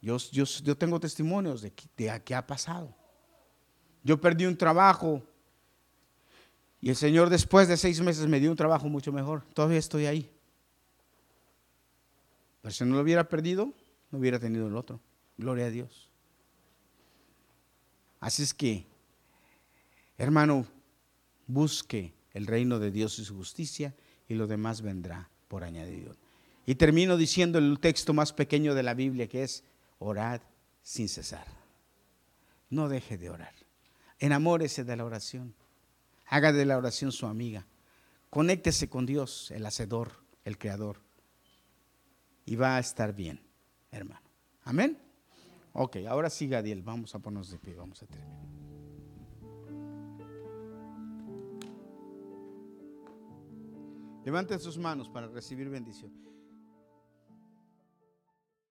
Yo, 0.00 0.16
yo, 0.16 0.44
yo 0.44 0.76
tengo 0.76 0.98
testimonios 1.00 1.60
de, 1.60 1.72
de 1.96 2.22
qué 2.24 2.34
ha 2.34 2.46
pasado. 2.46 2.94
Yo 4.02 4.20
perdí 4.20 4.46
un 4.46 4.56
trabajo 4.56 5.22
y 6.80 6.90
el 6.90 6.96
Señor 6.96 7.28
después 7.28 7.68
de 7.68 7.76
seis 7.76 8.00
meses 8.00 8.26
me 8.26 8.40
dio 8.40 8.50
un 8.50 8.56
trabajo 8.56 8.88
mucho 8.88 9.12
mejor. 9.12 9.44
Todavía 9.52 9.78
estoy 9.78 10.06
ahí. 10.06 10.30
Pero 12.62 12.72
si 12.72 12.84
no 12.84 12.96
lo 12.96 13.02
hubiera 13.02 13.28
perdido, 13.28 13.72
no 14.10 14.18
hubiera 14.18 14.38
tenido 14.38 14.68
el 14.68 14.76
otro. 14.76 15.00
Gloria 15.36 15.66
a 15.66 15.70
Dios. 15.70 16.08
Así 18.20 18.42
es 18.42 18.54
que, 18.54 18.86
hermano, 20.16 20.66
busque 21.46 22.14
el 22.32 22.46
reino 22.46 22.78
de 22.78 22.90
Dios 22.90 23.18
y 23.18 23.24
su 23.24 23.36
justicia 23.36 23.94
y 24.28 24.34
lo 24.34 24.46
demás 24.46 24.82
vendrá 24.82 25.30
por 25.48 25.64
añadido. 25.64 26.14
Y 26.66 26.74
termino 26.74 27.16
diciendo 27.16 27.58
el 27.58 27.80
texto 27.80 28.12
más 28.12 28.32
pequeño 28.32 28.74
de 28.74 28.82
la 28.82 28.94
Biblia 28.94 29.26
que 29.26 29.42
es, 29.42 29.64
orad 29.98 30.42
sin 30.82 31.08
cesar. 31.08 31.46
No 32.70 32.88
deje 32.88 33.16
de 33.16 33.30
orar. 33.30 33.54
Enamórese 34.18 34.84
de 34.84 34.96
la 34.96 35.04
oración. 35.04 35.54
Haga 36.26 36.52
de 36.52 36.66
la 36.66 36.76
oración 36.76 37.10
su 37.12 37.26
amiga. 37.26 37.66
Conéctese 38.28 38.90
con 38.90 39.06
Dios, 39.06 39.50
el 39.50 39.64
Hacedor, 39.64 40.12
el 40.44 40.58
Creador. 40.58 41.00
Y 42.44 42.56
va 42.56 42.76
a 42.76 42.80
estar 42.80 43.14
bien, 43.14 43.40
hermano. 43.90 44.28
Amén. 44.64 44.98
Ok, 45.72 45.96
ahora 46.08 46.28
sí, 46.28 46.48
Gadiel, 46.48 46.82
vamos 46.82 47.14
a 47.14 47.18
ponernos 47.18 47.50
de 47.50 47.58
pie, 47.58 47.74
vamos 47.74 48.02
a 48.02 48.06
terminar. 48.06 48.77
Levanten 54.28 54.60
sus 54.60 54.76
manos 54.76 55.08
para 55.08 55.26
recibir 55.26 55.70
bendición. 55.70 56.12